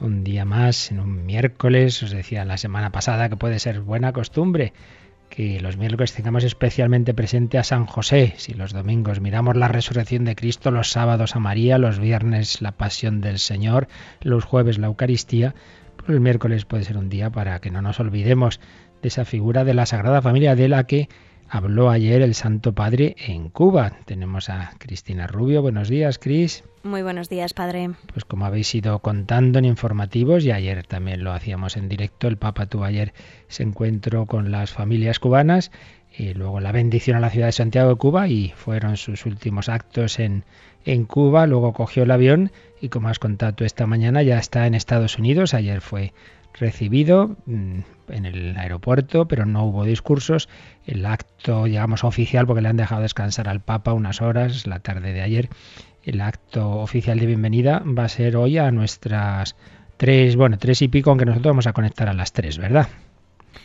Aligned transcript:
un 0.00 0.24
día 0.24 0.44
más, 0.44 0.90
en 0.90 1.00
un 1.00 1.26
miércoles. 1.26 2.02
Os 2.02 2.10
decía 2.10 2.44
la 2.44 2.56
semana 2.56 2.90
pasada 2.92 3.28
que 3.28 3.36
puede 3.36 3.58
ser 3.58 3.80
buena 3.80 4.12
costumbre 4.12 4.72
que 5.28 5.60
los 5.60 5.76
miércoles 5.76 6.12
tengamos 6.12 6.44
especialmente 6.44 7.14
presente 7.14 7.58
a 7.58 7.64
San 7.64 7.86
José. 7.86 8.34
Si 8.36 8.54
los 8.54 8.72
domingos 8.72 9.20
miramos 9.20 9.56
la 9.56 9.68
resurrección 9.68 10.24
de 10.24 10.36
Cristo, 10.36 10.70
los 10.70 10.90
sábados 10.90 11.36
a 11.36 11.40
María, 11.40 11.78
los 11.78 11.98
viernes 11.98 12.62
la 12.62 12.72
pasión 12.72 13.20
del 13.20 13.38
Señor, 13.38 13.88
los 14.20 14.44
jueves 14.44 14.78
la 14.78 14.86
Eucaristía, 14.86 15.54
pues 15.96 16.10
el 16.10 16.20
miércoles 16.20 16.64
puede 16.64 16.84
ser 16.84 16.96
un 16.96 17.08
día 17.08 17.30
para 17.30 17.60
que 17.60 17.70
no 17.70 17.82
nos 17.82 18.00
olvidemos 18.00 18.60
de 19.02 19.08
esa 19.08 19.24
figura 19.24 19.64
de 19.64 19.74
la 19.74 19.86
Sagrada 19.86 20.22
Familia 20.22 20.54
de 20.54 20.68
la 20.68 20.84
que 20.84 21.08
habló 21.48 21.90
ayer 21.90 22.22
el 22.22 22.34
Santo 22.34 22.74
Padre 22.74 23.16
en 23.18 23.48
Cuba. 23.48 23.92
Tenemos 24.04 24.50
a 24.50 24.72
Cristina 24.78 25.26
Rubio. 25.26 25.62
Buenos 25.62 25.88
días, 25.88 26.18
Cris. 26.18 26.64
Muy 26.82 27.02
buenos 27.02 27.28
días, 27.28 27.52
Padre. 27.54 27.90
Pues 28.12 28.24
como 28.24 28.46
habéis 28.46 28.74
ido 28.74 28.98
contando 29.00 29.58
en 29.58 29.64
informativos, 29.64 30.44
y 30.44 30.52
ayer 30.52 30.86
también 30.86 31.24
lo 31.24 31.32
hacíamos 31.32 31.76
en 31.76 31.88
directo, 31.88 32.28
el 32.28 32.36
Papa 32.36 32.66
tuvo 32.66 32.84
ayer 32.84 33.12
ese 33.48 33.62
encuentro 33.62 34.26
con 34.26 34.50
las 34.50 34.70
familias 34.72 35.18
cubanas 35.18 35.70
y 36.16 36.32
luego 36.34 36.60
la 36.60 36.72
bendición 36.72 37.16
a 37.16 37.20
la 37.20 37.30
ciudad 37.30 37.46
de 37.46 37.52
Santiago 37.52 37.90
de 37.90 37.96
Cuba 37.96 38.28
y 38.28 38.52
fueron 38.56 38.96
sus 38.96 39.26
últimos 39.26 39.68
actos 39.68 40.18
en, 40.18 40.44
en 40.84 41.04
Cuba, 41.04 41.46
luego 41.46 41.72
cogió 41.72 42.04
el 42.04 42.10
avión 42.10 42.52
y 42.80 42.88
como 42.88 43.08
has 43.08 43.18
contado 43.18 43.64
esta 43.64 43.86
mañana 43.86 44.22
ya 44.22 44.38
está 44.38 44.66
en 44.66 44.74
Estados 44.74 45.18
Unidos, 45.18 45.52
ayer 45.52 45.80
fue 45.80 46.14
recibido 46.54 47.36
mm, 47.46 47.80
en 48.08 48.26
el 48.26 48.56
aeropuerto, 48.56 49.26
pero 49.26 49.46
no 49.46 49.64
hubo 49.64 49.84
discursos. 49.84 50.48
El 50.84 51.06
acto, 51.06 51.64
digamos, 51.64 52.04
oficial, 52.04 52.46
porque 52.46 52.62
le 52.62 52.68
han 52.68 52.76
dejado 52.76 53.02
descansar 53.02 53.48
al 53.48 53.60
Papa 53.60 53.92
unas 53.92 54.22
horas, 54.22 54.66
la 54.66 54.80
tarde 54.80 55.12
de 55.12 55.22
ayer. 55.22 55.48
El 56.02 56.20
acto 56.20 56.70
oficial 56.70 57.18
de 57.18 57.26
bienvenida 57.26 57.82
va 57.86 58.04
a 58.04 58.08
ser 58.08 58.36
hoy 58.36 58.58
a 58.58 58.70
nuestras 58.70 59.56
tres, 59.96 60.36
bueno, 60.36 60.58
tres 60.58 60.82
y 60.82 60.88
pico, 60.88 61.10
aunque 61.10 61.24
nosotros 61.24 61.50
vamos 61.50 61.66
a 61.66 61.72
conectar 61.72 62.08
a 62.08 62.12
las 62.12 62.32
tres, 62.32 62.58
¿verdad? 62.58 62.88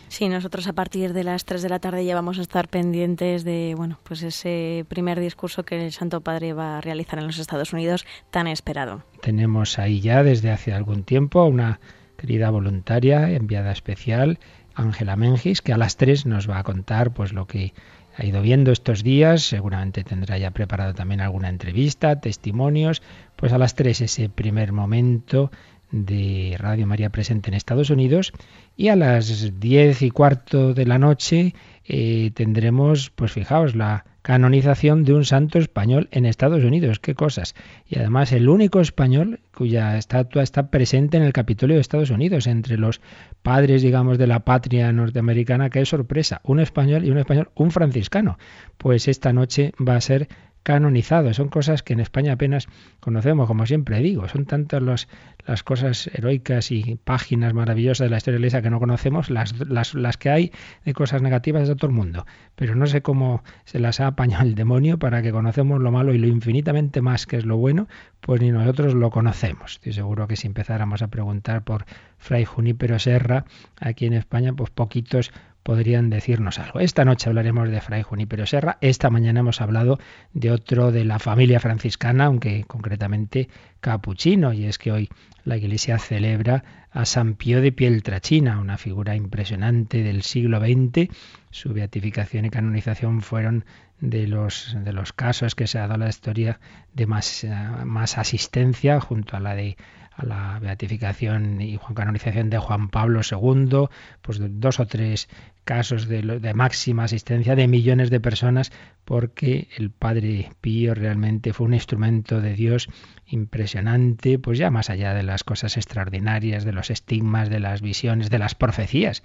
Sí, 0.08 0.28
nosotros 0.28 0.68
a 0.68 0.74
partir 0.74 1.14
de 1.14 1.24
las 1.24 1.46
tres 1.46 1.62
de 1.62 1.70
la 1.70 1.80
tarde 1.80 2.04
ya 2.04 2.16
vamos 2.16 2.38
a 2.38 2.42
estar 2.42 2.68
pendientes 2.68 3.46
de, 3.46 3.76
bueno, 3.78 3.98
pues 4.04 4.24
ese 4.24 4.86
primer 4.90 5.20
discurso 5.20 5.64
que 5.64 5.86
el 5.86 5.94
Santo 5.94 6.20
Padre 6.20 6.52
va 6.52 6.78
a 6.78 6.82
realizar 6.82 7.20
en 7.20 7.28
los 7.28 7.40
Estados 7.40 7.72
Unidos 7.72 8.06
tan 8.30 8.48
esperado. 8.48 9.04
Tenemos 9.22 9.80
ahí 9.80 10.02
ya 10.02 10.22
desde 10.22 10.52
hace 10.52 10.74
algún 10.74 11.04
tiempo 11.04 11.46
una 11.46 11.80
querida 12.22 12.52
voluntaria, 12.52 13.32
enviada 13.32 13.72
especial, 13.72 14.38
Ángela 14.76 15.16
Mengis, 15.16 15.64
que 15.64 15.74
a 15.74 15.78
las 15.78 15.98
tres 15.98 16.28
nos 16.28 16.48
va 16.48 16.60
a 16.60 16.64
contar 16.64 17.12
pues 17.14 17.34
lo 17.34 17.48
que 17.48 17.74
ha 18.16 18.24
ido 18.24 18.44
viendo 18.44 18.72
estos 18.72 19.02
días, 19.02 19.42
seguramente 19.42 20.04
tendrá 20.04 20.38
ya 20.38 20.52
preparado 20.52 20.94
también 20.94 21.20
alguna 21.20 21.50
entrevista, 21.50 22.22
testimonios, 22.22 23.02
pues 23.36 23.54
a 23.54 23.58
las 23.58 23.74
tres 23.74 24.02
ese 24.02 24.30
primer 24.30 24.72
momento 24.72 25.50
de 25.92 26.56
Radio 26.58 26.88
María 26.88 27.10
presente 27.10 27.50
en 27.50 27.54
Estados 27.54 27.90
Unidos 27.90 28.34
y 28.76 28.88
a 28.88 28.96
las 28.96 29.60
diez 29.60 30.02
y 30.02 30.12
cuarto 30.12 30.74
de 30.74 30.86
la 30.86 30.98
noche 30.98 31.54
eh, 31.86 32.32
tendremos, 32.34 33.10
pues 33.10 33.32
fijaos, 33.32 33.76
la 33.76 34.06
canonización 34.22 35.04
de 35.04 35.14
un 35.14 35.26
santo 35.26 35.58
español 35.58 36.08
en 36.12 36.26
Estados 36.26 36.64
Unidos. 36.64 37.00
Qué 37.00 37.16
cosas. 37.16 37.56
Y 37.88 37.98
además 37.98 38.32
el 38.32 38.50
único 38.50 38.80
español 38.80 39.40
cuya 39.54 39.98
estatua 39.98 40.44
está 40.44 40.70
presente 40.70 41.18
en 41.18 41.24
el 41.24 41.34
Capitolio 41.34 41.76
de 41.76 41.82
Estados 41.82 42.12
Unidos, 42.12 42.48
entre 42.48 42.78
los 42.78 43.02
padres, 43.42 43.82
digamos, 43.82 44.18
de 44.18 44.28
la 44.28 44.42
patria 44.42 44.92
norteamericana. 44.92 45.70
Qué 45.70 45.86
sorpresa. 45.86 46.42
Un 46.44 46.60
español 46.60 47.04
y 47.04 47.12
un 47.12 47.18
español, 47.18 47.50
un 47.56 47.72
franciscano. 47.72 48.38
Pues 48.78 49.08
esta 49.08 49.34
noche 49.34 49.74
va 49.80 49.96
a 49.96 50.02
ser 50.02 50.28
canonizado. 50.64 51.34
Son 51.34 51.50
cosas 51.50 51.84
que 51.84 51.94
en 51.94 52.00
España 52.00 52.34
apenas 52.34 52.68
conocemos, 53.00 53.48
como 53.48 53.66
siempre 53.66 54.00
digo. 54.00 54.28
Son 54.28 54.46
tantas 54.46 54.82
los, 54.82 55.08
las 55.46 55.64
cosas 55.64 56.10
heroicas 56.14 56.72
y 56.72 57.00
páginas 57.04 57.54
maravillosas 57.54 58.06
de 58.06 58.10
la 58.10 58.18
historia 58.18 58.36
de 58.36 58.42
Iglesia 58.42 58.62
que 58.62 58.70
no 58.70 58.80
conocemos, 58.80 59.30
las, 59.30 59.60
las, 59.68 59.94
las 59.94 60.18
que 60.18 60.30
hay 60.30 60.52
de 60.86 60.94
cosas 60.94 61.22
negativas 61.22 61.68
de 61.68 61.76
todo 61.76 61.88
el 61.88 61.94
mundo. 61.94 62.26
Pero 62.56 62.76
no 62.76 62.86
sé 62.88 63.02
cómo 63.02 63.44
se 63.66 63.80
las 63.80 64.00
ha 64.00 64.08
apañado 64.08 64.44
el 64.44 64.56
demonio 64.56 65.00
para 65.00 65.22
que 65.22 65.32
conocemos 65.32 65.82
lo 65.82 65.92
malo 65.92 66.14
y 66.14 66.18
lo 66.18 66.28
infinitamente 66.28 67.02
más 67.02 67.26
que 67.26 67.38
es 67.38 67.46
lo 67.46 67.58
bueno, 67.58 67.88
pues 68.20 68.42
ni 68.42 68.52
nosotros 68.52 68.94
lo 68.94 69.10
conocemos. 69.10 69.74
Estoy 69.74 69.94
seguro 69.94 70.28
que 70.28 70.36
si 70.36 70.48
empezáramos 70.48 71.02
a 71.02 71.08
preguntar 71.08 71.64
por 71.64 71.86
Fray 72.18 72.46
Junípero 72.46 73.00
Serra 73.00 73.46
aquí 73.80 74.06
en 74.06 74.14
España, 74.14 74.54
pues 74.54 74.70
poquitos 74.70 75.32
podrían 75.64 76.10
decirnos 76.10 76.60
algo. 76.60 76.80
Esta 76.80 77.06
noche 77.06 77.30
hablaremos 77.30 77.70
de 77.70 77.82
Fray 77.82 78.02
Junípero 78.02 78.46
Serra. 78.46 78.78
Esta 78.82 79.10
mañana 79.10 79.42
hemos 79.42 79.62
hablado 79.62 80.00
de 80.34 80.52
otro 80.52 80.92
de 80.92 81.06
la 81.06 81.20
familia 81.20 81.60
franciscana, 81.60 82.26
aunque 82.26 82.64
concretamente 82.66 83.50
capuchino, 83.80 84.54
y 84.54 84.66
es 84.66 84.78
que 84.78 84.92
hoy 84.92 85.10
la 85.44 85.58
Iglesia 85.58 85.98
celebra 86.00 86.64
a 86.92 87.06
San 87.06 87.36
Pío 87.36 87.62
de 87.62 87.72
Pieltrachina, 87.72 88.60
una 88.60 88.78
figura 88.78 89.16
impresionante 89.16 90.04
del 90.04 90.24
siglo 90.24 90.60
XX. 90.60 91.10
Su 91.50 91.74
beatificación 91.74 92.46
y 92.46 92.50
canonización 92.50 93.22
fueron 93.22 93.66
de 94.00 94.28
los, 94.28 94.76
de 94.84 94.94
los 94.94 95.14
casos 95.14 95.56
que 95.56 95.68
se 95.68 95.78
ha 95.78 95.88
dado 95.88 96.00
la 96.00 96.10
historia 96.10 96.60
de 96.94 97.06
más, 97.06 97.46
más 97.86 98.18
asistencia 98.18 99.00
junto 99.00 99.38
a 99.38 99.40
la 99.40 99.56
de 99.56 99.78
a 100.22 100.26
la 100.26 100.60
beatificación 100.60 101.62
y 101.62 101.80
canonización 101.96 102.50
de 102.50 102.58
Juan 102.58 102.90
Pablo 102.90 103.22
II, 103.30 103.88
pues 104.22 104.40
dos 104.40 104.80
o 104.80 104.86
tres 104.86 105.30
casos 105.64 106.08
de, 106.08 106.22
de, 106.22 106.54
máxima 106.54 107.04
asistencia 107.04 107.56
de 107.56 107.68
millones 107.68 108.10
de 108.10 108.20
personas, 108.20 108.72
porque 109.06 109.68
el 109.78 109.92
Padre 109.92 110.52
Pío 110.62 110.96
realmente 110.96 111.54
fue 111.54 111.68
un 111.68 111.74
instrumento 111.74 112.42
de 112.42 112.54
Dios 112.54 112.90
impresionante, 113.28 114.40
pues 114.40 114.58
ya 114.58 114.72
más 114.72 114.90
allá 114.90 115.14
de 115.14 115.24
las 115.24 115.44
cosas 115.44 115.78
extraordinarias, 115.78 116.66
de 116.66 116.74
los 116.74 116.90
estigmas, 116.90 117.50
de 117.50 117.60
las 117.60 117.82
visiones, 117.82 118.30
de 118.30 118.40
las 118.40 118.56
profecías 118.56 119.24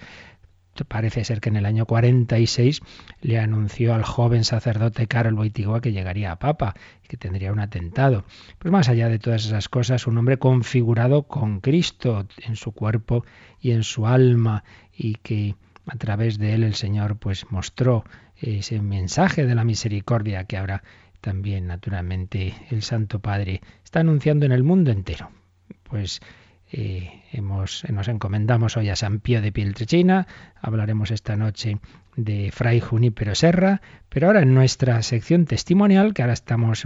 parece 0.84 1.24
ser 1.24 1.40
que 1.40 1.48
en 1.48 1.56
el 1.56 1.66
año 1.66 1.86
46 1.86 2.80
le 3.22 3.38
anunció 3.38 3.94
al 3.94 4.04
joven 4.04 4.44
sacerdote 4.44 5.06
Karol 5.06 5.34
Wojtyła 5.34 5.80
que 5.80 5.92
llegaría 5.92 6.32
a 6.32 6.38
papa 6.38 6.74
y 7.04 7.08
que 7.08 7.16
tendría 7.16 7.52
un 7.52 7.60
atentado. 7.60 8.24
Pues 8.58 8.70
más 8.72 8.88
allá 8.88 9.08
de 9.08 9.18
todas 9.18 9.46
esas 9.46 9.68
cosas, 9.68 10.06
un 10.06 10.18
hombre 10.18 10.38
configurado 10.38 11.24
con 11.24 11.60
Cristo 11.60 12.26
en 12.44 12.56
su 12.56 12.72
cuerpo 12.72 13.24
y 13.60 13.72
en 13.72 13.82
su 13.82 14.06
alma 14.06 14.64
y 14.96 15.14
que 15.14 15.54
a 15.86 15.96
través 15.96 16.38
de 16.38 16.54
él 16.54 16.64
el 16.64 16.74
Señor 16.74 17.16
pues 17.16 17.50
mostró 17.50 18.04
ese 18.36 18.80
mensaje 18.80 19.46
de 19.46 19.54
la 19.54 19.64
misericordia 19.64 20.44
que 20.44 20.56
ahora 20.56 20.82
también 21.20 21.66
naturalmente 21.66 22.54
el 22.70 22.82
Santo 22.82 23.20
Padre 23.20 23.60
está 23.84 24.00
anunciando 24.00 24.46
en 24.46 24.52
el 24.52 24.62
mundo 24.62 24.90
entero. 24.90 25.30
Pues 25.84 26.20
eh, 26.78 27.22
hemos, 27.32 27.84
nos 27.88 28.06
encomendamos 28.08 28.76
hoy 28.76 28.90
a 28.90 28.96
San 28.96 29.20
Pío 29.20 29.40
de 29.40 29.50
Pieltrechina, 29.50 30.26
hablaremos 30.60 31.10
esta 31.10 31.34
noche 31.34 31.78
de 32.16 32.50
Fray 32.52 32.80
Junípero 32.80 33.34
Serra, 33.34 33.80
pero 34.10 34.26
ahora 34.26 34.42
en 34.42 34.52
nuestra 34.52 35.00
sección 35.02 35.46
testimonial, 35.46 36.12
que 36.12 36.20
ahora 36.20 36.34
estamos 36.34 36.84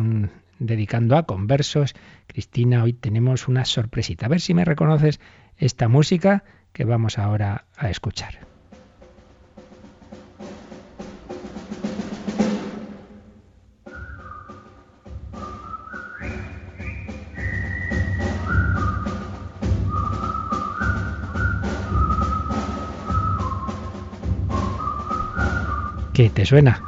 dedicando 0.60 1.16
a 1.16 1.25
conversos, 1.25 1.94
Cristina, 2.28 2.84
hoy 2.84 2.92
tenemos 2.92 3.48
una 3.48 3.64
sorpresita. 3.64 4.26
A 4.26 4.28
ver 4.28 4.40
si 4.40 4.54
me 4.54 4.64
reconoces 4.64 5.19
esta 5.58 5.88
música 5.88 6.44
que 6.72 6.84
vamos 6.84 7.19
ahora 7.19 7.64
a 7.76 7.90
escuchar. 7.90 8.50
¿Qué 26.20 26.28
te 26.28 26.44
suena? 26.44 26.82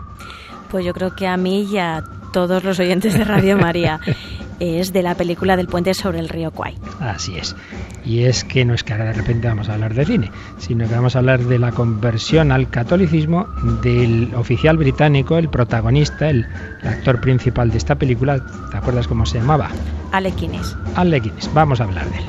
Pues 0.70 0.84
yo 0.84 0.93
creo 0.93 1.14
que 1.14 1.26
a 1.26 1.38
mí 1.38 1.62
y 1.62 1.79
a 1.79 2.05
todos 2.34 2.64
los 2.64 2.79
oyentes 2.79 3.14
de 3.14 3.25
Radio 3.25 3.56
María 3.56 3.99
es 4.61 4.93
de 4.93 5.02
la 5.02 5.14
película 5.14 5.56
del 5.56 5.69
puente 5.69 5.94
sobre 5.94 6.19
el 6.19 6.29
río 6.29 6.50
Kwai. 6.50 6.76
Así 7.00 7.38
es. 7.38 7.56
Y 8.05 8.25
es 8.25 8.44
que 8.44 8.67
no 8.67 8.75
es 8.75 8.84
que 8.84 8.93
ahora 8.93 9.06
de 9.06 9.14
repente 9.14 9.49
vamos 9.49 9.70
a 9.70 9.73
hablar 9.73 9.94
de 9.94 10.05
cine, 10.05 10.31
sino 10.58 10.87
que 10.87 10.94
vamos 10.94 11.17
a 11.17 11.20
hablar 11.20 11.40
de 11.40 11.58
la 11.58 11.73
conversión 11.73 12.52
al 12.52 12.69
catolicismo 12.69 13.46
del 13.81 14.34
oficial 14.34 14.76
británico, 14.76 15.38
el 15.38 15.49
protagonista, 15.49 16.28
el, 16.28 16.46
actor 16.85 17.19
principal 17.23 17.70
de 17.70 17.78
esta 17.78 17.94
película. 17.94 18.38
¿Te 18.70 18.76
acuerdas 18.76 19.08
cómo 19.08 19.25
se 19.25 19.38
llamaba? 19.38 19.70
Alec 20.12 20.37
Guinness. 20.37 20.76
Alec 20.94 21.23
Guinness. 21.23 21.50
Vamos 21.55 21.81
a 21.81 21.85
hablar 21.85 22.05
de 22.11 22.19
él. 22.19 22.25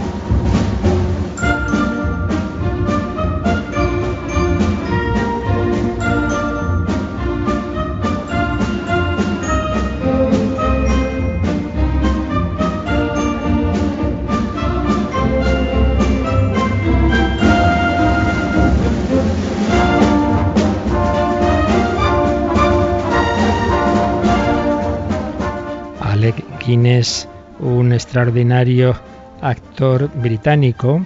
Guinness, 26.66 27.28
un 27.60 27.92
extraordinario 27.92 28.96
actor 29.42 30.10
británico 30.16 31.06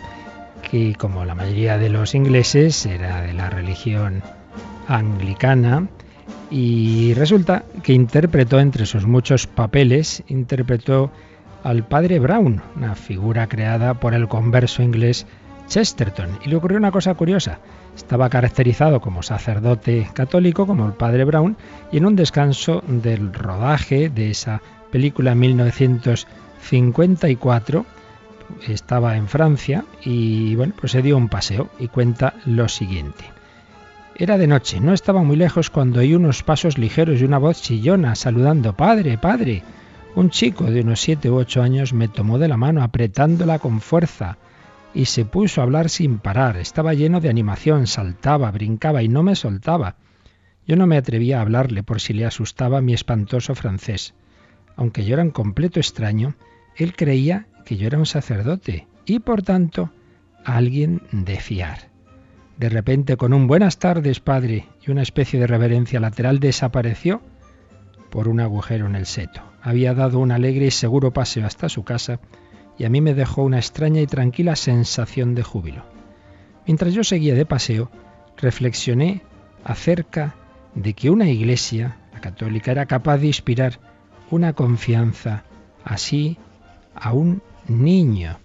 que, 0.70 0.96
como 0.96 1.26
la 1.26 1.34
mayoría 1.34 1.78
de 1.78 1.90
los 1.90 2.14
ingleses, 2.14 2.86
era 2.86 3.22
de 3.22 3.34
la 3.34 3.50
religión 3.50 4.22
anglicana 4.88 5.88
y 6.50 7.14
resulta 7.14 7.64
que 7.84 7.94
interpretó 7.94 8.60
entre 8.60 8.86
sus 8.86 9.06
muchos 9.06 9.48
papeles, 9.48 10.24
interpretó 10.28 11.12
al 11.64 11.86
padre 11.86 12.20
Brown, 12.20 12.62
una 12.76 12.96
figura 12.96 13.48
creada 13.48 13.96
por 13.96 14.14
el 14.14 14.28
converso 14.28 14.84
inglés 14.84 15.26
Chesterton. 15.68 16.40
Y 16.46 16.50
le 16.50 16.56
ocurrió 16.56 16.78
una 16.78 16.92
cosa 16.92 17.14
curiosa. 17.16 17.60
Estaba 17.96 18.30
caracterizado 18.30 19.02
como 19.02 19.24
sacerdote 19.24 20.08
católico, 20.14 20.66
como 20.66 20.86
el 20.86 20.94
padre 20.94 21.26
Brown, 21.26 21.58
y 21.92 21.98
en 21.98 22.06
un 22.06 22.16
descanso 22.16 22.84
del 22.88 23.34
rodaje 23.34 24.10
de 24.10 24.30
esa 24.30 24.62
película 24.92 25.34
en 25.34 25.40
1954, 25.40 27.86
estaba 28.68 29.18
en 29.18 29.28
Francia 29.28 29.86
y 30.04 30.56
bueno, 30.56 30.74
pues 30.80 30.94
se 30.94 31.02
dio 31.02 31.18
un 31.18 31.30
paseo 31.30 31.70
y 31.80 31.88
cuenta 31.88 32.36
lo 32.46 32.70
siguiente. 32.70 33.26
Era 34.16 34.38
de 34.38 34.46
noche, 34.48 34.80
no 34.80 34.94
estaba 34.94 35.22
muy 35.22 35.36
lejos 35.36 35.70
cuando 35.70 36.00
oí 36.00 36.16
unos 36.16 36.42
pasos 36.42 36.78
ligeros 36.80 37.22
y 37.22 37.26
una 37.26 37.38
voz 37.38 37.62
chillona 37.62 38.16
saludando 38.16 38.74
Padre, 38.74 39.20
Padre. 39.20 39.62
Un 40.16 40.32
chico 40.32 40.64
de 40.64 40.82
unos 40.82 41.02
siete 41.02 41.30
u 41.30 41.36
ocho 41.36 41.62
años 41.62 41.94
me 41.94 42.08
tomó 42.08 42.40
de 42.40 42.48
la 42.48 42.58
mano 42.58 42.82
apretándola 42.82 43.60
con 43.60 43.80
fuerza 43.80 44.40
y 44.96 45.06
se 45.06 45.26
puso 45.26 45.62
a 45.62 45.66
hablar 45.66 45.90
sin 45.90 46.18
parar. 46.18 46.58
Estaba 46.58 46.96
lleno 46.96 47.22
de 47.22 47.30
animación, 47.30 47.86
saltaba, 47.86 48.50
brincaba 48.50 49.04
y 49.04 49.08
no 49.08 49.22
me 49.22 49.36
soltaba. 49.36 49.98
Yo 50.66 50.76
no 50.76 50.88
me 50.88 50.98
atrevía 50.98 51.38
a 51.38 51.42
hablarle 51.42 51.84
por 51.84 52.02
si 52.02 52.14
le 52.14 52.26
asustaba 52.26 52.82
mi 52.82 52.96
espantoso 52.96 53.54
francés. 53.54 54.16
Aunque 54.78 55.04
yo 55.04 55.16
era 55.16 55.24
un 55.24 55.32
completo 55.32 55.80
extraño, 55.80 56.36
él 56.78 56.96
creía 56.96 57.48
que 57.66 57.76
yo 57.76 57.88
era 57.88 57.98
un 57.98 58.06
sacerdote 58.06 58.88
y 59.06 59.20
por 59.20 59.42
tanto 59.42 59.92
alguien 60.46 61.02
de 61.12 61.38
fiar. 61.38 61.90
De 62.58 62.70
repente, 62.70 63.18
con 63.18 63.34
un 63.34 63.48
buenas 63.48 63.78
tardes, 63.78 64.20
padre, 64.20 64.66
y 64.86 64.92
una 64.92 65.02
especie 65.02 65.40
de 65.40 65.48
reverencia 65.48 66.00
lateral, 66.00 66.40
desapareció 66.40 67.22
por 68.10 68.28
un 68.28 68.40
agujero 68.40 68.88
en 68.88 68.96
el 68.96 69.06
seto. 69.06 69.42
Había 69.62 69.94
dado 69.94 70.20
un 70.20 70.32
alegre 70.32 70.68
y 70.68 70.72
seguro 70.72 71.12
paseo 71.12 71.46
hasta 71.46 71.70
su 71.70 71.84
casa 71.84 72.20
y 72.78 72.86
a 72.86 72.90
mí 72.90 73.02
me 73.02 73.14
dejó 73.14 73.44
una 73.44 73.58
extraña 73.58 74.02
y 74.02 74.08
tranquila 74.08 74.56
sensación 74.56 75.36
de 75.36 75.44
júbilo. 75.44 75.84
Mientras 76.66 76.94
yo 76.94 77.04
seguía 77.04 77.36
de 77.36 77.46
paseo, 77.46 77.92
reflexioné 78.38 79.22
acerca 79.64 80.36
de 80.76 80.94
que 80.94 81.10
una 81.10 81.30
iglesia, 81.30 81.98
la 82.14 82.22
católica, 82.22 82.72
era 82.72 82.86
capaz 82.86 83.18
de 83.18 83.28
inspirar 83.28 83.80
una 84.30 84.54
confianza 84.54 85.44
así 85.84 86.38
a 86.96 87.14
un 87.14 87.42
niño, 87.68 88.40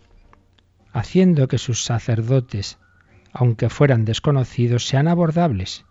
haciendo 0.92 1.48
que 1.48 1.58
sus 1.58 1.84
sacerdotes 1.84 2.78
aunque 3.32 3.70
fueran 3.70 4.04
desconocidos, 4.04 4.86
sean 4.86 5.08
abordables. 5.08 5.84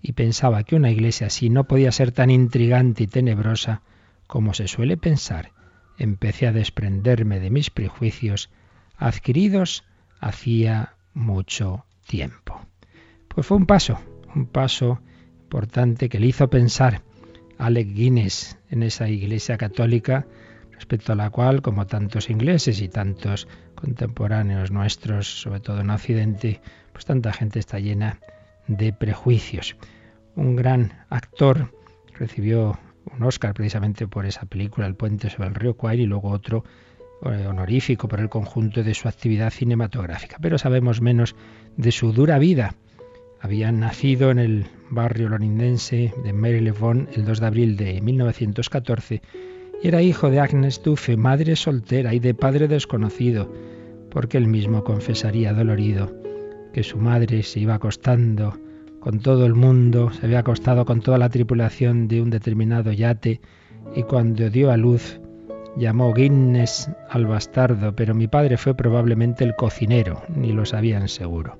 Y 0.00 0.12
pensaba 0.12 0.62
que 0.62 0.76
una 0.76 0.90
iglesia 0.90 1.26
así 1.26 1.50
no 1.50 1.64
podía 1.64 1.92
ser 1.92 2.12
tan 2.12 2.30
intrigante 2.30 3.02
y 3.02 3.06
tenebrosa 3.06 3.82
como 4.26 4.54
se 4.54 4.68
suele 4.68 4.96
pensar. 4.96 5.52
Empecé 5.98 6.46
a 6.46 6.52
desprenderme 6.52 7.40
de 7.40 7.50
mis 7.50 7.70
prejuicios 7.70 8.50
adquiridos 8.96 9.84
hacía 10.20 10.94
mucho 11.12 11.84
tiempo. 12.06 12.60
Pues 13.28 13.46
fue 13.46 13.56
un 13.56 13.66
paso, 13.66 13.98
un 14.34 14.46
paso 14.46 15.00
importante 15.42 16.08
que 16.08 16.20
le 16.20 16.28
hizo 16.28 16.48
pensar 16.48 17.02
Alec 17.60 17.92
Guinness 17.92 18.58
en 18.70 18.82
esa 18.82 19.08
iglesia 19.08 19.56
católica 19.58 20.26
respecto 20.72 21.12
a 21.12 21.16
la 21.16 21.28
cual, 21.28 21.60
como 21.60 21.86
tantos 21.86 22.30
ingleses 22.30 22.80
y 22.80 22.88
tantos 22.88 23.46
contemporáneos 23.74 24.70
nuestros, 24.70 25.42
sobre 25.42 25.60
todo 25.60 25.80
en 25.80 25.90
Occidente, 25.90 26.60
pues 26.92 27.04
tanta 27.04 27.32
gente 27.32 27.58
está 27.58 27.78
llena 27.78 28.18
de 28.66 28.92
prejuicios. 28.94 29.76
Un 30.36 30.56
gran 30.56 31.04
actor 31.10 31.70
recibió 32.14 32.78
un 33.14 33.22
Oscar 33.24 33.52
precisamente 33.52 34.06
por 34.06 34.24
esa 34.24 34.46
película, 34.46 34.86
El 34.86 34.94
puente 34.94 35.28
sobre 35.28 35.48
el 35.48 35.54
río 35.54 35.74
Kwai, 35.74 36.00
y 36.00 36.06
luego 36.06 36.30
otro 36.30 36.64
eh, 37.22 37.46
honorífico 37.46 38.08
por 38.08 38.20
el 38.20 38.30
conjunto 38.30 38.82
de 38.82 38.94
su 38.94 39.06
actividad 39.06 39.50
cinematográfica. 39.50 40.38
Pero 40.40 40.56
sabemos 40.56 41.02
menos 41.02 41.36
de 41.76 41.92
su 41.92 42.12
dura 42.12 42.38
vida. 42.38 42.74
Había 43.40 43.72
nacido 43.72 44.30
en 44.30 44.38
el 44.38 44.66
barrio 44.90 45.28
londinense 45.28 46.12
de 46.22 46.32
Marylebone 46.32 47.06
el 47.14 47.24
2 47.24 47.40
de 47.40 47.46
abril 47.46 47.76
de 47.76 48.00
1914 48.00 49.22
era 49.82 50.02
hijo 50.02 50.30
de 50.30 50.40
Agnes 50.40 50.82
Duffe, 50.82 51.16
madre 51.16 51.56
soltera 51.56 52.12
y 52.12 52.18
de 52.18 52.34
padre 52.34 52.68
desconocido, 52.68 53.50
porque 54.10 54.36
él 54.36 54.46
mismo 54.46 54.84
confesaría 54.84 55.54
dolorido 55.54 56.12
que 56.74 56.82
su 56.82 56.98
madre 56.98 57.42
se 57.42 57.60
iba 57.60 57.76
acostando 57.76 58.58
con 59.00 59.20
todo 59.20 59.46
el 59.46 59.54
mundo, 59.54 60.12
se 60.12 60.26
había 60.26 60.40
acostado 60.40 60.84
con 60.84 61.00
toda 61.00 61.16
la 61.16 61.30
tripulación 61.30 62.08
de 62.08 62.20
un 62.20 62.28
determinado 62.28 62.92
yate 62.92 63.40
y 63.96 64.02
cuando 64.02 64.50
dio 64.50 64.70
a 64.70 64.76
luz 64.76 65.18
llamó 65.78 66.12
Guinness 66.12 66.90
al 67.08 67.24
bastardo, 67.24 67.96
pero 67.96 68.14
mi 68.14 68.28
padre 68.28 68.58
fue 68.58 68.74
probablemente 68.74 69.44
el 69.44 69.56
cocinero, 69.56 70.22
ni 70.28 70.52
lo 70.52 70.66
sabían 70.66 71.08
seguro. 71.08 71.58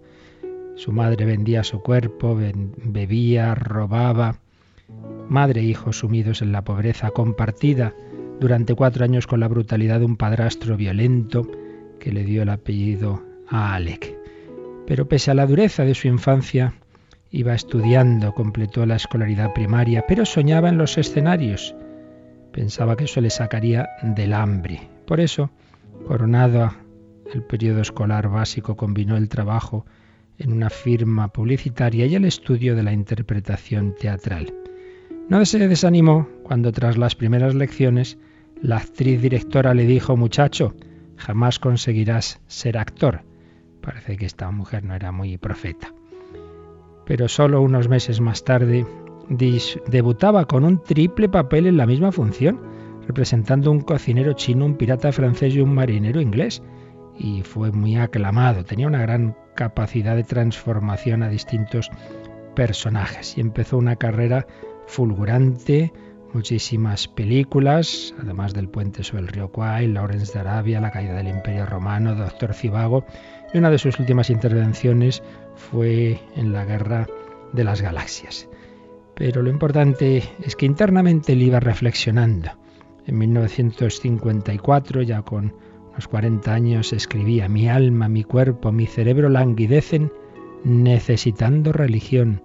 Su 0.80 0.92
madre 0.92 1.26
vendía 1.26 1.62
su 1.62 1.82
cuerpo, 1.82 2.34
bebía, 2.34 3.54
robaba. 3.54 4.36
Madre 5.28 5.60
e 5.60 5.64
hijo 5.64 5.92
sumidos 5.92 6.40
en 6.40 6.52
la 6.52 6.64
pobreza 6.64 7.10
compartida, 7.10 7.92
durante 8.40 8.74
cuatro 8.74 9.04
años 9.04 9.26
con 9.26 9.40
la 9.40 9.48
brutalidad 9.48 9.98
de 9.98 10.06
un 10.06 10.16
padrastro 10.16 10.78
violento 10.78 11.46
que 11.98 12.12
le 12.12 12.24
dio 12.24 12.40
el 12.44 12.48
apellido 12.48 13.22
a 13.46 13.74
Alec. 13.74 14.16
Pero 14.86 15.06
pese 15.06 15.30
a 15.30 15.34
la 15.34 15.44
dureza 15.44 15.84
de 15.84 15.94
su 15.94 16.08
infancia, 16.08 16.72
iba 17.30 17.52
estudiando, 17.52 18.32
completó 18.32 18.86
la 18.86 18.96
escolaridad 18.96 19.52
primaria, 19.52 20.06
pero 20.08 20.24
soñaba 20.24 20.70
en 20.70 20.78
los 20.78 20.96
escenarios. 20.96 21.74
Pensaba 22.52 22.96
que 22.96 23.04
eso 23.04 23.20
le 23.20 23.28
sacaría 23.28 23.86
del 24.02 24.32
hambre. 24.32 24.88
Por 25.06 25.20
eso, 25.20 25.50
coronado 26.06 26.72
el 27.34 27.42
periodo 27.42 27.82
escolar 27.82 28.30
básico, 28.30 28.78
combinó 28.78 29.18
el 29.18 29.28
trabajo 29.28 29.84
en 30.40 30.52
una 30.52 30.70
firma 30.70 31.28
publicitaria 31.28 32.06
y 32.06 32.14
el 32.16 32.24
estudio 32.24 32.74
de 32.74 32.82
la 32.82 32.92
interpretación 32.92 33.94
teatral. 33.94 34.52
No 35.28 35.44
se 35.44 35.68
desanimó 35.68 36.28
cuando 36.42 36.72
tras 36.72 36.96
las 36.96 37.14
primeras 37.14 37.54
lecciones 37.54 38.18
la 38.60 38.78
actriz 38.78 39.20
directora 39.22 39.74
le 39.74 39.86
dijo, 39.86 40.16
muchacho, 40.16 40.74
jamás 41.16 41.58
conseguirás 41.58 42.40
ser 42.46 42.78
actor. 42.78 43.22
Parece 43.80 44.16
que 44.16 44.26
esta 44.26 44.50
mujer 44.50 44.84
no 44.84 44.94
era 44.94 45.12
muy 45.12 45.38
profeta. 45.38 45.94
Pero 47.06 47.28
solo 47.28 47.60
unos 47.60 47.88
meses 47.88 48.20
más 48.20 48.44
tarde 48.44 48.86
debutaba 49.28 50.46
con 50.46 50.64
un 50.64 50.82
triple 50.82 51.28
papel 51.28 51.66
en 51.66 51.76
la 51.76 51.86
misma 51.86 52.12
función, 52.12 52.60
representando 53.06 53.70
un 53.70 53.80
cocinero 53.80 54.32
chino, 54.32 54.64
un 54.64 54.76
pirata 54.76 55.12
francés 55.12 55.54
y 55.54 55.60
un 55.60 55.74
marinero 55.74 56.20
inglés. 56.20 56.62
Y 57.18 57.42
fue 57.42 57.72
muy 57.72 57.96
aclamado, 57.96 58.64
tenía 58.64 58.86
una 58.86 59.02
gran 59.02 59.36
capacidad 59.60 60.16
de 60.16 60.24
transformación 60.24 61.22
a 61.22 61.28
distintos 61.28 61.90
personajes 62.56 63.36
y 63.36 63.42
empezó 63.42 63.76
una 63.76 63.96
carrera 63.96 64.46
fulgurante, 64.86 65.92
muchísimas 66.32 67.08
películas, 67.08 68.14
además 68.18 68.54
del 68.54 68.70
puente 68.70 69.04
sobre 69.04 69.24
el 69.24 69.28
río 69.28 69.52
Kwai, 69.52 69.86
Lawrence 69.86 70.32
de 70.32 70.40
Arabia, 70.40 70.80
la 70.80 70.90
caída 70.90 71.12
del 71.12 71.28
Imperio 71.28 71.66
Romano, 71.66 72.14
Doctor 72.14 72.54
Cibago, 72.54 73.04
y 73.52 73.58
una 73.58 73.68
de 73.68 73.76
sus 73.76 74.00
últimas 74.00 74.30
intervenciones 74.30 75.22
fue 75.56 76.22
en 76.36 76.54
la 76.54 76.64
Guerra 76.64 77.06
de 77.52 77.64
las 77.64 77.82
Galaxias. 77.82 78.48
Pero 79.14 79.42
lo 79.42 79.50
importante 79.50 80.22
es 80.42 80.56
que 80.56 80.64
internamente 80.64 81.34
él 81.34 81.42
iba 81.42 81.60
reflexionando. 81.60 82.48
En 83.06 83.18
1954, 83.18 85.02
ya 85.02 85.20
con 85.20 85.52
unos 86.00 86.08
40 86.08 86.54
años, 86.54 86.94
escribía, 86.94 87.46
mi 87.50 87.68
alma, 87.68 88.08
mi 88.08 88.24
cuerpo, 88.24 88.72
mi 88.72 88.86
cerebro 88.86 89.28
languidecen 89.28 90.10
necesitando 90.64 91.74
religión. 91.74 92.42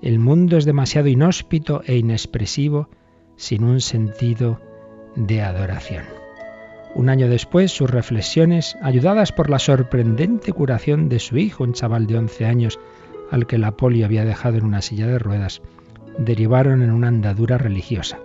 El 0.00 0.18
mundo 0.18 0.56
es 0.56 0.64
demasiado 0.64 1.08
inhóspito 1.08 1.82
e 1.84 1.98
inexpresivo 1.98 2.88
sin 3.36 3.64
un 3.64 3.82
sentido 3.82 4.62
de 5.14 5.42
adoración. 5.42 6.04
Un 6.94 7.10
año 7.10 7.28
después, 7.28 7.70
sus 7.70 7.90
reflexiones, 7.90 8.78
ayudadas 8.80 9.30
por 9.30 9.50
la 9.50 9.58
sorprendente 9.58 10.54
curación 10.54 11.10
de 11.10 11.18
su 11.18 11.36
hijo, 11.36 11.64
un 11.64 11.74
chaval 11.74 12.06
de 12.06 12.16
11 12.16 12.46
años, 12.46 12.78
al 13.30 13.46
que 13.46 13.58
la 13.58 13.76
polio 13.76 14.06
había 14.06 14.24
dejado 14.24 14.56
en 14.56 14.64
una 14.64 14.80
silla 14.80 15.06
de 15.06 15.18
ruedas, 15.18 15.60
derivaron 16.16 16.80
en 16.80 16.92
una 16.92 17.08
andadura 17.08 17.58
religiosa. 17.58 18.20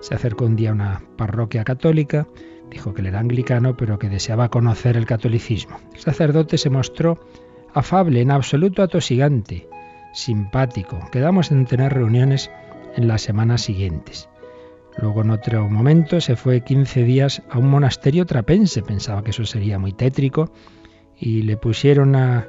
Se 0.00 0.14
acercó 0.14 0.44
un 0.44 0.56
día 0.56 0.72
a 0.72 0.74
una 0.74 1.02
parroquia 1.16 1.64
católica, 1.64 2.26
dijo 2.70 2.94
que 2.94 3.00
él 3.00 3.08
era 3.08 3.20
anglicano, 3.20 3.76
pero 3.76 3.98
que 3.98 4.08
deseaba 4.08 4.48
conocer 4.48 4.96
el 4.96 5.06
catolicismo. 5.06 5.78
El 5.92 6.00
sacerdote 6.00 6.58
se 6.58 6.70
mostró 6.70 7.18
afable, 7.74 8.20
en 8.20 8.30
absoluto 8.30 8.82
atosigante, 8.82 9.68
simpático. 10.12 10.98
Quedamos 11.12 11.50
en 11.50 11.66
tener 11.66 11.92
reuniones 11.92 12.50
en 12.96 13.08
las 13.08 13.22
semanas 13.22 13.62
siguientes. 13.62 14.28
Luego 14.98 15.22
en 15.22 15.30
otro 15.30 15.68
momento 15.68 16.20
se 16.20 16.36
fue 16.36 16.62
15 16.62 17.04
días 17.04 17.42
a 17.50 17.58
un 17.58 17.68
monasterio 17.68 18.26
trapense, 18.26 18.82
pensaba 18.82 19.22
que 19.22 19.30
eso 19.30 19.44
sería 19.44 19.78
muy 19.78 19.92
tétrico, 19.92 20.52
y 21.16 21.42
le 21.42 21.56
pusieron 21.56 22.16
a 22.16 22.48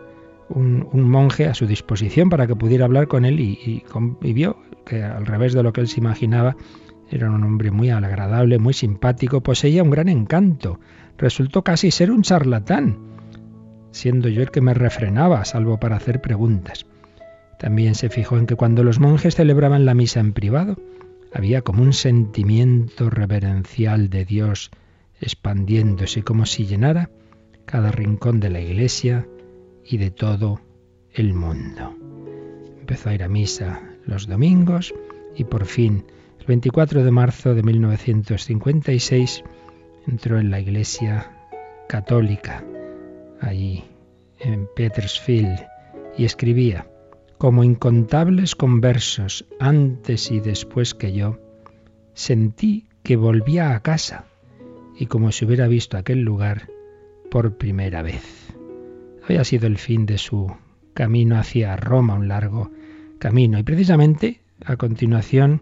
un, 0.49 0.87
monje 0.93 1.47
a 1.47 1.53
su 1.53 1.65
disposición 1.65 2.29
para 2.29 2.47
que 2.47 2.55
pudiera 2.55 2.85
hablar 2.85 3.07
con 3.07 3.25
él 3.25 3.39
y, 3.39 3.83
y 4.21 4.33
vio 4.33 4.57
que 4.85 5.03
al 5.03 5.25
revés 5.25 5.53
de 5.53 5.63
lo 5.63 5.71
que 5.71 5.81
él 5.81 5.87
se 5.87 5.99
imaginaba, 5.99 6.55
era 7.11 7.29
un 7.29 7.43
hombre 7.43 7.71
muy 7.71 7.89
agradable, 7.89 8.57
muy 8.57 8.73
simpático, 8.73 9.41
poseía 9.41 9.83
un 9.83 9.89
gran 9.89 10.09
encanto. 10.09 10.79
Resultó 11.17 11.63
casi 11.63 11.91
ser 11.91 12.09
un 12.09 12.21
charlatán, 12.21 12.97
siendo 13.91 14.29
yo 14.29 14.41
el 14.41 14.51
que 14.51 14.61
me 14.61 14.73
refrenaba, 14.73 15.43
salvo 15.45 15.79
para 15.79 15.97
hacer 15.97 16.21
preguntas. 16.21 16.85
También 17.59 17.95
se 17.95 18.09
fijó 18.09 18.37
en 18.37 18.47
que 18.47 18.55
cuando 18.55 18.83
los 18.83 18.99
monjes 18.99 19.35
celebraban 19.35 19.85
la 19.85 19.93
misa 19.93 20.19
en 20.19 20.33
privado, 20.33 20.77
había 21.33 21.61
como 21.61 21.83
un 21.83 21.93
sentimiento 21.93 23.09
reverencial 23.09 24.09
de 24.09 24.25
Dios 24.25 24.71
expandiéndose 25.19 26.23
como 26.23 26.45
si 26.45 26.65
llenara 26.65 27.09
cada 27.65 27.91
rincón 27.91 28.39
de 28.39 28.49
la 28.49 28.59
iglesia 28.59 29.27
y 29.85 29.97
de 29.97 30.11
todo 30.11 30.61
el 31.13 31.33
mundo. 31.33 31.95
Empezó 32.79 33.09
a 33.09 33.13
ir 33.13 33.23
a 33.23 33.29
misa 33.29 33.81
los 34.05 34.27
domingos 34.27 34.93
y 35.35 35.43
por 35.43 35.65
fin 35.65 36.05
el 36.41 36.47
24 36.47 37.03
de 37.03 37.11
marzo 37.11 37.53
de 37.53 37.61
1956 37.61 39.43
entró 40.07 40.39
en 40.39 40.49
la 40.49 40.59
iglesia 40.59 41.31
católica, 41.87 42.63
allí 43.39 43.83
en 44.39 44.67
Petersfield, 44.75 45.59
y 46.17 46.25
escribía, 46.25 46.87
como 47.37 47.63
incontables 47.63 48.55
conversos 48.55 49.45
antes 49.59 50.31
y 50.31 50.39
después 50.39 50.95
que 50.95 51.13
yo, 51.13 51.39
sentí 52.15 52.87
que 53.03 53.17
volvía 53.17 53.75
a 53.75 53.81
casa 53.81 54.25
y 54.97 55.05
como 55.05 55.31
si 55.31 55.45
hubiera 55.45 55.67
visto 55.67 55.95
aquel 55.95 56.21
lugar 56.21 56.69
por 57.29 57.55
primera 57.57 58.01
vez. 58.01 58.51
Había 59.23 59.43
sido 59.43 59.67
el 59.67 59.77
fin 59.77 60.07
de 60.07 60.17
su 60.17 60.51
camino 60.95 61.37
hacia 61.37 61.75
Roma, 61.75 62.15
un 62.15 62.27
largo 62.27 62.71
camino, 63.19 63.59
y 63.59 63.63
precisamente 63.63 64.41
a 64.65 64.75
continuación 64.75 65.61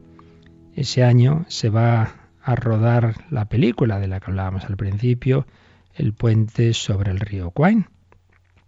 ese 0.76 1.04
año 1.04 1.46
se 1.48 1.70
va 1.70 2.30
a 2.42 2.56
rodar 2.56 3.26
la 3.30 3.46
película 3.46 4.00
de 4.00 4.08
la 4.08 4.20
que 4.20 4.32
hablábamos 4.32 4.66
al 4.66 4.78
principio, 4.78 5.46
El 5.96 6.14
puente 6.14 6.74
sobre 6.74 7.12
el 7.12 7.20
río 7.20 7.52
Quine. 7.52 7.88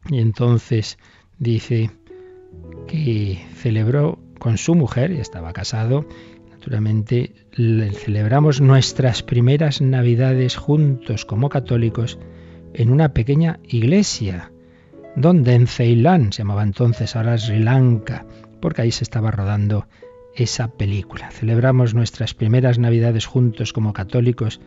Y 0.10 0.20
entonces 0.20 0.98
dice 1.38 1.92
que 2.88 3.44
celebró 3.56 4.20
con 4.40 4.58
su 4.58 4.76
mujer, 4.76 5.12
estaba 5.12 5.54
casado, 5.54 6.06
naturalmente 6.50 7.34
celebramos 7.56 8.62
nuestras 8.62 9.24
primeras 9.24 9.82
navidades 9.82 10.58
juntos 10.58 11.26
como 11.26 11.50
católicos 11.50 12.20
en 12.74 12.92
una 12.92 13.14
pequeña 13.14 13.60
iglesia, 13.64 14.52
donde 15.16 15.54
en 15.56 15.68
Ceilán, 15.68 16.34
se 16.34 16.40
llamaba 16.40 16.64
entonces 16.64 17.16
ahora 17.16 17.38
Sri 17.38 17.60
Lanka, 17.60 18.26
porque 18.62 18.84
ahí 18.84 18.92
se 18.92 19.04
estaba 19.04 19.32
rodando 19.32 19.88
esa 20.36 20.70
película. 20.70 21.32
Celebramos 21.32 21.94
nuestras 21.94 22.34
primeras 22.34 22.80
Navidades 22.80 23.26
juntos 23.26 23.74
como 23.74 23.94
católicos 23.94 24.62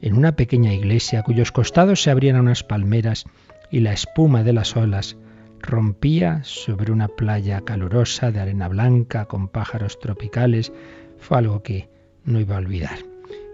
en 0.00 0.14
una 0.14 0.36
pequeña 0.36 0.72
iglesia 0.72 1.22
cuyos 1.22 1.52
costados 1.52 2.02
se 2.02 2.10
abrían 2.10 2.36
a 2.36 2.40
unas 2.40 2.62
palmeras 2.62 3.24
y 3.70 3.80
la 3.80 3.92
espuma 3.92 4.44
de 4.44 4.52
las 4.52 4.76
olas 4.76 5.16
rompía 5.60 6.42
sobre 6.44 6.92
una 6.92 7.08
playa 7.08 7.62
calurosa 7.62 8.30
de 8.30 8.40
arena 8.40 8.68
blanca 8.68 9.26
con 9.26 9.48
pájaros 9.48 9.98
tropicales. 9.98 10.72
Fue 11.18 11.38
algo 11.38 11.62
que 11.62 11.88
no 12.24 12.40
iba 12.40 12.54
a 12.54 12.58
olvidar. 12.58 12.98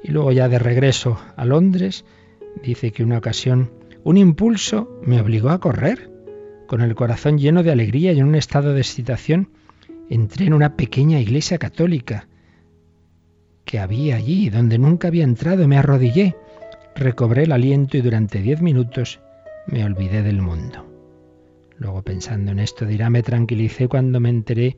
Y 0.02 0.12
luego 0.12 0.32
ya 0.32 0.48
de 0.48 0.58
regreso 0.58 1.18
a 1.36 1.44
Londres, 1.46 2.04
dice 2.62 2.92
que 2.92 3.02
una 3.02 3.18
ocasión 3.18 3.70
un 4.04 4.18
impulso 4.18 5.00
me 5.02 5.18
obligó 5.18 5.48
a 5.48 5.60
correr, 5.60 6.10
con 6.66 6.82
el 6.82 6.94
corazón 6.94 7.38
lleno 7.38 7.62
de 7.62 7.72
alegría 7.72 8.12
y 8.12 8.20
en 8.20 8.26
un 8.26 8.34
estado 8.34 8.74
de 8.74 8.80
excitación 8.80 9.48
entré 10.10 10.46
en 10.46 10.54
una 10.54 10.76
pequeña 10.76 11.20
iglesia 11.20 11.58
católica 11.58 12.28
que 13.64 13.78
había 13.78 14.16
allí, 14.16 14.50
donde 14.50 14.78
nunca 14.78 15.08
había 15.08 15.24
entrado, 15.24 15.66
me 15.66 15.78
arrodillé, 15.78 16.36
recobré 16.94 17.44
el 17.44 17.52
aliento 17.52 17.96
y 17.96 18.02
durante 18.02 18.40
diez 18.42 18.60
minutos 18.60 19.20
me 19.66 19.84
olvidé 19.84 20.22
del 20.22 20.42
mundo. 20.42 20.86
Luego 21.76 22.02
pensando 22.02 22.52
en 22.52 22.58
esto 22.58 22.86
dirá, 22.86 23.10
me 23.10 23.22
tranquilicé 23.22 23.88
cuando 23.88 24.20
me 24.20 24.28
enteré 24.28 24.76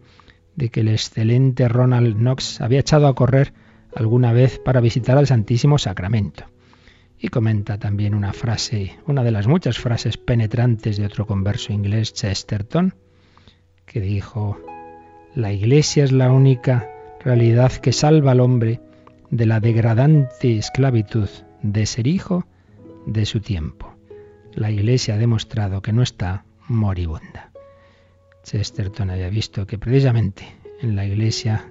de 0.55 0.71
que 0.71 0.81
el 0.81 0.89
excelente 0.89 1.69
Ronald 1.69 2.17
Knox 2.17 2.61
había 2.61 2.81
echado 2.81 3.07
a 3.07 3.15
correr 3.15 3.53
alguna 3.95 4.33
vez 4.33 4.59
para 4.59 4.81
visitar 4.81 5.19
al 5.19 5.27
Santísimo 5.27 5.79
Sacramento. 5.79 6.45
Y 7.19 7.29
comenta 7.29 7.79
también 7.79 8.15
una 8.15 8.33
frase, 8.33 8.97
una 9.07 9.25
de 9.25 9.31
las 9.31 9.47
muchas 9.47 9.79
frases 9.79 10.17
penetrantes 10.19 10.97
de 10.97 11.07
otro 11.07 11.27
converso 11.27 11.73
inglés, 11.73 12.13
Chesterton, 12.13 12.95
que 13.87 14.01
dijo, 14.01 14.59
la 15.37 15.53
Iglesia 15.53 16.03
es 16.03 16.13
la 16.13 16.33
única 16.33 16.89
realidad 17.23 17.71
que 17.71 17.93
salva 17.93 18.33
al 18.33 18.41
hombre 18.41 18.81
de 19.31 19.45
la 19.45 19.61
degradante 19.61 20.57
esclavitud 20.57 21.29
de 21.61 21.85
ser 21.85 22.07
hijo 22.07 22.47
de 23.05 23.27
su 23.27 23.41
tiempo. 23.41 23.95
La 24.55 24.71
Iglesia 24.71 25.15
ha 25.15 25.19
demostrado 25.19 25.83
que 25.83 25.93
no 25.93 26.03
está 26.03 26.47
moribunda. 26.69 27.51
Chesterton 28.45 29.11
había 29.11 29.29
visto 29.29 29.67
que 29.67 29.79
precisamente 29.79 30.47
en 30.81 30.97
la 30.97 31.05
Iglesia, 31.05 31.71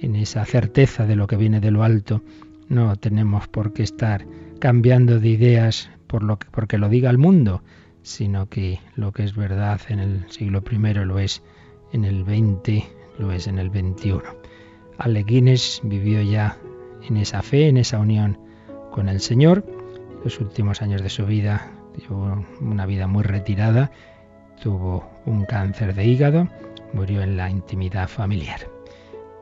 en 0.00 0.14
esa 0.14 0.44
certeza 0.44 1.04
de 1.04 1.16
lo 1.16 1.26
que 1.26 1.36
viene 1.36 1.58
de 1.58 1.72
lo 1.72 1.82
alto, 1.82 2.22
no 2.68 2.94
tenemos 2.94 3.48
por 3.48 3.72
qué 3.72 3.82
estar 3.82 4.24
cambiando 4.60 5.18
de 5.18 5.28
ideas 5.28 5.90
por 6.06 6.22
lo 6.22 6.38
que, 6.38 6.46
porque 6.52 6.78
lo 6.78 6.88
diga 6.88 7.10
el 7.10 7.18
mundo, 7.18 7.64
sino 8.02 8.48
que 8.48 8.78
lo 8.94 9.10
que 9.10 9.24
es 9.24 9.34
verdad 9.34 9.80
en 9.88 9.98
el 9.98 10.30
siglo 10.30 10.62
I 10.70 10.94
lo 11.04 11.18
es 11.18 11.42
en 11.92 12.04
el 12.04 12.24
20 12.24 12.84
lo 13.18 13.32
es 13.32 13.46
en 13.46 13.58
el 13.58 13.70
21. 13.70 14.22
Ale 14.98 15.22
Guinness 15.22 15.80
vivió 15.84 16.22
ya 16.22 16.58
en 17.08 17.16
esa 17.16 17.42
fe, 17.42 17.68
en 17.68 17.76
esa 17.76 17.98
unión 17.98 18.38
con 18.90 19.08
el 19.08 19.20
Señor. 19.20 19.64
Los 20.24 20.40
últimos 20.40 20.82
años 20.82 21.02
de 21.02 21.10
su 21.10 21.26
vida 21.26 21.72
tuvo 22.06 22.44
una 22.60 22.86
vida 22.86 23.06
muy 23.06 23.22
retirada, 23.22 23.90
tuvo 24.62 25.08
un 25.26 25.44
cáncer 25.44 25.94
de 25.94 26.06
hígado, 26.06 26.48
murió 26.92 27.22
en 27.22 27.36
la 27.36 27.50
intimidad 27.50 28.08
familiar. 28.08 28.68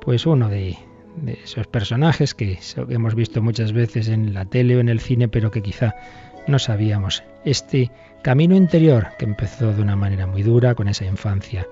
Pues 0.01 0.27
uno 0.27 0.49
de, 0.49 0.77
de 1.17 1.39
esos 1.45 1.67
personajes 1.67 2.35
que 2.35 2.59
hemos 2.89 3.15
visto 3.15 3.43
muchas 3.43 3.73
veces 3.73 4.09
en 4.09 4.33
la 4.33 4.47
tele 4.47 4.77
o 4.77 4.81
en 4.81 4.89
el 4.89 5.01
cine, 5.01 5.29
pero 5.29 5.51
que 5.51 5.63
quizá 5.63 5.95
no 6.47 6.59
sabíamos. 6.59 7.23
Este 7.45 7.91
camino 8.23 8.57
interior 8.57 9.09
que 9.19 9.27
empezó 9.27 9.73
de 9.73 9.83
una 9.83 9.97
manera 9.97 10.27
muy 10.27 10.43
dura, 10.43 10.75
con 10.75 10.89
esa 10.89 11.05
infancia 11.05 11.67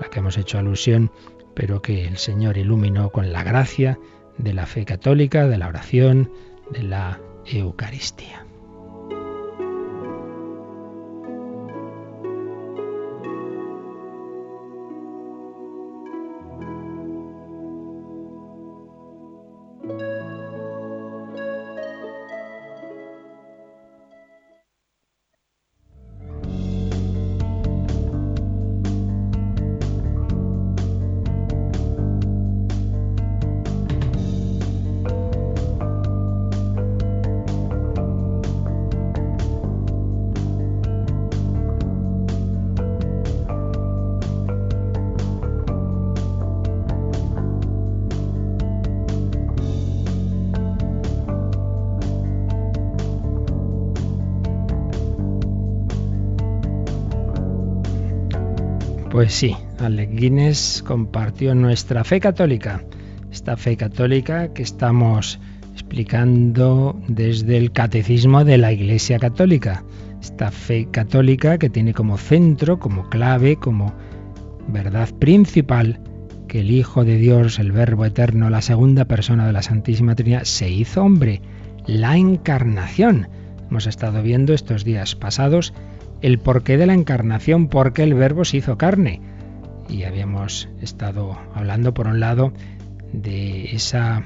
la 0.00 0.08
que 0.08 0.18
hemos 0.18 0.36
hecho 0.38 0.58
alusión, 0.58 1.10
pero 1.54 1.82
que 1.82 2.06
el 2.06 2.16
Señor 2.16 2.56
iluminó 2.56 3.10
con 3.10 3.32
la 3.32 3.42
gracia 3.42 3.98
de 4.38 4.54
la 4.54 4.66
fe 4.66 4.84
católica, 4.84 5.46
de 5.46 5.58
la 5.58 5.68
oración, 5.68 6.32
de 6.70 6.82
la 6.82 7.20
Eucaristía. 7.46 8.46
Pues 59.20 59.34
sí, 59.34 59.54
Alec 59.78 60.14
Guinness 60.14 60.82
compartió 60.82 61.54
nuestra 61.54 62.04
fe 62.04 62.20
católica, 62.20 62.82
esta 63.30 63.58
fe 63.58 63.76
católica 63.76 64.54
que 64.54 64.62
estamos 64.62 65.38
explicando 65.74 66.98
desde 67.06 67.58
el 67.58 67.70
catecismo 67.70 68.46
de 68.46 68.56
la 68.56 68.72
Iglesia 68.72 69.18
Católica, 69.18 69.84
esta 70.22 70.50
fe 70.50 70.88
católica 70.90 71.58
que 71.58 71.68
tiene 71.68 71.92
como 71.92 72.16
centro, 72.16 72.78
como 72.78 73.10
clave, 73.10 73.56
como 73.56 73.92
verdad 74.68 75.10
principal 75.18 76.00
que 76.48 76.60
el 76.60 76.70
Hijo 76.70 77.04
de 77.04 77.18
Dios, 77.18 77.58
el 77.58 77.72
Verbo 77.72 78.06
Eterno, 78.06 78.48
la 78.48 78.62
segunda 78.62 79.04
persona 79.04 79.46
de 79.46 79.52
la 79.52 79.60
Santísima 79.60 80.14
Trinidad, 80.14 80.44
se 80.44 80.70
hizo 80.70 81.04
hombre, 81.04 81.42
la 81.84 82.16
encarnación. 82.16 83.28
Hemos 83.68 83.86
estado 83.86 84.22
viendo 84.22 84.54
estos 84.54 84.82
días 84.82 85.14
pasados 85.14 85.74
el 86.22 86.38
porqué 86.38 86.76
de 86.76 86.86
la 86.86 86.94
encarnación, 86.94 87.68
por 87.68 87.92
qué 87.92 88.02
el 88.02 88.14
Verbo 88.14 88.44
se 88.44 88.58
hizo 88.58 88.78
carne. 88.78 89.20
Y 89.88 90.04
habíamos 90.04 90.68
estado 90.80 91.38
hablando, 91.54 91.94
por 91.94 92.06
un 92.06 92.20
lado, 92.20 92.52
de 93.12 93.74
esa 93.74 94.22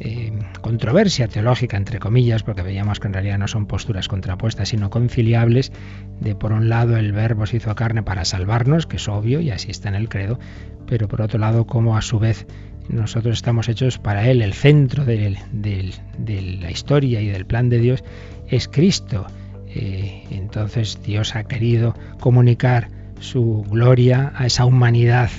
eh, 0.00 0.32
controversia 0.60 1.26
teológica, 1.26 1.76
entre 1.76 1.98
comillas, 1.98 2.44
porque 2.44 2.62
veíamos 2.62 3.00
que 3.00 3.08
en 3.08 3.14
realidad 3.14 3.38
no 3.38 3.48
son 3.48 3.66
posturas 3.66 4.06
contrapuestas, 4.06 4.68
sino 4.68 4.90
conciliables, 4.90 5.72
de 6.20 6.34
por 6.36 6.52
un 6.52 6.68
lado 6.68 6.96
el 6.96 7.12
verbo 7.12 7.46
se 7.46 7.56
hizo 7.56 7.74
carne 7.74 8.02
para 8.02 8.24
salvarnos, 8.24 8.86
que 8.86 8.96
es 8.96 9.08
obvio 9.08 9.40
y 9.40 9.50
así 9.50 9.70
está 9.70 9.88
en 9.88 9.96
el 9.96 10.08
credo, 10.08 10.38
pero 10.86 11.08
por 11.08 11.22
otro 11.22 11.38
lado 11.38 11.66
como 11.66 11.96
a 11.96 12.02
su 12.02 12.18
vez 12.18 12.46
nosotros 12.88 13.36
estamos 13.36 13.68
hechos 13.68 13.98
para 13.98 14.28
Él, 14.28 14.40
el 14.40 14.54
centro 14.54 15.04
de, 15.04 15.36
la 16.60 16.70
historia 16.70 17.20
y 17.20 17.26
del 17.28 17.44
plan 17.44 17.68
de 17.68 17.78
Dios 17.78 18.04
es 18.48 18.68
Cristo. 18.68 19.26
Eh, 19.80 20.24
entonces 20.32 21.00
Dios 21.04 21.36
ha 21.36 21.44
querido 21.44 21.94
comunicar 22.18 22.88
su 23.20 23.64
gloria 23.70 24.32
a 24.34 24.46
esa 24.46 24.64
humanidad 24.64 25.30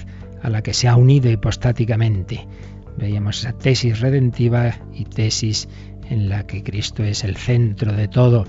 a 0.42 0.50
la 0.50 0.62
que 0.62 0.74
se 0.74 0.88
ha 0.88 0.96
unido 0.96 1.30
hipostáticamente. 1.30 2.48
Veíamos 2.98 3.40
esa 3.40 3.52
tesis 3.52 4.00
redentiva 4.00 4.78
y 4.94 5.04
tesis 5.04 5.68
en 6.10 6.30
la 6.30 6.48
que 6.48 6.64
Cristo 6.64 7.04
es 7.04 7.26
el 7.26 7.36
centro 7.36 7.92
de 7.92 8.08
todo. 8.08 8.48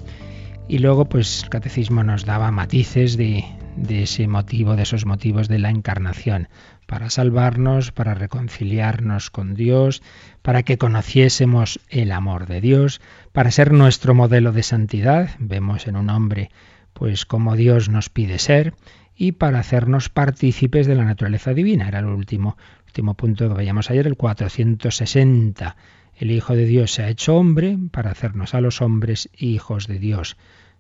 Y 0.69 0.79
luego, 0.79 1.07
pues 1.07 1.43
el 1.43 1.49
catecismo 1.51 2.05
nos 2.05 2.25
daba 2.25 2.53
matices 2.53 3.17
de, 3.17 3.45
de 3.77 4.05
ese 4.05 4.29
motivo, 4.29 4.77
de 4.77 4.85
esos 4.85 5.07
motivos 5.07 5.49
de 5.49 5.59
la 5.59 5.71
encarnación, 5.71 6.49
para 6.91 7.09
salvarnos, 7.09 7.93
para 7.93 8.15
reconciliarnos 8.15 9.31
con 9.31 9.55
Dios, 9.55 10.03
para 10.43 10.65
que 10.65 10.77
conociésemos 10.77 11.79
el 11.89 12.11
amor 12.11 12.49
de 12.49 12.61
Dios, 12.61 13.01
para 13.31 13.53
ser 13.53 13.71
nuestro 13.71 14.13
modelo 14.13 14.51
de 14.51 14.65
santidad, 14.65 15.31
vemos 15.39 15.87
en 15.87 15.95
un 15.95 16.11
hombre 16.11 16.51
pues 16.93 17.27
como 17.27 17.55
Dios 17.55 17.91
nos 17.91 18.09
pide 18.09 18.41
ser, 18.41 18.75
y 19.15 19.31
para 19.31 19.61
hacernos 19.61 20.09
partícipes 20.09 20.89
de 20.89 20.97
la 20.97 21.05
naturaleza 21.05 21.55
divina. 21.55 21.87
Era 21.87 22.01
el 22.01 22.07
último, 22.07 22.57
último 22.87 23.15
punto 23.15 23.47
que 23.47 23.55
veíamos 23.55 23.89
ayer, 23.89 24.09
el 24.09 24.17
460. 24.17 25.77
El 26.17 26.33
Hijo 26.33 26.57
de 26.57 26.65
Dios 26.65 26.91
se 26.91 27.05
ha 27.05 27.09
hecho 27.09 27.37
hombre 27.37 27.79
para 27.93 28.11
hacernos 28.11 28.53
a 28.53 28.61
los 28.61 28.83
hombres 28.83 29.31
hijos 29.39 29.87
de 29.87 30.01
Dios. 30.01 30.37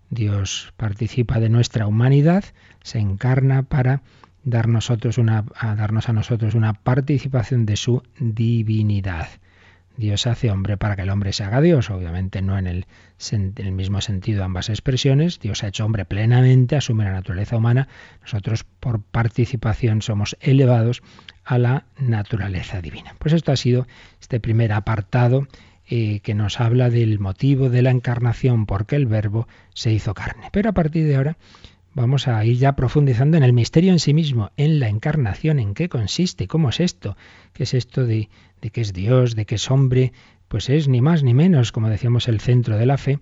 Dios 0.08 0.74
participa 0.76 1.38
de 1.38 1.50
nuestra 1.50 1.86
humanidad, 1.86 2.42
se 2.82 2.98
encarna 2.98 3.62
para 3.62 4.02
darnos 4.44 4.90
a 4.90 5.74
darnos 5.74 6.08
a 6.08 6.12
nosotros 6.12 6.54
una 6.54 6.74
participación 6.74 7.66
de 7.66 7.76
su 7.76 8.02
divinidad. 8.18 9.28
Dios 9.96 10.26
hace 10.26 10.50
hombre 10.50 10.78
para 10.78 10.96
que 10.96 11.02
el 11.02 11.10
hombre 11.10 11.32
se 11.34 11.44
haga 11.44 11.60
Dios, 11.60 11.90
obviamente 11.90 12.40
no 12.40 12.58
en 12.58 12.66
el, 12.66 12.86
en 13.32 13.52
el, 13.56 13.72
mismo 13.72 14.00
sentido 14.00 14.44
ambas 14.44 14.70
expresiones. 14.70 15.40
Dios 15.40 15.62
ha 15.62 15.68
hecho 15.68 15.84
hombre 15.84 16.06
plenamente, 16.06 16.74
asume 16.74 17.04
la 17.04 17.12
naturaleza 17.12 17.58
humana. 17.58 17.86
Nosotros 18.22 18.64
por 18.64 19.02
participación 19.02 20.00
somos 20.00 20.38
elevados 20.40 21.02
a 21.44 21.58
la 21.58 21.84
naturaleza 21.98 22.80
divina. 22.80 23.14
Pues 23.18 23.34
esto 23.34 23.52
ha 23.52 23.56
sido 23.56 23.86
este 24.20 24.40
primer 24.40 24.72
apartado 24.72 25.46
eh, 25.86 26.20
que 26.20 26.34
nos 26.34 26.60
habla 26.60 26.88
del 26.88 27.18
motivo 27.18 27.68
de 27.68 27.82
la 27.82 27.90
encarnación, 27.90 28.64
porque 28.64 28.96
el 28.96 29.06
verbo 29.06 29.48
se 29.74 29.92
hizo 29.92 30.14
carne. 30.14 30.48
Pero 30.50 30.70
a 30.70 30.72
partir 30.72 31.06
de 31.06 31.16
ahora 31.16 31.36
vamos 32.00 32.28
a 32.28 32.44
ir 32.44 32.56
ya 32.58 32.74
profundizando 32.76 33.36
en 33.36 33.42
el 33.42 33.52
misterio 33.52 33.92
en 33.92 33.98
sí 33.98 34.14
mismo, 34.14 34.50
en 34.56 34.80
la 34.80 34.88
encarnación, 34.88 35.58
en 35.58 35.74
qué 35.74 35.88
consiste, 35.88 36.48
cómo 36.48 36.70
es 36.70 36.80
esto, 36.80 37.16
qué 37.52 37.64
es 37.64 37.74
esto 37.74 38.06
de, 38.06 38.28
de 38.60 38.70
que 38.70 38.80
es 38.80 38.92
Dios, 38.92 39.34
de 39.36 39.46
que 39.46 39.56
es 39.56 39.70
hombre, 39.70 40.12
pues 40.48 40.68
es 40.68 40.88
ni 40.88 41.00
más 41.00 41.22
ni 41.22 41.32
menos, 41.32 41.72
como 41.72 41.88
decíamos, 41.88 42.26
el 42.26 42.40
centro 42.40 42.76
de 42.76 42.86
la 42.86 42.98
fe 42.98 43.20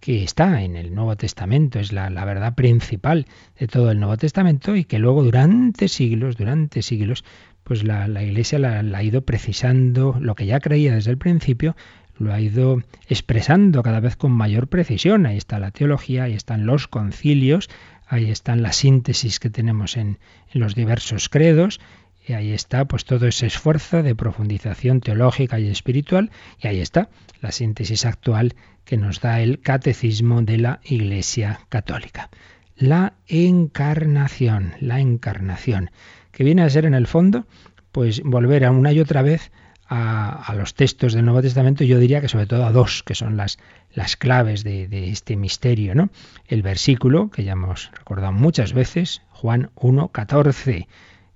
que 0.00 0.24
está 0.24 0.62
en 0.62 0.76
el 0.76 0.94
Nuevo 0.94 1.14
Testamento, 1.16 1.78
es 1.78 1.92
la, 1.92 2.08
verdad 2.24 2.54
principal 2.54 3.26
de 3.58 3.66
todo 3.66 3.90
el 3.90 4.00
Nuevo 4.00 4.16
Testamento 4.16 4.74
y 4.74 4.84
que 4.84 4.98
luego 4.98 5.22
durante 5.22 5.88
siglos, 5.88 6.36
durante 6.36 6.80
siglos, 6.80 7.22
pues 7.64 7.84
la, 7.84 8.06
Iglesia 8.22 8.58
la, 8.58 8.78
ha 8.80 9.02
ido 9.02 9.20
precisando 9.22 10.16
lo 10.18 10.34
que 10.34 10.46
ya 10.46 10.58
creía 10.60 10.94
desde 10.94 11.10
el 11.10 11.18
principio, 11.18 11.76
lo 12.18 12.32
ha 12.32 12.40
ido 12.40 12.82
expresando 13.08 13.82
cada 13.82 14.00
vez 14.00 14.16
con 14.16 14.32
mayor 14.32 14.68
precisión. 14.68 15.26
Ahí 15.26 15.36
está 15.36 15.58
la 15.58 15.70
teología, 15.70 16.24
ahí 16.24 16.34
están 16.34 16.66
los 16.66 16.88
concilios, 16.88 17.68
ahí 18.10 18.30
están 18.30 18.62
las 18.62 18.76
síntesis 18.76 19.38
que 19.38 19.50
tenemos 19.50 19.96
en, 19.96 20.18
en 20.52 20.60
los 20.60 20.74
diversos 20.74 21.28
credos 21.28 21.80
y 22.26 22.32
ahí 22.32 22.52
está 22.52 22.84
pues 22.84 23.04
todo 23.04 23.26
ese 23.26 23.46
esfuerzo 23.46 24.02
de 24.02 24.14
profundización 24.14 25.00
teológica 25.00 25.58
y 25.60 25.68
espiritual 25.68 26.30
y 26.60 26.66
ahí 26.66 26.80
está 26.80 27.08
la 27.40 27.52
síntesis 27.52 28.04
actual 28.04 28.54
que 28.84 28.96
nos 28.96 29.20
da 29.20 29.40
el 29.40 29.60
catecismo 29.60 30.42
de 30.42 30.58
la 30.58 30.80
Iglesia 30.84 31.60
Católica. 31.68 32.30
La 32.76 33.14
encarnación, 33.28 34.74
la 34.80 35.00
encarnación, 35.00 35.90
que 36.32 36.42
viene 36.44 36.62
a 36.62 36.70
ser 36.70 36.86
en 36.86 36.94
el 36.94 37.06
fondo 37.06 37.46
pues 37.92 38.22
volver 38.24 38.64
a 38.64 38.72
una 38.72 38.92
y 38.92 39.00
otra 39.00 39.22
vez 39.22 39.52
a, 39.92 40.54
los 40.56 40.74
textos 40.74 41.14
del 41.14 41.24
Nuevo 41.24 41.42
Testamento, 41.42 41.82
yo 41.82 41.98
diría 41.98 42.20
que 42.20 42.28
sobre 42.28 42.46
todo 42.46 42.64
a 42.64 42.70
dos, 42.70 43.02
que 43.02 43.16
son 43.16 43.36
las, 43.36 43.58
las 43.92 44.16
claves 44.16 44.62
de, 44.62 45.10
este 45.10 45.36
misterio, 45.36 45.96
¿no? 45.96 46.10
El 46.46 46.62
versículo, 46.62 47.28
que 47.30 47.42
ya 47.42 47.52
hemos 47.52 47.90
recordado 47.92 48.32
muchas 48.32 48.72
veces, 48.72 49.22
Juan 49.30 49.70
1, 49.74 50.08
14 50.08 50.86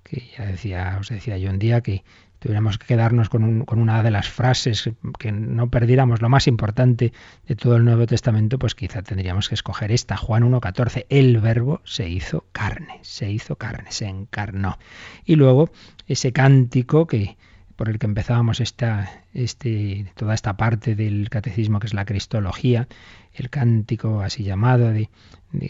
que 0.03 0.23
ya 0.37 0.45
decía, 0.45 0.97
os 0.99 1.09
decía 1.09 1.39
yo 1.39 1.49
un 1.49 1.57
día 1.57 1.81
que 1.81 2.03
tuviéramos 2.37 2.77
que 2.77 2.85
quedarnos 2.85 3.27
con, 3.27 3.65
con, 3.65 3.79
una 3.79 4.03
de 4.03 4.11
las 4.11 4.29
frases, 4.29 4.91
que 5.17 5.31
no 5.31 5.71
perdiéramos 5.71 6.21
lo 6.21 6.29
más 6.29 6.45
importante 6.45 7.11
de 7.47 7.55
todo 7.55 7.75
el 7.75 7.83
Nuevo 7.83 8.05
Testamento, 8.05 8.59
pues 8.59 8.75
quizá 8.75 9.01
tendríamos 9.01 9.49
que 9.49 9.55
escoger 9.55 9.91
esta, 9.91 10.15
Juan 10.15 10.43
1.14, 10.43 11.07
el 11.09 11.39
verbo 11.39 11.81
se 11.85 12.07
hizo 12.07 12.45
carne, 12.51 12.99
se 13.01 13.31
hizo 13.31 13.55
carne, 13.55 13.91
se 13.91 14.05
encarnó. 14.05 14.77
Y 15.25 15.37
luego 15.37 15.71
ese 16.07 16.31
cántico 16.31 17.07
que 17.07 17.35
por 17.75 17.89
el 17.89 17.99
que 17.99 18.05
empezábamos 18.05 18.61
esta, 18.61 19.23
este, 19.33 20.05
toda 20.15 20.33
esta 20.33 20.57
parte 20.57 20.95
del 20.95 21.29
catecismo 21.29 21.79
que 21.79 21.87
es 21.87 21.93
la 21.93 22.05
cristología, 22.05 22.87
el 23.33 23.49
cántico 23.49 24.21
así 24.21 24.43
llamado 24.43 24.91
de, 24.91 25.09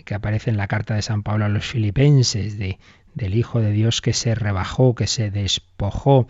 que 0.05 0.15
aparece 0.15 0.49
en 0.49 0.57
la 0.57 0.67
carta 0.67 0.95
de 0.95 1.01
San 1.01 1.23
Pablo 1.23 1.45
a 1.45 1.49
los 1.49 1.65
filipenses, 1.65 2.57
de, 2.57 2.77
del 3.13 3.35
Hijo 3.35 3.61
de 3.61 3.71
Dios 3.71 4.01
que 4.01 4.13
se 4.13 4.35
rebajó, 4.35 4.93
que 4.95 5.07
se 5.07 5.31
despojó. 5.31 6.27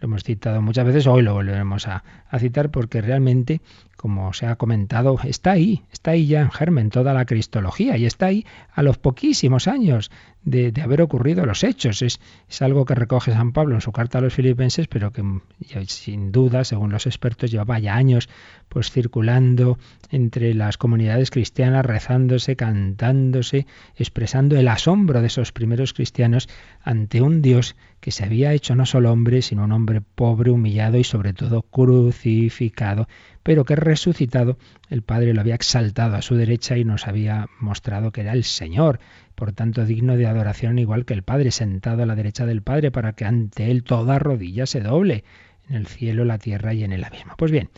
Lo 0.00 0.06
hemos 0.06 0.24
citado 0.24 0.60
muchas 0.60 0.84
veces, 0.84 1.06
hoy 1.06 1.22
lo 1.22 1.32
volveremos 1.32 1.88
a, 1.88 2.04
a 2.28 2.38
citar 2.38 2.70
porque 2.70 3.00
realmente 3.00 3.60
como 4.04 4.34
se 4.34 4.44
ha 4.44 4.56
comentado, 4.56 5.16
está 5.24 5.52
ahí, 5.52 5.82
está 5.90 6.10
ahí 6.10 6.26
ya 6.26 6.42
en 6.42 6.50
germen 6.50 6.90
toda 6.90 7.14
la 7.14 7.24
cristología 7.24 7.96
y 7.96 8.04
está 8.04 8.26
ahí 8.26 8.44
a 8.74 8.82
los 8.82 8.98
poquísimos 8.98 9.66
años 9.66 10.10
de, 10.44 10.72
haber 10.82 11.02
ocurrido 11.02 11.46
los 11.46 11.64
hechos. 11.64 12.02
Es, 12.02 12.20
es, 12.48 12.62
algo 12.62 12.84
que 12.84 12.94
recoge 12.94 13.32
San 13.32 13.52
Pablo 13.52 13.74
en 13.74 13.80
su 13.80 13.92
carta 13.92 14.18
a 14.18 14.20
los 14.20 14.34
filipenses, 14.34 14.88
pero 14.88 15.12
que 15.12 15.22
sin 15.86 16.32
duda, 16.32 16.64
según 16.64 16.92
los 16.92 17.06
expertos, 17.06 17.50
llevaba 17.50 17.78
ya 17.78 17.94
años 17.94 18.28
pues 18.68 18.90
circulando 18.90 19.78
entre 20.10 20.54
las 20.54 20.78
comunidades 20.78 21.30
cristianas, 21.30 21.84
rezándose, 21.86 22.56
cantándose, 22.56 23.66
expresando 23.96 24.56
el 24.56 24.68
asombro 24.68 25.20
de 25.20 25.28
esos 25.28 25.52
primeros 25.52 25.92
cristianos 25.92 26.48
ante 26.82 27.22
un 27.22 27.42
Dios 27.42 27.76
que 28.00 28.10
se 28.10 28.24
había 28.24 28.52
hecho 28.52 28.74
no 28.74 28.84
solo 28.84 29.12
hombre, 29.12 29.42
sino 29.42 29.64
un 29.64 29.72
hombre 29.72 30.02
pobre, 30.02 30.50
humillado 30.50 30.98
y 30.98 31.04
sobre 31.04 31.32
todo 31.32 31.62
crucificado 31.62 33.06
pero 33.44 33.64
que 33.64 33.76
resucitado 33.76 34.58
el 34.88 35.02
Padre 35.02 35.34
lo 35.34 35.40
había 35.40 35.54
exaltado 35.54 36.16
a 36.16 36.22
su 36.22 36.34
derecha 36.34 36.76
y 36.76 36.84
nos 36.84 37.06
había 37.06 37.46
mostrado 37.60 38.10
que 38.10 38.22
era 38.22 38.32
el 38.32 38.42
Señor, 38.42 38.98
por 39.34 39.52
tanto 39.52 39.84
digno 39.84 40.16
de 40.16 40.26
adoración 40.26 40.78
igual 40.78 41.04
que 41.04 41.14
el 41.14 41.22
Padre, 41.22 41.50
sentado 41.50 42.02
a 42.02 42.06
la 42.06 42.14
derecha 42.14 42.46
del 42.46 42.62
Padre 42.62 42.90
para 42.90 43.12
que 43.12 43.24
ante 43.24 43.70
él 43.70 43.82
toda 43.82 44.18
rodilla 44.18 44.66
se 44.66 44.80
doble 44.80 45.24
en 45.68 45.76
el 45.76 45.86
cielo, 45.86 46.24
la 46.24 46.38
tierra 46.38 46.74
y 46.74 46.84
en 46.84 46.92
el 46.92 47.04
abismo. 47.04 47.34
Pues 47.36 47.50
bien, 47.50 47.70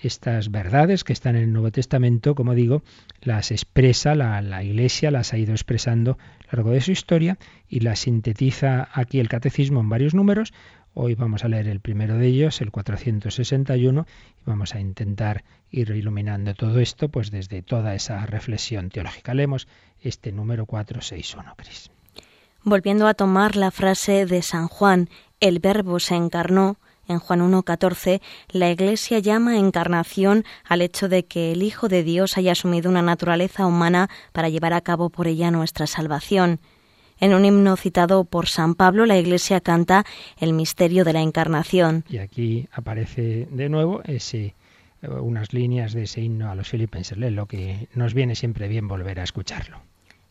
estas 0.00 0.50
verdades 0.50 1.02
que 1.02 1.12
están 1.12 1.36
en 1.36 1.42
el 1.42 1.52
Nuevo 1.52 1.72
Testamento, 1.72 2.34
como 2.34 2.54
digo, 2.54 2.82
las 3.20 3.50
expresa 3.50 4.14
la, 4.14 4.62
Iglesia, 4.62 5.10
las 5.10 5.32
ha 5.32 5.38
ido 5.38 5.52
expresando 5.52 6.18
a 6.48 6.56
lo 6.56 6.58
largo 6.58 6.70
de 6.70 6.80
su 6.80 6.92
historia 6.92 7.38
y 7.68 7.80
las 7.80 8.00
sintetiza 8.00 8.88
aquí 8.92 9.18
el 9.18 9.28
Catecismo 9.28 9.80
en 9.80 9.88
varios 9.88 10.14
números 10.14 10.52
Hoy 11.00 11.14
vamos 11.14 11.44
a 11.44 11.48
leer 11.48 11.68
el 11.68 11.78
primero 11.78 12.16
de 12.16 12.26
ellos, 12.26 12.60
el 12.60 12.72
461, 12.72 14.04
y 14.40 14.42
vamos 14.44 14.74
a 14.74 14.80
intentar 14.80 15.44
ir 15.70 15.90
iluminando 15.90 16.54
todo 16.54 16.80
esto 16.80 17.08
pues 17.08 17.30
desde 17.30 17.62
toda 17.62 17.94
esa 17.94 18.26
reflexión 18.26 18.88
teológica. 18.90 19.32
Leemos 19.32 19.68
este 20.02 20.32
número 20.32 20.66
461, 20.66 21.54
Cris. 21.56 21.90
Volviendo 22.64 23.06
a 23.06 23.14
tomar 23.14 23.56
la 23.56 23.70
frase 23.70 24.26
de 24.26 24.42
San 24.42 24.68
Juan, 24.68 25.08
el 25.40 25.58
verbo 25.58 26.00
se 26.00 26.14
encarnó, 26.14 26.76
en 27.06 27.18
Juan 27.18 27.40
1.14, 27.40 28.20
la 28.50 28.70
Iglesia 28.70 29.18
llama 29.18 29.58
encarnación 29.58 30.44
al 30.64 30.82
hecho 30.82 31.08
de 31.08 31.24
que 31.24 31.52
el 31.52 31.62
Hijo 31.62 31.88
de 31.88 32.02
Dios 32.02 32.36
haya 32.36 32.52
asumido 32.52 32.90
una 32.90 33.00
naturaleza 33.00 33.66
humana 33.66 34.10
para 34.32 34.50
llevar 34.50 34.74
a 34.74 34.82
cabo 34.82 35.08
por 35.08 35.26
ella 35.26 35.50
nuestra 35.50 35.86
salvación. 35.86 36.60
En 37.18 37.34
un 37.34 37.44
himno 37.44 37.76
citado 37.76 38.24
por 38.24 38.46
San 38.46 38.74
Pablo, 38.74 39.06
la 39.06 39.18
Iglesia 39.18 39.60
canta 39.60 40.04
el 40.38 40.52
misterio 40.52 41.04
de 41.04 41.14
la 41.14 41.22
Encarnación. 41.22 42.04
Y 42.08 42.18
aquí 42.18 42.68
aparece 42.72 43.48
de 43.50 43.68
nuevo 43.68 44.02
ese 44.04 44.54
unas 45.02 45.52
líneas 45.52 45.92
de 45.92 46.02
ese 46.02 46.20
himno 46.20 46.50
a 46.50 46.54
los 46.54 46.68
filipenses, 46.68 47.16
lo 47.16 47.46
que 47.46 47.88
nos 47.94 48.14
viene 48.14 48.34
siempre 48.34 48.68
bien 48.68 48.88
volver 48.88 49.20
a 49.20 49.22
escucharlo. 49.22 49.80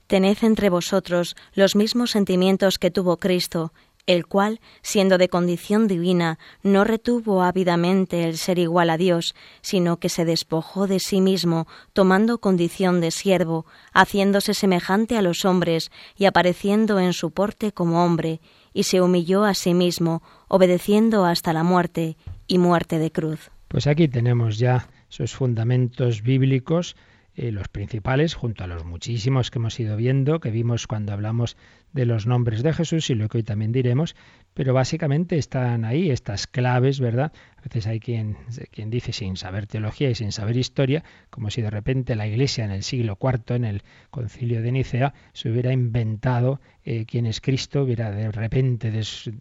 Tened 0.07 0.37
entre 0.41 0.69
vosotros 0.69 1.35
los 1.53 1.75
mismos 1.75 2.11
sentimientos 2.11 2.79
que 2.79 2.91
tuvo 2.91 3.17
Cristo, 3.17 3.73
el 4.07 4.25
cual, 4.25 4.61
siendo 4.81 5.17
de 5.17 5.27
condición 5.27 5.87
divina, 5.87 6.39
no 6.63 6.85
retuvo 6.85 7.43
ávidamente 7.43 8.23
el 8.23 8.37
ser 8.37 8.57
igual 8.57 8.89
a 8.89 8.97
Dios, 8.97 9.35
sino 9.61 9.97
que 9.97 10.07
se 10.07 10.23
despojó 10.23 10.87
de 10.87 10.99
sí 10.99 11.19
mismo, 11.19 11.67
tomando 11.91 12.39
condición 12.39 13.01
de 13.01 13.11
siervo, 13.11 13.65
haciéndose 13.93 14.53
semejante 14.53 15.17
a 15.17 15.21
los 15.21 15.43
hombres 15.43 15.91
y 16.17 16.23
apareciendo 16.23 16.99
en 16.99 17.11
su 17.11 17.31
porte 17.31 17.73
como 17.73 18.03
hombre, 18.03 18.39
y 18.73 18.83
se 18.83 19.01
humilló 19.01 19.43
a 19.43 19.53
sí 19.53 19.73
mismo, 19.73 20.23
obedeciendo 20.47 21.25
hasta 21.25 21.51
la 21.51 21.63
muerte 21.63 22.15
y 22.47 22.59
muerte 22.59 22.99
de 22.99 23.11
cruz. 23.11 23.51
Pues 23.67 23.87
aquí 23.87 24.07
tenemos 24.07 24.57
ya 24.57 24.87
esos 25.09 25.35
fundamentos 25.35 26.21
bíblicos 26.21 26.95
eh, 27.37 27.51
los 27.51 27.67
principales, 27.67 28.33
junto 28.33 28.63
a 28.63 28.67
los 28.67 28.83
muchísimos 28.83 29.51
que 29.51 29.59
hemos 29.59 29.79
ido 29.79 29.95
viendo, 29.95 30.39
que 30.39 30.49
vimos 30.49 30.87
cuando 30.87 31.13
hablamos 31.13 31.55
de 31.93 32.07
los 32.07 32.25
nombres 32.25 32.63
de 32.63 32.73
Jesús 32.73 33.11
y 33.11 33.15
lo 33.15 33.29
que 33.29 33.37
hoy 33.37 33.43
también 33.43 33.71
diremos, 33.71 34.15
pero 34.55 34.73
básicamente 34.73 35.37
están 35.37 35.85
ahí 35.85 36.09
estas 36.09 36.47
claves, 36.47 36.99
¿verdad? 36.99 37.31
A 37.57 37.61
veces 37.61 37.85
hay 37.85 37.99
quien, 37.99 38.37
quien 38.71 38.89
dice 38.89 39.13
sin 39.13 39.37
saber 39.37 39.67
teología 39.67 40.09
y 40.09 40.15
sin 40.15 40.31
saber 40.31 40.57
historia, 40.57 41.03
como 41.29 41.51
si 41.51 41.61
de 41.61 41.69
repente 41.69 42.15
la 42.15 42.25
Iglesia 42.25 42.65
en 42.65 42.71
el 42.71 42.81
siglo 42.81 43.19
IV, 43.21 43.55
en 43.55 43.65
el 43.65 43.83
concilio 44.09 44.63
de 44.63 44.71
Nicea, 44.71 45.13
se 45.33 45.51
hubiera 45.51 45.71
inventado 45.71 46.59
eh, 46.85 47.05
quién 47.05 47.27
es 47.27 47.39
Cristo, 47.39 47.83
hubiera 47.83 48.09
de 48.09 48.31
repente 48.31 48.91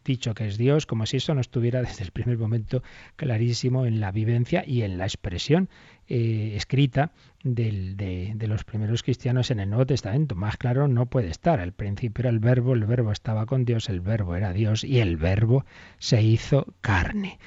dicho 0.05 0.35
que 0.35 0.47
es 0.47 0.59
Dios, 0.59 0.85
como 0.85 1.07
si 1.07 1.17
eso 1.17 1.35
no 1.35 1.41
estuviera 1.41 1.81
desde 1.83 2.05
el 2.05 2.11
primer 2.11 2.37
momento 2.37 2.83
clarísimo 3.17 3.87
en 3.87 4.01
la 4.01 4.13
vivencia 4.13 4.65
y 4.67 4.83
en 4.83 4.99
la 4.99 5.05
expresión 5.05 5.71
eh, 6.09 6.53
escrita 6.57 7.11
de, 7.43 8.37
los 8.47 8.65
primeros 8.65 9.03
cristianos 9.03 9.51
en 9.51 9.61
el 9.61 9.69
Nuevo 9.69 9.87
Testamento. 9.87 10.35
Más 10.35 10.57
claro 10.57 10.89
no 10.89 11.07
puede 11.07 11.29
estar. 11.29 11.61
Al 11.61 11.73
principio 11.73 12.23
era 12.23 12.31
el 12.31 12.39
verbo, 12.39 12.75
el 12.75 12.85
verbo 12.85 13.13
estaba 13.13 13.47
con 13.47 13.65
Dios, 13.65 13.89
el 13.89 14.01
verbo 14.01 14.37
era 14.37 14.53
Dios 14.53 14.85
y 14.85 15.01
el 15.01 15.17
verbo 15.17 15.65
se 15.99 16.23
hizo 16.23 16.67
carne. 16.81 17.39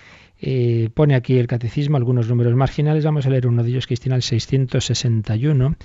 Eh, 0.41 0.89
pone 0.93 1.15
aquí 1.15 1.37
el 1.37 1.47
catecismo 1.47 1.97
algunos 1.97 2.29
números 2.29 2.55
marginales. 2.55 3.03
Vamos 3.03 3.25
a 3.25 3.29
leer 3.29 3.47
uno 3.47 3.63
de 3.63 3.69
ellos 3.69 3.87
está 3.89 4.15
el 4.15 4.21
661, 4.21 5.75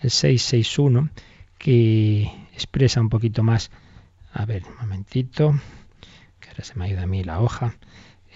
el 0.00 0.10
661, 0.10 1.10
que 1.58 2.30
expresa 2.52 3.00
un 3.00 3.08
poquito 3.08 3.42
más. 3.42 3.70
A 4.32 4.44
ver, 4.44 4.62
un 4.64 4.76
momentito, 4.80 5.54
que 6.40 6.48
ahora 6.48 6.64
se 6.64 6.74
me 6.76 6.88
ido 6.88 7.00
a 7.00 7.06
mí 7.06 7.24
la 7.24 7.40
hoja. 7.40 7.76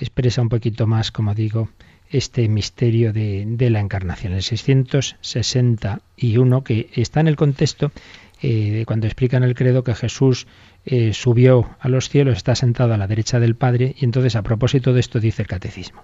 Expresa 0.00 0.42
un 0.42 0.48
poquito 0.48 0.86
más, 0.86 1.10
como 1.10 1.34
digo, 1.34 1.68
este 2.10 2.48
misterio 2.48 3.12
de, 3.12 3.70
la 3.70 3.80
encarnación, 3.80 4.32
el 4.32 4.42
661, 4.42 6.64
que 6.64 6.88
está 6.94 7.20
en 7.20 7.28
el 7.28 7.36
contexto 7.36 7.92
eh, 8.40 8.84
cuando 8.86 9.06
explican 9.06 9.42
el 9.42 9.54
credo 9.54 9.82
que 9.82 9.94
Jesús 9.94 10.46
eh, 10.84 11.12
subió 11.12 11.76
a 11.80 11.88
los 11.88 12.08
cielos, 12.08 12.36
está 12.36 12.54
sentado 12.54 12.94
a 12.94 12.96
la 12.96 13.06
derecha 13.06 13.40
del 13.40 13.56
Padre, 13.56 13.94
y 13.98 14.04
entonces 14.04 14.36
a 14.36 14.42
propósito 14.42 14.92
de 14.92 15.00
esto 15.00 15.20
dice 15.20 15.42
el 15.42 15.48
catecismo. 15.48 16.02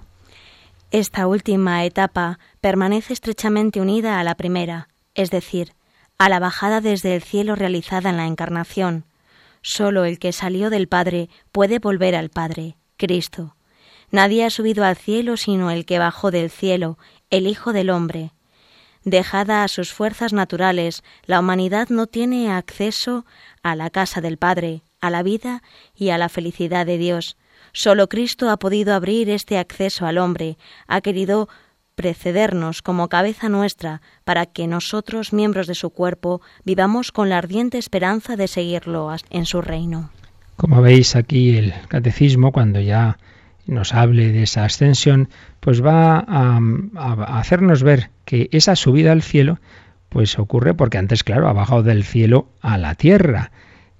Esta 0.91 1.27
última 1.27 1.85
etapa 1.85 2.39
permanece 2.61 3.13
estrechamente 3.13 3.81
unida 3.81 4.21
a 4.21 4.25
la 4.25 4.35
primera, 4.35 4.89
es 5.15 5.31
decir, 5.31 5.73
a 6.19 6.29
la 6.29 6.39
bajada 6.39 6.81
desde 6.81 7.17
el 7.17 7.23
cielo 7.23 7.57
realizada 7.57 8.11
en 8.11 8.17
la 8.17 8.27
encarnación. 8.27 9.05
Solo 9.63 10.05
el 10.05 10.19
que 10.19 10.33
salió 10.33 10.71
del 10.71 10.89
Padre 10.89 11.29
puede 11.51 11.79
volver 11.79 12.15
al 12.15 12.29
Padre, 12.29 12.77
Cristo. 12.97 13.57
Nadie 14.15 14.45
ha 14.45 14.51
subido 14.51 14.85
al 14.85 14.95
cielo 14.95 15.37
sino 15.37 15.73
el 15.73 15.85
que 15.85 15.99
bajó 15.99 16.31
del 16.31 16.49
cielo, 16.49 16.99
el 17.31 17.49
Hijo 17.49 17.73
del 17.73 17.91
Hombre. 17.91 18.31
Dejada 19.03 19.65
a 19.65 19.69
sus 19.69 19.93
fuerzas 19.93 20.33
naturales, 20.33 21.03
la 21.27 21.41
humanidad 21.41 21.89
no 21.89 22.07
tiene 22.07 22.49
acceso 22.53 23.27
a 23.65 23.75
la 23.75 23.91
casa 23.91 24.21
del 24.21 24.37
Padre, 24.37 24.83
a 25.01 25.11
la 25.11 25.25
vida 25.25 25.65
y 25.97 26.11
a 26.11 26.19
la 26.19 26.29
felicidad 26.29 26.87
de 26.87 26.97
Dios. 26.97 27.37
Solo 27.73 28.09
Cristo 28.09 28.51
ha 28.51 28.57
podido 28.57 28.95
abrir 28.95 29.29
este 29.31 29.59
acceso 29.59 30.07
al 30.07 30.19
hombre, 30.19 30.59
ha 30.87 31.01
querido 31.01 31.49
precedernos 31.97 32.83
como 32.83 33.09
cabeza 33.09 33.49
nuestra 33.49 34.01
para 34.23 34.47
que 34.47 34.69
nosotros, 34.69 35.33
miembros 35.33 35.67
de 35.67 35.75
su 35.75 35.91
cuerpo, 35.91 36.41
vivamos 36.63 37.11
con 37.11 37.31
la 37.31 37.39
ardiente 37.39 37.79
esperanza 37.79 38.37
de 38.37 38.47
seguirlo 38.47 39.11
en 39.31 39.45
su 39.45 39.61
reino. 39.61 40.13
Como 40.55 40.83
veis 40.83 41.17
aquí 41.17 41.57
el 41.57 41.75
catecismo, 41.89 42.53
cuando 42.53 42.79
ya 42.79 43.19
nos 43.67 43.95
hable 43.95 44.33
de 44.33 44.43
esa 44.43 44.65
ascensión, 44.65 45.29
pues 45.61 45.85
va 45.85 46.25
a, 46.27 47.39
hacernos 47.39 47.83
ver 47.83 48.11
que 48.25 48.49
esa 48.53 48.77
subida 48.77 49.13
al 49.13 49.23
cielo 49.23 49.59
pues 50.09 50.39
ocurre 50.39 50.75
porque 50.75 50.99
antes, 50.99 51.25
claro, 51.25 51.49
ha 51.49 51.53
bajado 51.53 51.83
del 51.83 52.05
cielo 52.05 52.49
a 52.61 52.79
la 52.79 52.95
tierra 52.95 53.51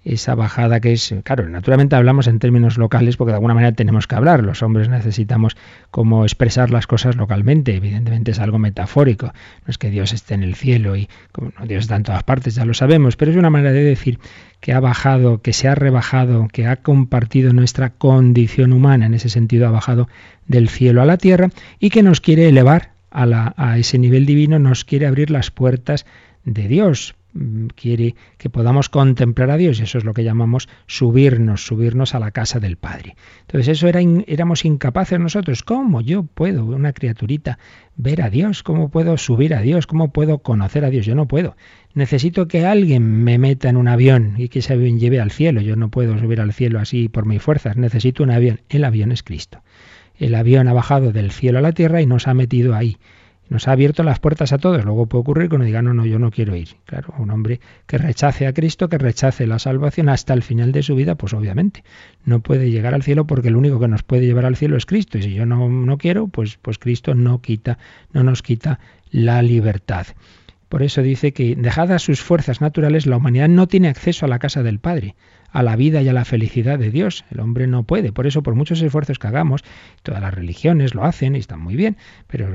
esa 0.05 0.35
bajada 0.35 0.81
que 0.81 0.93
es, 0.93 1.15
claro, 1.25 1.49
naturalmente 1.49 1.97
hablamos 1.97 2.27
en 2.27 2.39
términos 2.39 2.77
locales 2.77 3.17
porque 3.17 3.31
de 3.31 3.37
alguna 3.37 3.55
manera 3.55 3.75
tenemos 3.75 4.07
que 4.07 4.15
hablar, 4.15 4.43
los 4.43 4.63
hombres 4.63 4.89
necesitamos 4.89 5.57
como 5.91 6.25
expresar 6.25 6.71
las 6.71 6.87
cosas 6.87 7.17
localmente, 7.17 7.75
evidentemente 7.75 8.33
es 8.33 8.39
algo 8.39 8.59
metafórico, 8.59 9.27
no 9.27 9.71
es 9.71 9.79
que 9.79 9.91
Dios 9.91 10.13
esté 10.13 10.35
en 10.35 10.43
el 10.43 10.55
cielo 10.55 10.95
y 10.97 11.09
como 11.33 11.53
Dios 11.67 11.85
está 11.85 11.97
en 11.97 12.03
todas 12.03 12.23
partes, 12.23 12.55
ya 12.55 12.67
lo 12.67 12.75
sabemos, 12.75 13.17
pero 13.17 13.31
es 13.31 13.37
una 13.37 13.51
manera 13.51 13.73
de 13.73 13.83
decir 13.83 14.19
que 14.61 14.73
ha 14.73 14.81
bajado, 14.81 15.41
que 15.41 15.55
se 15.55 15.69
ha 15.69 15.75
rebajado, 15.75 16.49
que 16.49 16.67
ha 16.67 16.77
compartido 16.77 17.53
nuestra 17.53 17.91
condición 17.91 18.73
humana, 18.73 19.07
en 19.07 19.15
ese 19.15 19.31
sentido 19.31 19.67
ha 19.67 19.71
bajado 19.71 20.09
del 20.47 20.69
cielo 20.69 21.01
a 21.01 21.07
la 21.07 21.17
tierra 21.17 21.49
y 21.79 21.89
que 21.91 22.03
nos 22.03 22.21
quiere 22.21 22.49
elevar 22.49 22.93
a, 23.11 23.25
la, 23.25 23.55
a 23.57 23.79
ese 23.79 23.99
nivel 23.99 24.27
divino, 24.27 24.59
nos 24.59 24.85
quiere 24.85 25.07
abrir 25.07 25.31
las 25.31 25.51
puertas 25.51 26.05
de 26.45 26.69
Dios 26.69 27.15
quiere 27.75 28.15
que 28.39 28.51
podamos 28.51 28.89
contemplar 28.89 29.51
a 29.51 29.57
Dios 29.57 29.81
y 29.81 29.83
eso 29.83 29.99
es 29.99 30.05
lo 30.05 30.15
que 30.15 30.25
llamamos 30.25 30.69
subirnos, 30.87 31.67
subirnos 31.67 32.15
a 32.15 32.21
la 32.21 32.31
casa 32.31 32.61
del 32.61 32.77
Padre. 32.77 33.17
Entonces 33.43 33.69
eso 33.69 33.89
era 33.89 34.01
éramos 34.27 34.65
incapaces 34.65 35.19
nosotros. 35.19 35.63
¿Cómo 35.63 36.01
yo 36.01 36.23
puedo, 36.23 36.65
una 36.65 36.93
criaturita, 36.93 37.59
ver 37.97 38.23
a 38.23 38.31
Dios? 38.31 38.63
¿Cómo 38.63 38.89
puedo 38.89 39.17
subir 39.17 39.55
a 39.55 39.63
Dios? 39.63 39.87
¿Cómo 39.87 40.13
puedo 40.13 40.39
conocer 40.39 40.85
a 40.85 40.91
Dios? 40.91 41.07
Yo 41.07 41.15
no 41.15 41.27
puedo. 41.27 41.57
Necesito 41.95 42.49
que 42.49 42.67
alguien 42.67 43.25
me 43.25 43.39
meta 43.39 43.69
en 43.69 43.77
un 43.77 43.89
avión 43.89 44.35
y 44.37 44.49
que 44.49 44.61
ese 44.61 44.73
avión 44.73 44.99
lleve 44.99 45.21
al 45.21 45.31
cielo. 45.31 45.61
Yo 45.61 45.77
no 45.77 45.91
puedo 45.91 46.19
subir 46.19 46.41
al 46.41 46.53
cielo 46.53 46.79
así 46.79 47.09
por 47.09 47.27
mis 47.27 47.43
fuerzas. 47.43 47.77
Necesito 47.77 48.23
un 48.23 48.31
avión. 48.31 48.61
El 48.69 48.85
avión 48.85 49.13
es 49.13 49.23
Cristo. 49.23 49.63
El 50.17 50.35
avión 50.37 50.69
ha 50.69 50.73
bajado 50.73 51.13
del 51.13 51.33
cielo 51.33 51.59
a 51.59 51.63
la 51.63 51.73
tierra 51.73 52.01
y 52.01 52.07
nos 52.07 52.29
ha 52.29 52.35
metido 52.35 52.75
ahí 52.75 52.99
nos 53.55 53.69
ha 53.69 53.73
abierto 53.73 54.03
las 54.03 54.19
puertas 54.19 54.53
a 54.53 54.59
todos. 54.59 54.85
Luego 54.85 55.07
puede 55.07 55.21
ocurrir 55.21 55.49
que 55.49 55.55
uno 55.55 55.65
diga, 55.65 55.81
no, 55.81 55.95
no, 55.95 56.05
yo 56.05 56.19
no 56.19 56.33
quiero 56.33 56.57
ir. 56.57 56.71
Claro, 56.87 57.15
un 57.19 57.31
hombre 57.31 57.61
que 57.87 57.99
rechace 57.99 58.49
a 58.49 58.53
Cristo, 58.53 58.89
que 58.89 58.99
rechace 58.99 59.47
la 59.47 59.61
salvación 59.61 60.09
hasta 60.09 60.35
el 60.35 60.43
final 60.43 60.73
de 60.73 60.83
su 60.83 60.97
vida, 60.97 61.15
pues 61.15 61.35
obviamente 61.35 61.85
no 62.25 62.41
puede 62.41 62.73
llegar 62.73 62.95
al 62.95 63.05
cielo 63.05 63.29
porque 63.29 63.47
el 63.47 63.57
único 63.57 63.79
que 63.79 63.87
nos 63.87 64.03
puede 64.03 64.27
llevar 64.27 64.45
al 64.45 64.57
cielo 64.57 64.77
es 64.77 64.87
Cristo. 64.87 65.19
Y 65.19 65.23
si 65.23 65.35
yo 65.35 65.47
no, 65.47 65.69
no 65.69 65.99
quiero, 65.99 66.27
pues, 66.27 66.59
pues 66.61 66.81
Cristo 66.81 67.15
no 67.15 67.41
quita, 67.41 67.79
no 68.13 68.25
nos 68.25 68.43
quita 68.43 68.81
la 69.13 69.41
libertad. 69.41 70.09
Por 70.69 70.83
eso 70.83 71.03
dice 71.03 71.33
que, 71.33 71.55
dejadas 71.55 72.03
sus 72.03 72.23
fuerzas 72.23 72.61
naturales, 72.61 73.07
la 73.07 73.19
humanidad 73.19 73.49
no 73.49 73.69
tiene 73.69 73.87
acceso 73.87 74.27
a 74.27 74.29
la 74.29 74.41
casa 74.41 74.65
del 74.65 74.81
Padre 74.81 75.15
a 75.55 75.63
la 75.63 75.77
vida 75.77 76.03
y 76.03 76.09
a 76.09 76.13
la 76.13 76.25
felicidad 76.25 76.81
de 76.81 76.91
Dios. 76.91 77.25
El 77.31 77.39
hombre 77.39 77.69
no 77.69 77.85
puede. 77.85 78.13
Por 78.13 78.27
eso, 78.27 78.43
por 78.43 78.57
muchos 78.57 78.83
esfuerzos 78.83 79.21
que 79.21 79.29
hagamos, 79.29 79.63
todas 80.03 80.21
las 80.21 80.35
religiones 80.35 80.97
lo 80.97 81.05
hacen 81.05 81.37
y 81.37 81.39
están 81.39 81.61
muy 81.61 81.77
bien, 81.77 81.97
pero 82.27 82.53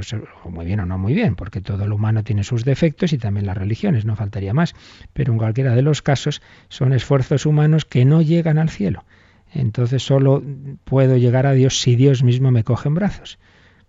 muy 0.49 0.65
bien 0.65 0.81
o 0.81 0.85
no 0.85 0.97
muy 0.97 1.13
bien, 1.13 1.35
porque 1.37 1.61
todo 1.61 1.87
lo 1.87 1.95
humano 1.95 2.25
tiene 2.25 2.43
sus 2.43 2.65
defectos 2.65 3.13
y 3.13 3.17
también 3.17 3.45
las 3.45 3.57
religiones, 3.57 4.03
no 4.03 4.17
faltaría 4.17 4.53
más. 4.53 4.75
Pero 5.13 5.31
en 5.31 5.39
cualquiera 5.39 5.75
de 5.75 5.81
los 5.81 6.01
casos 6.01 6.41
son 6.67 6.91
esfuerzos 6.91 7.45
humanos 7.45 7.85
que 7.85 8.03
no 8.03 8.21
llegan 8.21 8.57
al 8.57 8.69
cielo. 8.69 9.05
Entonces 9.53 10.03
solo 10.03 10.43
puedo 10.83 11.15
llegar 11.15 11.47
a 11.47 11.53
Dios 11.53 11.79
si 11.79 11.95
Dios 11.95 12.21
mismo 12.21 12.51
me 12.51 12.65
coge 12.65 12.89
en 12.89 12.95
brazos. 12.95 13.39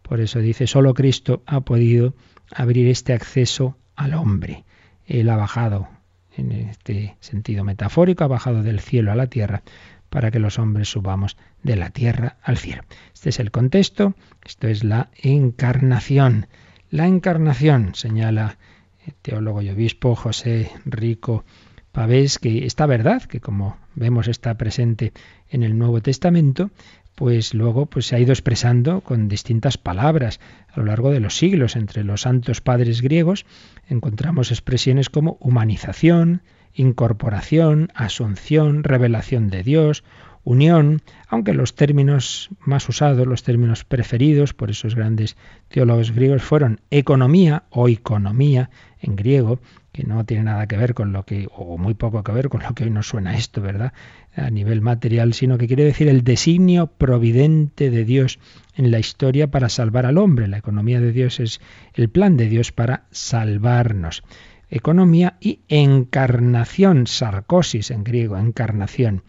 Por 0.02 0.20
eso 0.20 0.38
dice, 0.38 0.68
solo 0.68 0.94
Cristo 0.94 1.42
ha 1.46 1.62
podido 1.62 2.14
abrir 2.54 2.86
este 2.86 3.12
acceso 3.12 3.76
al 3.96 4.14
hombre. 4.14 4.64
Él 5.04 5.28
ha 5.30 5.36
bajado 5.36 5.88
en 6.36 6.52
este 6.52 7.16
sentido 7.20 7.64
metafórico, 7.64 8.24
ha 8.24 8.28
bajado 8.28 8.62
del 8.62 8.80
cielo 8.80 9.12
a 9.12 9.16
la 9.16 9.26
tierra 9.26 9.62
para 10.08 10.30
que 10.30 10.40
los 10.40 10.58
hombres 10.58 10.88
subamos 10.88 11.36
de 11.62 11.76
la 11.76 11.90
tierra 11.90 12.36
al 12.42 12.58
cielo. 12.58 12.82
Este 13.14 13.30
es 13.30 13.38
el 13.38 13.50
contexto, 13.50 14.14
esto 14.44 14.68
es 14.68 14.84
la 14.84 15.10
encarnación. 15.22 16.48
La 16.90 17.06
encarnación, 17.06 17.94
señala 17.94 18.58
el 19.06 19.14
teólogo 19.14 19.62
y 19.62 19.70
obispo 19.70 20.16
José 20.16 20.70
Rico 20.84 21.44
Pavés, 21.92 22.38
que 22.38 22.66
esta 22.66 22.86
verdad, 22.86 23.22
que 23.22 23.40
como 23.40 23.76
vemos 23.94 24.28
está 24.28 24.54
presente 24.56 25.12
en 25.48 25.62
el 25.62 25.78
Nuevo 25.78 26.00
Testamento, 26.00 26.70
pues 27.20 27.52
luego 27.52 27.84
pues 27.84 28.06
se 28.06 28.16
ha 28.16 28.18
ido 28.18 28.32
expresando 28.32 29.02
con 29.02 29.28
distintas 29.28 29.76
palabras 29.76 30.40
a 30.72 30.80
lo 30.80 30.86
largo 30.86 31.10
de 31.10 31.20
los 31.20 31.36
siglos. 31.36 31.76
Entre 31.76 32.02
los 32.02 32.22
santos 32.22 32.62
padres 32.62 33.02
griegos 33.02 33.44
encontramos 33.90 34.50
expresiones 34.50 35.10
como 35.10 35.36
humanización, 35.38 36.40
incorporación, 36.72 37.90
asunción, 37.94 38.84
revelación 38.84 39.50
de 39.50 39.62
Dios, 39.62 40.02
unión, 40.44 41.02
aunque 41.28 41.52
los 41.52 41.74
términos 41.74 42.48
más 42.60 42.88
usados, 42.88 43.26
los 43.26 43.42
términos 43.42 43.84
preferidos 43.84 44.54
por 44.54 44.70
esos 44.70 44.94
grandes 44.94 45.36
teólogos 45.68 46.12
griegos 46.12 46.42
fueron 46.42 46.80
economía 46.90 47.64
o 47.68 47.90
economía 47.90 48.70
en 48.98 49.16
griego, 49.16 49.60
que 49.92 50.04
no 50.04 50.24
tiene 50.24 50.44
nada 50.44 50.66
que 50.66 50.76
ver 50.76 50.94
con 50.94 51.12
lo 51.12 51.24
que, 51.24 51.48
o 51.52 51.78
muy 51.78 51.94
poco 51.94 52.22
que 52.22 52.32
ver 52.32 52.48
con 52.48 52.62
lo 52.62 52.74
que 52.74 52.84
hoy 52.84 52.90
nos 52.90 53.08
suena 53.08 53.36
esto, 53.36 53.60
¿verdad? 53.60 53.92
A 54.36 54.50
nivel 54.50 54.80
material, 54.80 55.34
sino 55.34 55.58
que 55.58 55.66
quiere 55.66 55.84
decir 55.84 56.08
el 56.08 56.22
designio 56.22 56.86
providente 56.86 57.90
de 57.90 58.04
Dios 58.04 58.38
en 58.76 58.90
la 58.90 58.98
historia 58.98 59.50
para 59.50 59.68
salvar 59.68 60.06
al 60.06 60.18
hombre. 60.18 60.48
La 60.48 60.58
economía 60.58 61.00
de 61.00 61.12
Dios 61.12 61.40
es 61.40 61.60
el 61.94 62.08
plan 62.08 62.36
de 62.36 62.48
Dios 62.48 62.72
para 62.72 63.06
salvarnos. 63.10 64.22
Economía 64.68 65.36
y 65.40 65.60
encarnación, 65.68 67.06
sarcosis 67.08 67.90
en 67.90 68.04
griego, 68.04 68.36
encarnación 68.36 69.24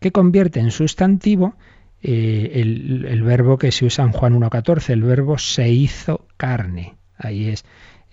que 0.00 0.12
convierte 0.12 0.60
en 0.60 0.70
sustantivo 0.70 1.56
eh, 2.02 2.52
el, 2.54 3.22
verbo 3.22 3.58
que 3.58 3.72
se 3.72 3.86
usa 3.86 4.04
en 4.04 4.12
Juan 4.12 4.38
1.14, 4.38 4.90
el 4.90 5.02
verbo 5.02 5.38
se 5.38 5.68
hizo 5.68 6.26
carne. 6.36 6.94
Ahí 7.16 7.48
es, 7.48 7.64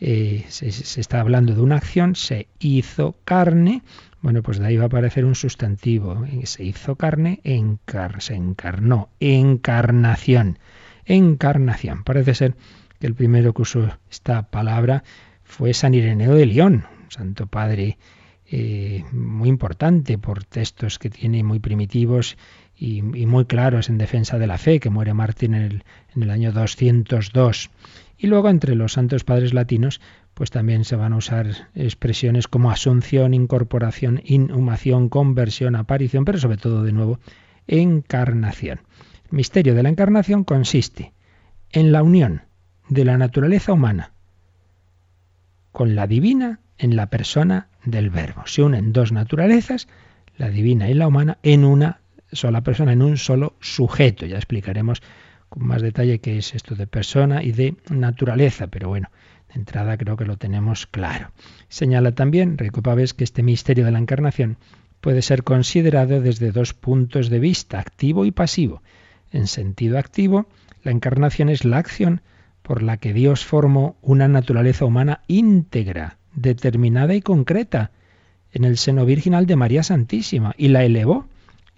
eh, 0.05 0.43
se, 0.49 0.67
está 0.99 1.21
hablando 1.21 1.55
de 1.55 1.61
una 1.61 1.77
acción, 1.77 2.15
se 2.15 2.49
hizo 2.59 3.15
carne. 3.23 3.83
Bueno, 4.21 4.43
pues 4.43 4.59
de 4.59 4.67
ahí 4.67 4.75
va 4.75 4.83
a 4.83 4.87
aparecer 4.87 5.23
un 5.23 5.33
sustantivo. 5.33 6.25
Se 6.43 6.65
hizo 6.65 6.97
carne, 6.97 7.39
se 8.19 8.33
encarnó. 8.35 9.07
Encarnación. 9.21 10.59
Encarnación. 11.05 12.03
Parece 12.03 12.35
ser 12.35 12.55
que 12.99 13.07
el 13.07 13.15
primero 13.15 13.53
que 13.53 13.61
usó 13.61 13.97
esta 14.11 14.49
palabra 14.49 15.05
fue 15.45 15.73
San 15.73 15.93
Ireneo 15.93 16.35
de 16.35 16.47
León, 16.47 16.85
santo 17.07 17.47
padre 17.47 17.97
eh, 18.45 19.05
muy 19.13 19.47
importante 19.47 20.17
por 20.17 20.43
textos 20.43 20.99
que 20.99 21.09
tiene 21.09 21.43
muy 21.43 21.59
primitivos 21.59 22.35
y, 22.77 23.01
muy 23.01 23.45
claros 23.45 23.87
en 23.87 23.97
defensa 23.97 24.37
de 24.37 24.47
la 24.47 24.57
fe, 24.57 24.81
que 24.81 24.89
muere 24.89 25.13
Martín 25.13 25.53
en 25.53 25.61
el, 25.61 25.83
en 26.13 26.23
el 26.23 26.29
año 26.29 26.51
202. 26.51 27.69
Y 28.17 28.27
luego 28.27 28.49
entre 28.49 28.75
los 28.75 28.93
santos 28.93 29.23
padres 29.23 29.53
latinos, 29.53 29.99
pues 30.33 30.49
también 30.49 30.85
se 30.85 30.95
van 30.95 31.13
a 31.13 31.17
usar 31.17 31.47
expresiones 31.75 32.47
como 32.47 32.71
asunción, 32.71 33.33
incorporación, 33.33 34.21
inhumación, 34.23 35.09
conversión, 35.09 35.75
aparición, 35.75 36.25
pero 36.25 36.37
sobre 36.37 36.57
todo 36.57 36.83
de 36.83 36.93
nuevo 36.93 37.19
encarnación. 37.67 38.81
El 39.25 39.37
misterio 39.37 39.75
de 39.75 39.83
la 39.83 39.89
encarnación 39.89 40.43
consiste 40.43 41.13
en 41.71 41.91
la 41.91 42.03
unión 42.03 42.43
de 42.89 43.05
la 43.05 43.17
naturaleza 43.17 43.73
humana 43.73 44.13
con 45.71 45.95
la 45.95 46.07
divina 46.07 46.59
en 46.77 46.95
la 46.95 47.07
persona 47.07 47.67
del 47.83 48.09
verbo. 48.09 48.43
Se 48.45 48.61
unen 48.61 48.93
dos 48.93 49.11
naturalezas, 49.11 49.87
la 50.37 50.49
divina 50.49 50.89
y 50.89 50.93
la 50.93 51.07
humana, 51.07 51.37
en 51.43 51.65
una 51.65 51.99
sola 52.31 52.61
persona, 52.61 52.93
en 52.93 53.01
un 53.01 53.17
solo 53.17 53.55
sujeto. 53.59 54.25
Ya 54.25 54.37
explicaremos 54.37 55.01
con 55.53 55.67
más 55.67 55.83
detalle 55.83 56.19
qué 56.19 56.39
es 56.39 56.55
esto 56.55 56.73
de 56.73 56.87
persona 56.87 57.43
y 57.43 57.51
de 57.51 57.75
naturaleza, 57.89 58.67
pero 58.67 58.89
bueno, 58.89 59.09
de 59.49 59.59
entrada 59.59 59.97
creo 59.97 60.17
que 60.17 60.25
lo 60.25 60.37
tenemos 60.37 60.87
claro. 60.87 61.31
Señala 61.69 62.13
también 62.13 62.57
Rico 62.57 62.81
que 62.81 63.23
este 63.23 63.43
misterio 63.43 63.85
de 63.85 63.91
la 63.91 63.99
encarnación 63.99 64.57
puede 64.99 65.21
ser 65.21 65.43
considerado 65.43 66.21
desde 66.21 66.51
dos 66.51 66.73
puntos 66.73 67.29
de 67.29 67.37
vista, 67.37 67.79
activo 67.79 68.25
y 68.25 68.31
pasivo. 68.31 68.81
En 69.31 69.45
sentido 69.45 69.99
activo, 69.99 70.47
la 70.81 70.91
encarnación 70.91 71.49
es 71.49 71.65
la 71.65 71.77
acción 71.77 72.21
por 72.63 72.81
la 72.81 72.97
que 72.97 73.13
Dios 73.13 73.45
formó 73.45 73.95
una 74.01 74.27
naturaleza 74.27 74.85
humana 74.85 75.21
íntegra, 75.27 76.17
determinada 76.33 77.13
y 77.13 77.21
concreta 77.21 77.91
en 78.51 78.63
el 78.63 78.77
seno 78.77 79.05
virginal 79.05 79.45
de 79.45 79.55
María 79.55 79.83
Santísima 79.83 80.55
y 80.57 80.69
la 80.69 80.83
elevó 80.83 81.27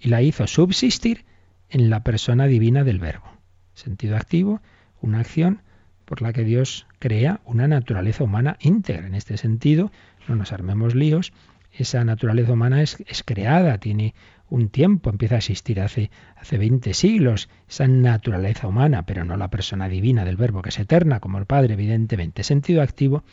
y 0.00 0.08
la 0.08 0.22
hizo 0.22 0.46
subsistir 0.46 1.26
en 1.68 1.90
la 1.90 2.02
persona 2.02 2.46
divina 2.46 2.84
del 2.84 3.00
Verbo. 3.00 3.35
Sentido 3.76 4.16
activo, 4.16 4.62
una 5.02 5.20
acción 5.20 5.60
por 6.06 6.22
la 6.22 6.32
que 6.32 6.44
Dios 6.44 6.86
crea 6.98 7.40
una 7.44 7.68
naturaleza 7.68 8.24
humana 8.24 8.56
íntegra. 8.58 9.06
En 9.06 9.14
este 9.14 9.36
sentido, 9.36 9.92
no 10.26 10.34
nos 10.34 10.50
armemos 10.52 10.94
líos, 10.94 11.32
esa 11.72 12.02
naturaleza 12.02 12.52
humana 12.52 12.80
es, 12.80 12.96
creada, 13.26 13.76
tiene 13.76 14.14
un 14.48 14.70
tiempo, 14.70 15.10
empieza 15.10 15.34
a 15.34 15.38
existir 15.38 15.78
hace, 15.80 16.10
hace 16.36 16.56
20 16.56 16.94
siglos, 16.94 17.50
esa 17.68 17.86
naturaleza 17.86 18.66
humana, 18.66 19.04
pero 19.04 19.26
no 19.26 19.36
la 19.36 19.50
persona 19.50 19.88
divina 19.88 20.24
del 20.24 20.38
Verbo, 20.38 20.62
que 20.62 20.70
es 20.70 20.78
eterna, 20.78 21.20
como 21.20 21.36
el 21.36 21.44
Padre, 21.44 21.74
evidentemente. 21.74 22.44
Sentido 22.44 22.80
activo 22.80 23.24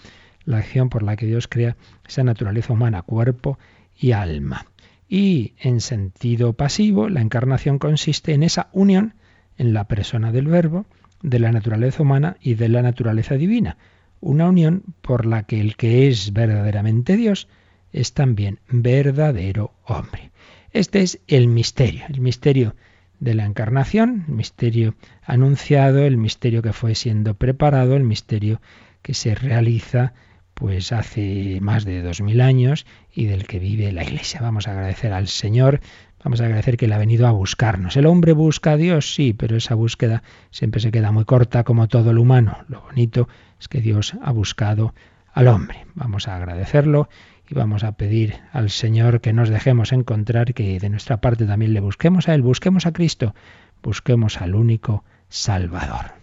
la 0.44 0.58
acción 0.58 0.90
por 0.90 1.04
la 1.04 1.16
que 1.16 1.26
Dios 1.26 1.48
crea 1.48 1.78
esa 2.06 2.24
naturaleza 2.24 2.74
humana, 2.74 3.02
cuerpo 3.04 3.58
y 3.98 4.12
alma. 4.12 4.66
Y 5.08 5.54
en 5.60 5.80
sentido 5.80 6.52
pasivo, 6.52 7.08
la 7.08 7.22
encarnación 7.22 7.80
consiste 7.80 8.34
en 8.34 8.44
esa 8.44 8.68
unión 8.74 9.14
en 9.58 9.74
la 9.74 9.88
persona 9.88 10.32
del 10.32 10.48
Verbo, 10.48 10.86
de 11.22 11.40
la 11.40 11.52
naturaleza 11.52 12.04
humana 12.04 12.38
y 12.42 12.56
de 12.56 12.70
la 12.70 12.82
naturaleza 12.82 13.36
divina. 13.36 13.78
Una 14.20 14.48
unión 14.48 14.84
por 15.02 15.26
la 15.26 15.44
que 15.44 15.60
el 15.60 15.76
que 15.76 16.08
es 16.08 16.34
verdaderamente 16.34 17.18
Dios 17.18 17.48
es 17.92 18.14
también 18.14 18.60
verdadero 18.70 19.74
hombre. 19.86 20.32
Este 20.72 21.02
es 21.02 21.20
el 21.28 21.48
misterio, 21.48 22.06
el 22.10 22.20
misterio 22.20 22.76
de 23.20 23.36
la 23.36 23.46
encarnación, 23.46 24.26
el 24.28 24.34
misterio 24.34 24.96
anunciado, 25.24 26.00
el 26.00 26.18
misterio 26.18 26.62
que 26.62 26.74
fue 26.74 26.96
siendo 26.96 27.36
preparado, 27.36 27.96
el 27.96 28.04
misterio 28.04 28.62
que 29.02 29.14
se 29.14 29.36
realiza 29.36 30.14
pues 30.54 30.92
hace 30.92 31.60
más 31.62 31.84
de 31.84 32.02
dos 32.02 32.22
mil 32.22 32.42
años 32.42 32.86
y 33.14 33.26
del 33.26 33.48
que 33.48 33.60
vive 33.60 33.92
la 33.92 34.04
Iglesia. 34.04 34.42
Vamos 34.42 34.68
a 34.68 34.72
agradecer 34.72 35.14
al 35.14 35.28
Señor, 35.28 35.82
vamos 36.24 36.42
a 36.42 36.46
agradecer 36.46 36.78
que 36.78 36.86
Él 36.86 36.94
ha 36.94 36.98
venido 36.98 37.28
a 37.28 37.32
buscarnos. 37.32 37.98
El 37.98 38.06
hombre 38.06 38.34
busca 38.34 38.72
a 38.72 38.78
Dios, 38.78 39.14
sí, 39.14 39.34
pero 39.34 39.58
esa 39.58 39.76
búsqueda 39.76 40.24
siempre 40.52 40.82
se 40.82 40.92
queda 40.92 41.12
muy 41.12 41.26
corta 41.26 41.64
como 41.64 41.88
todo 41.88 42.12
el 42.12 42.18
humano. 42.18 42.58
Lo 42.68 42.82
bonito 42.82 43.28
es 43.60 43.68
que 43.68 43.82
Dios 43.82 44.16
ha 44.22 44.32
buscado 44.32 44.94
al 45.34 45.48
hombre. 45.48 45.86
Vamos 45.96 46.28
a 46.28 46.36
agradecerlo 46.36 47.10
y 47.50 47.56
vamos 47.56 47.84
a 47.84 47.94
pedir 47.94 48.36
al 48.52 48.70
Señor 48.70 49.22
que 49.22 49.34
nos 49.34 49.50
dejemos 49.50 49.92
encontrar, 49.92 50.54
que 50.54 50.80
de 50.80 50.90
nuestra 50.90 51.18
parte 51.18 51.46
también 51.46 51.74
le 51.74 51.80
busquemos 51.80 52.30
a 52.30 52.36
Él, 52.36 52.42
busquemos 52.42 52.86
a 52.86 52.94
Cristo, 52.94 53.36
busquemos 53.82 54.42
al 54.42 54.56
único 54.56 55.04
Salvador. 55.30 56.23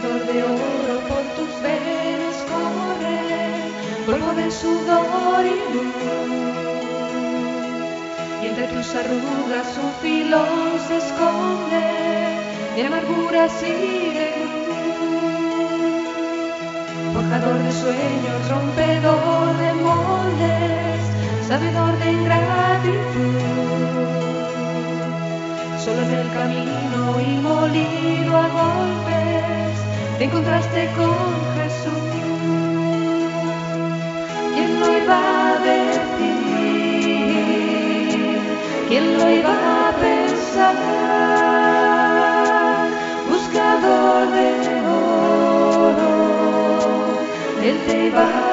De 0.00 0.42
oro 0.42 1.00
por 1.06 1.22
tus 1.36 1.62
venas 1.62 2.36
corre, 2.48 3.20
polvo 4.06 4.32
de 4.32 4.50
sudor 4.50 5.44
y 5.44 5.74
luz. 5.74 5.94
Y 8.42 8.46
entre 8.46 8.68
tus 8.68 8.94
arrugas 8.94 9.78
un 9.84 9.92
filón 10.00 10.80
se 10.88 10.96
esconde 10.96 11.84
de 12.74 12.86
amarguras 12.86 13.52
y 13.62 14.14
de 14.16 14.28
luz. 14.40 14.72
Forjador 17.12 17.58
de 17.58 17.72
sueños, 17.72 18.48
rompedor 18.48 19.58
de 19.58 19.72
moldes, 19.74 21.02
sabedor 21.46 21.98
de 21.98 22.12
ingratitud. 22.12 23.40
Solo 25.84 26.00
en 26.00 26.10
el 26.14 26.28
camino 26.32 27.20
y 27.20 27.36
molido 27.42 28.36
a 28.38 28.48
golpes 28.48 29.71
te 30.18 30.24
encontraste 30.24 30.90
con 30.96 31.14
Jesús. 31.56 32.02
¿Quién 34.54 34.80
lo 34.80 34.86
iba 34.98 35.18
a 35.48 35.58
decir? 35.58 36.02
¿Quién 38.88 39.18
lo 39.18 39.30
iba 39.30 39.54
a 39.88 39.92
pensar? 40.06 40.76
Buscador 43.30 44.30
de 44.30 44.50
oro, 45.88 46.12
Él 47.62 47.76
te 47.86 47.94
iba 48.06 48.24
a 48.24 48.51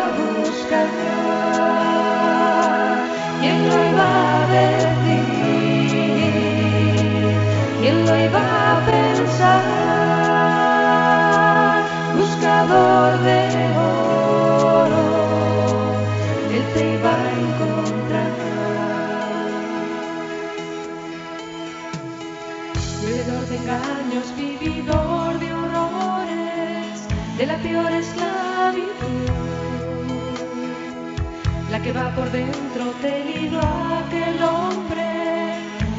que 31.90 31.98
va 31.98 32.14
por 32.14 32.30
dentro 32.30 32.84
te 33.02 33.26
libró 33.26 33.62
aquel 34.02 34.44
hombre 34.44 35.08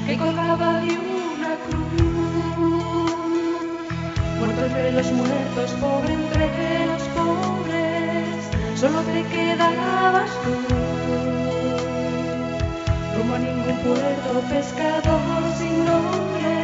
que 0.06 0.16
colgaba 0.16 0.80
de 0.82 0.92
una 1.36 1.52
cruz. 1.66 3.10
Muerto 4.38 4.66
entre 4.66 4.92
los 4.92 5.10
muertos, 5.10 5.70
pobre 5.80 6.12
entre 6.12 6.86
los 6.86 7.02
pobres, 7.18 8.38
solo 8.76 9.00
te 9.00 9.22
quedabas 9.34 10.30
tú. 10.44 10.54
Como 13.16 13.34
a 13.34 13.38
ningún 13.38 13.76
puerto, 13.78 14.30
pescador 14.48 15.42
sin 15.58 15.76
nombre, 15.90 16.54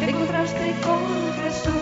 te 0.00 0.10
encontraste 0.10 0.74
con 0.82 1.00
Jesús. 1.38 1.81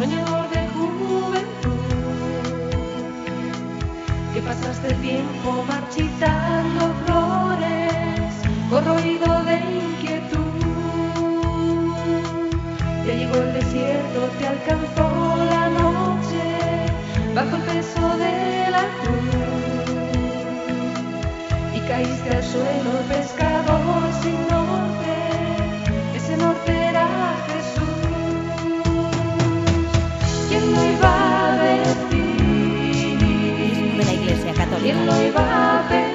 Soñador 0.00 0.48
de 0.48 0.66
juventud, 0.68 1.76
que 4.32 4.40
pasaste 4.40 4.94
tiempo 4.94 5.62
marchitando 5.68 6.79
Iglesia 34.90 34.96
¿Quién 34.96 35.06
lo 35.06 35.12
Católica. 35.12 35.28
iba 35.28 35.80
a 35.80 35.88
pensar? 35.88 36.09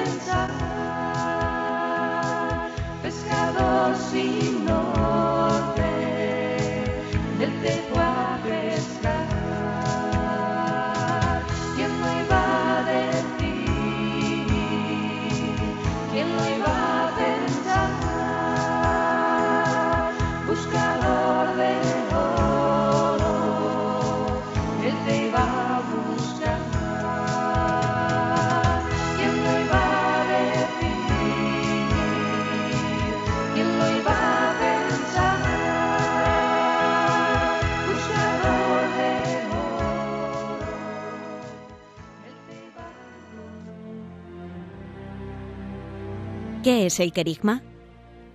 ¿Qué 46.86 46.88
es 46.88 47.00
el 47.00 47.12
querigma? 47.12 47.62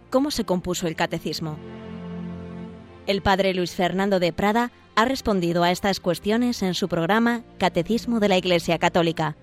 ¿Cómo 0.09 0.29
se 0.29 0.43
compuso 0.43 0.85
el 0.85 0.97
catecismo? 0.97 1.55
El 3.07 3.21
padre 3.21 3.53
Luis 3.53 3.73
Fernando 3.73 4.19
de 4.19 4.33
Prada 4.33 4.73
ha 4.95 5.05
respondido 5.05 5.63
a 5.63 5.71
estas 5.71 6.01
cuestiones 6.01 6.61
en 6.61 6.73
su 6.73 6.89
programa 6.89 7.43
Catecismo 7.59 8.19
de 8.19 8.27
la 8.27 8.37
Iglesia 8.37 8.77
Católica, 8.77 9.37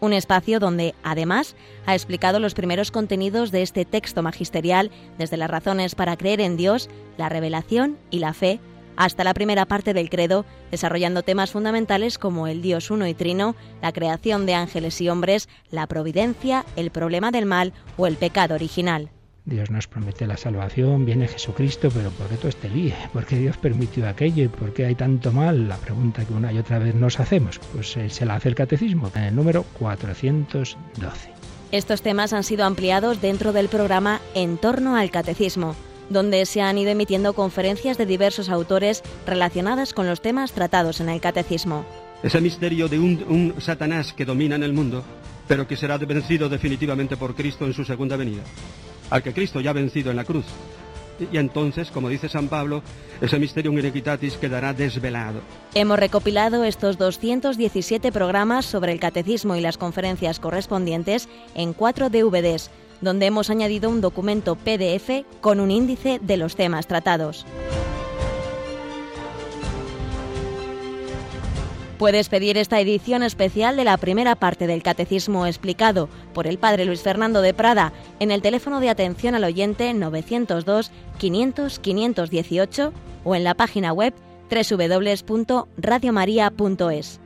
un 0.00 0.12
espacio 0.12 0.60
donde, 0.60 0.94
además, 1.02 1.56
ha 1.86 1.94
explicado 1.94 2.40
los 2.40 2.52
primeros 2.52 2.90
contenidos 2.90 3.52
de 3.52 3.62
este 3.62 3.86
texto 3.86 4.22
magisterial, 4.22 4.90
desde 5.16 5.38
las 5.38 5.50
razones 5.50 5.94
para 5.94 6.18
creer 6.18 6.42
en 6.42 6.58
Dios, 6.58 6.90
la 7.16 7.30
revelación 7.30 7.96
y 8.10 8.18
la 8.18 8.34
fe, 8.34 8.60
hasta 8.96 9.24
la 9.24 9.34
primera 9.34 9.66
parte 9.66 9.94
del 9.94 10.10
credo, 10.10 10.44
desarrollando 10.70 11.22
temas 11.22 11.50
fundamentales 11.50 12.18
como 12.18 12.46
el 12.46 12.62
Dios 12.62 12.90
uno 12.90 13.06
y 13.06 13.14
trino, 13.14 13.54
la 13.80 13.92
creación 13.92 14.46
de 14.46 14.54
ángeles 14.54 15.00
y 15.00 15.08
hombres, 15.08 15.48
la 15.70 15.86
providencia, 15.86 16.64
el 16.76 16.90
problema 16.90 17.30
del 17.30 17.46
mal 17.46 17.72
o 17.96 18.06
el 18.06 18.16
pecado 18.16 18.54
original. 18.54 19.10
Dios 19.44 19.70
nos 19.70 19.88
promete 19.88 20.26
la 20.26 20.36
salvación, 20.36 21.04
viene 21.04 21.26
Jesucristo, 21.26 21.88
pero 21.92 22.10
¿por 22.10 22.28
qué 22.28 22.36
todo 22.36 22.48
este 22.48 22.68
lío? 22.68 22.94
¿Por 23.12 23.26
qué 23.26 23.36
Dios 23.36 23.56
permitió 23.56 24.08
aquello? 24.08 24.44
¿Y 24.44 24.48
por 24.48 24.72
qué 24.72 24.86
hay 24.86 24.94
tanto 24.94 25.32
mal? 25.32 25.68
La 25.68 25.76
pregunta 25.78 26.24
que 26.24 26.32
una 26.32 26.52
y 26.52 26.58
otra 26.58 26.78
vez 26.78 26.94
nos 26.94 27.18
hacemos. 27.18 27.58
Pues 27.72 27.96
eh, 27.96 28.08
se 28.08 28.24
la 28.24 28.36
hace 28.36 28.50
el 28.50 28.54
catecismo, 28.54 29.10
en 29.16 29.24
el 29.24 29.34
número 29.34 29.64
412. 29.80 31.30
Estos 31.72 32.02
temas 32.02 32.32
han 32.32 32.44
sido 32.44 32.64
ampliados 32.64 33.20
dentro 33.20 33.52
del 33.52 33.68
programa 33.68 34.20
En 34.34 34.58
torno 34.58 34.94
al 34.94 35.10
Catecismo, 35.10 35.74
donde 36.10 36.46
se 36.46 36.60
han 36.60 36.78
ido 36.78 36.90
emitiendo 36.90 37.32
conferencias 37.32 37.98
de 37.98 38.06
diversos 38.06 38.48
autores 38.48 39.02
relacionadas 39.26 39.92
con 39.94 40.06
los 40.06 40.20
temas 40.20 40.52
tratados 40.52 41.00
en 41.00 41.08
el 41.08 41.20
Catecismo. 41.20 41.84
Ese 42.22 42.40
misterio 42.40 42.88
de 42.88 42.98
un, 42.98 43.24
un 43.28 43.60
Satanás 43.60 44.12
que 44.12 44.24
domina 44.24 44.56
en 44.56 44.62
el 44.62 44.72
mundo, 44.72 45.04
pero 45.48 45.66
que 45.66 45.76
será 45.76 45.98
vencido 45.98 46.48
definitivamente 46.48 47.16
por 47.16 47.34
Cristo 47.34 47.66
en 47.66 47.74
su 47.74 47.84
segunda 47.84 48.16
venida, 48.16 48.42
al 49.10 49.22
que 49.22 49.32
Cristo 49.32 49.60
ya 49.60 49.70
ha 49.70 49.74
vencido 49.74 50.10
en 50.10 50.16
la 50.16 50.24
cruz. 50.24 50.46
Y 51.30 51.36
entonces, 51.36 51.90
como 51.90 52.08
dice 52.08 52.28
San 52.28 52.48
Pablo, 52.48 52.82
ese 53.20 53.38
misterio 53.38 53.72
inequitatis 53.72 54.36
quedará 54.36 54.72
desvelado. 54.72 55.40
Hemos 55.74 55.98
recopilado 55.98 56.64
estos 56.64 56.98
217 56.98 58.10
programas 58.12 58.64
sobre 58.64 58.92
el 58.92 59.00
catecismo 59.00 59.54
y 59.56 59.60
las 59.60 59.78
conferencias 59.78 60.40
correspondientes 60.40 61.28
en 61.54 61.72
cuatro 61.72 62.08
DVDs, 62.08 62.70
donde 63.02 63.26
hemos 63.26 63.50
añadido 63.50 63.90
un 63.90 64.00
documento 64.00 64.56
PDF 64.56 65.26
con 65.42 65.60
un 65.60 65.70
índice 65.70 66.18
de 66.22 66.38
los 66.38 66.56
temas 66.56 66.86
tratados. 66.86 67.44
Puedes 72.02 72.28
pedir 72.28 72.58
esta 72.58 72.80
edición 72.80 73.22
especial 73.22 73.76
de 73.76 73.84
la 73.84 73.96
primera 73.96 74.34
parte 74.34 74.66
del 74.66 74.82
Catecismo 74.82 75.46
explicado 75.46 76.08
por 76.34 76.48
el 76.48 76.58
Padre 76.58 76.84
Luis 76.84 77.02
Fernando 77.02 77.42
de 77.42 77.54
Prada 77.54 77.92
en 78.18 78.32
el 78.32 78.42
teléfono 78.42 78.80
de 78.80 78.90
atención 78.90 79.36
al 79.36 79.44
oyente 79.44 79.94
902 79.94 80.90
500 81.18 81.78
518 81.78 82.92
o 83.22 83.36
en 83.36 83.44
la 83.44 83.54
página 83.54 83.92
web 83.92 84.14
www.radiomaria.es. 84.50 87.21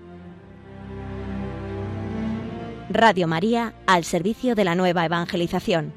Radio 2.89 3.27
María 3.27 3.75
al 3.87 4.05
servicio 4.05 4.55
de 4.55 4.65
la 4.65 4.75
nueva 4.77 5.05
evangelización. 5.05 5.93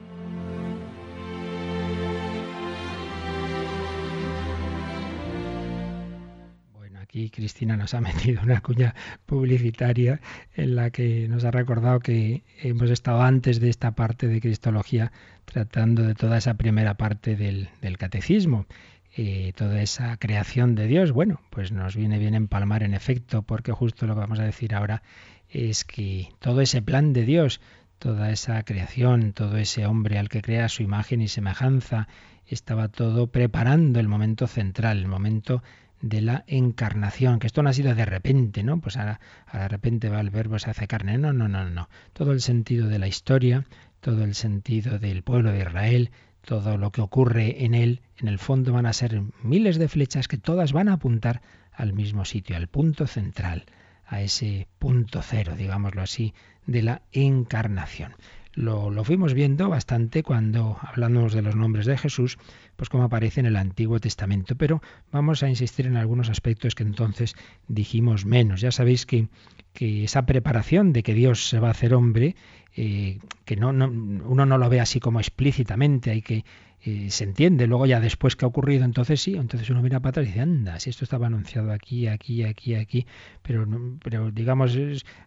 Bueno, 6.74 7.00
aquí 7.00 7.30
Cristina 7.30 7.78
nos 7.78 7.94
ha 7.94 8.02
metido 8.10 8.42
una 8.42 8.62
cuña 8.62 8.96
publicitaria 9.26 10.20
en 10.56 10.76
la 10.76 10.90
que 10.90 11.28
nos 11.28 11.46
ha 11.46 11.52
recordado 11.52 12.00
que 12.00 12.44
hemos 12.62 12.90
estado 12.90 13.22
antes 13.22 13.60
de 13.60 13.70
esta 13.70 13.92
parte 13.92 14.28
de 14.28 14.42
Cristología 14.42 15.12
tratando 15.46 16.04
de 16.04 16.16
toda 16.16 16.38
esa 16.38 16.56
primera 16.56 16.96
parte 16.96 17.36
del, 17.36 17.70
del 17.82 17.98
catecismo. 17.98 18.66
eh, 19.16 19.54
toda 19.56 19.82
esa 19.82 20.16
creación 20.18 20.76
de 20.76 20.88
Dios, 20.88 21.12
bueno, 21.12 21.42
pues 21.50 21.72
nos 21.72 21.96
viene 21.96 22.20
bien 22.20 22.36
empalmar 22.36 22.84
en 22.84 22.94
efecto, 22.94 23.42
porque 23.42 23.72
justo 23.72 24.08
lo 24.08 24.14
que 24.14 24.22
vamos 24.22 24.40
a 24.40 24.44
decir 24.44 24.74
ahora 24.76 25.02
es 25.50 25.84
que 25.84 26.30
todo 26.40 26.62
ese 26.62 26.82
plan 26.82 27.14
de 27.14 27.26
Dios, 27.26 27.62
toda 27.98 28.32
esa 28.32 28.64
creación, 28.64 29.34
todo 29.34 29.58
ese 29.58 29.86
hombre 29.86 30.18
al 30.18 30.30
que 30.30 30.42
crea 30.42 30.70
su 30.70 30.84
imagen 30.84 31.22
y 31.22 31.28
semejanza, 31.28 32.08
estaba 32.46 32.88
todo 32.88 33.28
preparando 33.28 34.00
el 34.00 34.08
momento 34.08 34.48
central, 34.48 35.00
el 35.00 35.08
momento 35.08 35.62
de 36.02 36.22
la 36.22 36.44
encarnación, 36.48 37.40
que 37.40 37.48
esto 37.48 37.62
no 37.62 37.70
ha 37.70 37.74
sido 37.74 37.94
de 37.94 38.06
repente, 38.06 38.64
¿no? 38.64 38.80
Pues 38.80 38.98
ahora, 38.98 39.20
de 39.52 39.68
repente 39.68 40.10
va 40.10 40.22
el 40.22 40.30
verbo 40.30 40.58
se 40.58 40.70
hace 40.70 40.88
carne. 40.88 41.18
No, 41.18 41.34
no, 41.34 41.48
no, 41.48 41.70
no. 41.70 41.90
Todo 42.14 42.32
el 42.32 42.42
sentido 42.42 42.88
de 42.88 43.00
la 43.00 43.08
historia, 43.08 43.66
todo 44.00 44.24
el 44.24 44.36
sentido 44.36 44.98
del 44.98 45.24
pueblo 45.24 45.52
de 45.52 45.60
Israel, 45.60 46.12
todo 46.46 46.78
lo 46.78 46.92
que 46.92 47.02
ocurre 47.02 47.66
en 47.66 47.74
él, 47.76 48.02
en 48.18 48.28
el 48.28 48.40
fondo 48.40 48.72
van 48.74 48.86
a 48.86 48.94
ser 48.94 49.22
miles 49.44 49.78
de 49.78 49.90
flechas 49.90 50.28
que 50.28 50.38
todas 50.38 50.72
van 50.72 50.88
a 50.88 50.94
apuntar 50.94 51.42
al 51.74 51.94
mismo 51.94 52.26
sitio, 52.26 52.56
al 52.56 52.68
punto 52.68 53.08
central, 53.08 53.66
a 54.10 54.22
ese 54.22 54.68
punto 54.80 55.22
cero, 55.22 55.54
digámoslo 55.58 56.02
así, 56.02 56.34
de 56.66 56.82
la 56.82 57.02
encarnación. 57.12 58.16
Lo, 58.54 58.90
lo, 58.90 59.04
fuimos 59.04 59.36
viendo 59.36 59.70
bastante 59.70 60.24
cuando 60.24 60.78
hablamos 60.82 61.34
de 61.34 61.44
los 61.44 61.56
nombres 61.56 61.86
de 61.86 61.98
Jesús, 61.98 62.38
pues 62.76 62.90
como 62.90 63.04
aparece 63.04 63.40
en 63.40 63.46
el 63.46 63.56
Antiguo 63.56 64.00
Testamento, 64.00 64.56
pero 64.56 64.82
vamos 65.12 65.44
a 65.44 65.50
insistir 65.50 65.86
en 65.86 65.96
algunos 65.96 66.30
aspectos 66.30 66.74
que 66.76 66.84
entonces 66.84 67.36
dijimos 67.68 68.26
menos. 68.26 68.60
Ya 68.60 68.72
sabéis 68.72 69.06
que, 69.06 69.30
que 69.72 70.04
esa 70.04 70.26
preparación 70.26 70.92
de 70.92 71.04
que 71.04 71.14
Dios 71.14 71.48
se 71.48 71.60
va 71.60 71.68
a 71.70 71.72
hacer 71.72 71.94
hombre, 71.94 72.36
eh, 72.76 73.20
que 73.46 73.56
no, 73.56 73.72
no, 73.72 73.86
uno 73.88 74.46
no 74.46 74.58
lo 74.58 74.70
ve 74.70 74.80
así 74.80 75.00
como 75.00 75.20
explícitamente, 75.20 76.12
hay 76.12 76.22
que 76.22 76.44
eh, 76.82 77.10
se 77.10 77.26
entiende. 77.26 77.68
Luego 77.68 77.86
ya 77.86 78.00
después 78.00 78.36
que 78.36 78.46
ha 78.46 78.48
ocurrido, 78.48 78.86
entonces 78.86 79.22
sí, 79.22 79.36
entonces 79.36 79.70
uno 79.70 79.82
mira 79.82 80.00
para 80.00 80.12
atrás 80.12 80.26
y 80.26 80.30
dice, 80.30 80.42
anda, 80.42 80.80
si 80.80 80.90
esto 80.90 81.04
estaba 81.04 81.28
anunciado 81.28 81.72
aquí, 81.72 82.08
aquí, 82.08 82.44
aquí, 82.44 82.76
aquí, 82.76 83.06
pero, 83.42 83.68
pero 84.04 84.32
digamos, 84.32 84.78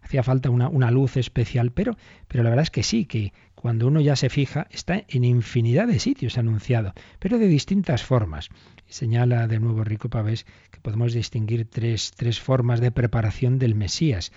hacía 0.01 0.23
falta 0.23 0.49
una, 0.49 0.67
una 0.67 0.89
luz 0.91 1.17
especial, 1.17 1.71
pero, 1.71 1.95
pero 2.27 2.43
la 2.43 2.49
verdad 2.49 2.63
es 2.63 2.71
que 2.71 2.83
sí, 2.83 3.05
que 3.05 3.33
cuando 3.55 3.87
uno 3.87 4.01
ya 4.01 4.15
se 4.15 4.29
fija, 4.29 4.67
está 4.71 5.03
en 5.07 5.23
infinidad 5.23 5.87
de 5.87 5.99
sitios 5.99 6.37
anunciado, 6.37 6.93
pero 7.19 7.37
de 7.37 7.47
distintas 7.47 8.03
formas. 8.03 8.49
Señala 8.87 9.47
de 9.47 9.59
nuevo 9.59 9.83
Rico 9.83 10.09
Pavés 10.09 10.45
que 10.69 10.81
podemos 10.81 11.13
distinguir 11.13 11.65
tres, 11.69 12.11
tres 12.15 12.39
formas 12.39 12.81
de 12.81 12.91
preparación 12.91 13.59
del 13.59 13.73
Mesías 13.73 14.31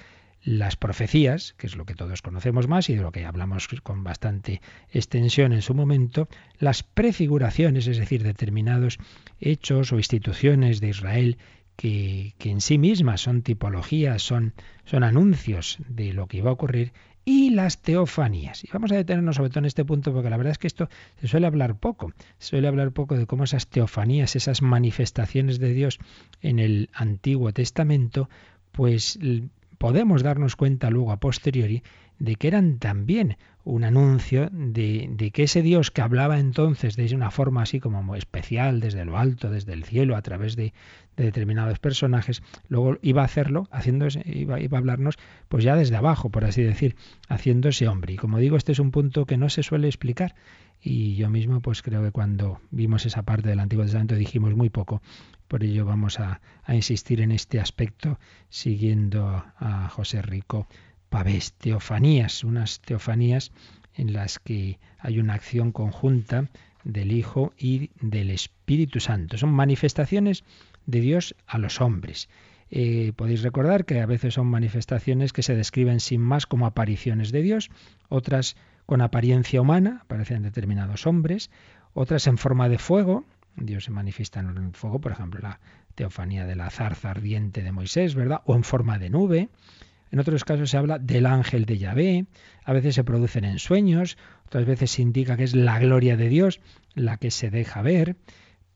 las 0.47 0.77
profecías, 0.77 1.55
que 1.59 1.67
es 1.67 1.75
lo 1.75 1.85
que 1.85 1.97
todos 1.97 2.23
conocemos 2.23 2.69
más 2.69 2.89
y 2.89 2.95
de 2.95 3.03
lo 3.03 3.11
que 3.11 3.27
hablamos 3.27 3.67
con 3.83 4.05
bastante 4.05 4.63
extensión 4.93 5.53
en 5.53 5.61
su 5.61 5.75
momento, 5.75 6.29
las 6.61 6.85
prefiguraciones, 6.85 7.89
es 7.89 7.99
decir, 7.99 8.23
determinados 8.23 8.99
hechos 9.41 9.93
o 9.93 9.97
instituciones 9.97 10.81
de 10.81 10.89
Israel 10.89 11.39
que, 11.75 12.33
en 12.39 12.61
sí 12.61 12.79
mismas 12.79 13.23
son 13.23 13.43
tipologías, 13.43 14.23
son, 14.23 14.55
son 14.85 15.03
anuncios 15.03 15.79
de 15.89 16.13
lo 16.13 16.29
que 16.29 16.39
iba 16.39 16.51
a 16.51 16.55
ocurrir, 16.55 16.93
y 17.25 17.51
las 17.51 17.83
teofanías. 17.83 18.63
Y 18.63 18.69
vamos 18.73 18.93
a 18.93 18.95
detenernos 18.95 19.35
sobre 19.35 19.51
todo 19.51 19.59
en 19.59 19.65
este 19.65 19.85
punto 19.85 20.13
porque 20.13 20.31
la 20.31 20.37
verdad 20.37 20.53
es 20.53 20.59
que 20.59 20.69
esto 20.69 20.89
se 21.21 21.27
suele 21.27 21.49
hablar 21.49 21.77
poco. 21.77 22.13
Se 22.39 22.51
suele 22.51 22.69
hablar 22.69 22.93
poco 22.93 23.17
de 23.17 23.27
cómo 23.27 23.43
esas 23.43 23.67
teofanías, 23.67 24.37
esas 24.37 24.63
manifestaciones 24.63 25.59
de 25.59 25.75
Dios 25.75 25.99
en 26.41 26.61
el 26.61 26.89
Antiguo 26.95 27.53
Testamento, 27.53 28.31
pues 28.71 29.19
podemos 29.79 30.23
darnos 30.23 30.57
cuenta 30.57 30.91
luego 30.91 31.13
a 31.13 31.21
posteriori 31.21 31.83
de 32.19 32.37
que 32.37 32.49
eran 32.49 32.79
también 32.79 33.37
un 33.65 33.83
anuncio 33.83 34.49
de, 34.53 35.09
de, 35.11 35.33
que 35.33 35.43
ese 35.43 35.61
Dios 35.61 35.91
que 35.91 36.01
hablaba 36.01 36.39
entonces 36.39 36.95
de 36.95 37.13
una 37.15 37.33
forma 37.33 37.63
así 37.63 37.81
como 37.81 38.15
especial, 38.15 38.79
desde 38.79 39.05
lo 39.05 39.19
alto, 39.19 39.51
desde 39.51 39.73
el 39.73 39.83
cielo, 39.83 40.15
a 40.15 40.23
través 40.23 40.55
de, 40.55 40.73
de 41.17 41.25
determinados 41.25 41.81
personajes, 41.81 42.43
luego 42.69 42.99
iba 43.03 43.23
a 43.23 43.25
hacerlo, 43.25 43.69
haciéndose, 43.73 44.23
iba, 44.25 44.61
iba, 44.61 44.79
a 44.79 44.81
hablarnos, 44.81 45.17
pues 45.49 45.65
ya 45.65 45.75
desde 45.75 45.97
abajo, 45.97 46.31
por 46.31 46.45
así 46.45 46.63
decir, 46.63 46.95
haciéndose 47.29 47.89
hombre. 47.89 48.13
Y 48.13 48.17
como 48.17 48.39
digo, 48.39 48.57
este 48.57 48.71
es 48.71 48.79
un 48.79 48.93
punto 48.93 49.27
que 49.27 49.37
no 49.37 49.49
se 49.49 49.65
suele 49.65 49.89
explicar. 49.89 50.37
Y 50.81 51.17
yo 51.17 51.29
mismo, 51.31 51.61
pues 51.61 51.83
creo 51.83 52.03
que 52.05 52.13
cuando 52.13 52.61
vimos 52.71 53.05
esa 53.07 53.23
parte 53.23 53.49
del 53.49 53.59
Antiguo 53.59 53.85
Testamento 53.85 54.15
dijimos 54.15 54.55
muy 54.55 54.71
poco 54.71 55.03
por 55.49 55.63
ello 55.63 55.85
vamos 55.85 56.19
a, 56.21 56.41
insistir 56.69 57.21
en 57.21 57.31
este 57.31 57.61
aspecto 57.61 58.19
siguiendo 58.49 59.29
a, 59.29 59.89
José 59.91 60.21
Rico 60.21 60.67
Pavés. 61.09 61.53
Teofanías, 61.55 62.45
unas 62.45 62.81
teofanías 62.81 63.53
en 63.95 64.13
las 64.13 64.39
que 64.39 64.79
hay 64.99 65.19
una 65.19 65.35
acción 65.35 65.73
conjunta 65.73 66.51
del 66.85 67.13
Hijo 67.13 67.53
y 67.59 67.91
del 68.01 68.31
Espíritu 68.31 69.01
Santo. 69.01 69.39
Son 69.39 69.51
manifestaciones 69.51 70.45
de 70.87 71.01
Dios 71.01 71.35
a 71.47 71.59
los 71.59 71.81
hombres. 71.81 72.29
Eh, 72.71 73.13
podéis 73.15 73.43
recordar 73.43 73.85
que 73.85 74.01
a 74.01 74.07
veces 74.07 74.35
son 74.35 74.49
manifestaciones 74.49 75.33
que 75.33 75.43
se 75.43 75.55
describen 75.55 76.01
sin 76.01 76.21
más 76.21 76.47
como 76.47 76.67
apariciones 76.67 77.33
de 77.33 77.43
Dios, 77.43 77.71
otras 78.09 78.57
con 78.87 79.01
apariencia 79.01 79.61
humana, 79.61 80.01
aparecen 80.03 80.43
determinados 80.43 81.07
hombres, 81.07 81.51
otras 81.93 82.27
en 82.27 82.39
forma 82.39 82.69
de 82.69 82.79
fuego, 82.79 83.25
Dios 83.57 83.85
se 83.85 83.91
manifiesta 83.91 84.41
en 84.41 84.57
el 84.57 84.73
fuego, 84.73 85.01
por 85.01 85.13
ejemplo, 85.13 85.41
la 85.41 85.61
teofanía 85.95 86.45
de 86.45 86.57
la 86.57 86.71
zarza 86.71 87.11
ardiente 87.11 87.63
de 87.63 87.73
Moisés, 87.73 88.15
¿verdad? 88.15 88.43
O 88.45 88.55
en 88.55 88.65
forma 88.65 88.99
de 88.99 89.11
nube. 89.11 89.49
En 90.11 90.21
otros 90.21 90.45
casos 90.45 90.71
se 90.71 90.77
habla 90.77 90.99
del 90.99 91.27
ángel 91.27 91.65
de 91.65 91.79
Yahvé, 91.79 92.27
a 92.65 92.73
veces 92.73 92.95
se 92.95 93.05
producen 93.05 93.45
en 93.45 93.59
sueños, 93.59 94.17
otras 94.47 94.65
veces 94.65 94.93
se 94.93 95.03
indica 95.03 95.37
que 95.37 95.45
es 95.45 95.55
la 95.55 95.79
gloria 95.79 96.17
de 96.17 96.29
Dios 96.29 96.61
la 96.95 97.17
que 97.17 97.31
se 97.31 97.51
deja 97.51 97.83
ver. 97.83 98.17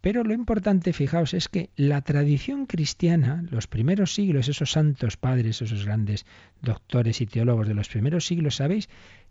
Pero 0.00 0.24
lo 0.24 0.32
importante, 0.32 0.94
fijaos, 0.94 1.34
es 1.34 1.48
que 1.48 1.70
la 1.76 2.00
tradición 2.00 2.64
cristiana, 2.66 3.44
los 3.50 3.66
primeros 3.66 4.14
siglos, 4.14 4.48
esos 4.48 4.72
santos 4.72 5.18
padres, 5.18 5.60
esos 5.60 5.84
grandes 5.84 6.24
doctores 6.62 7.20
y 7.20 7.26
teólogos 7.26 7.68
de 7.68 7.74
los 7.74 7.88
primeros 7.88 8.26
siglos, 8.26 8.56
¿sabéis? 8.56 8.88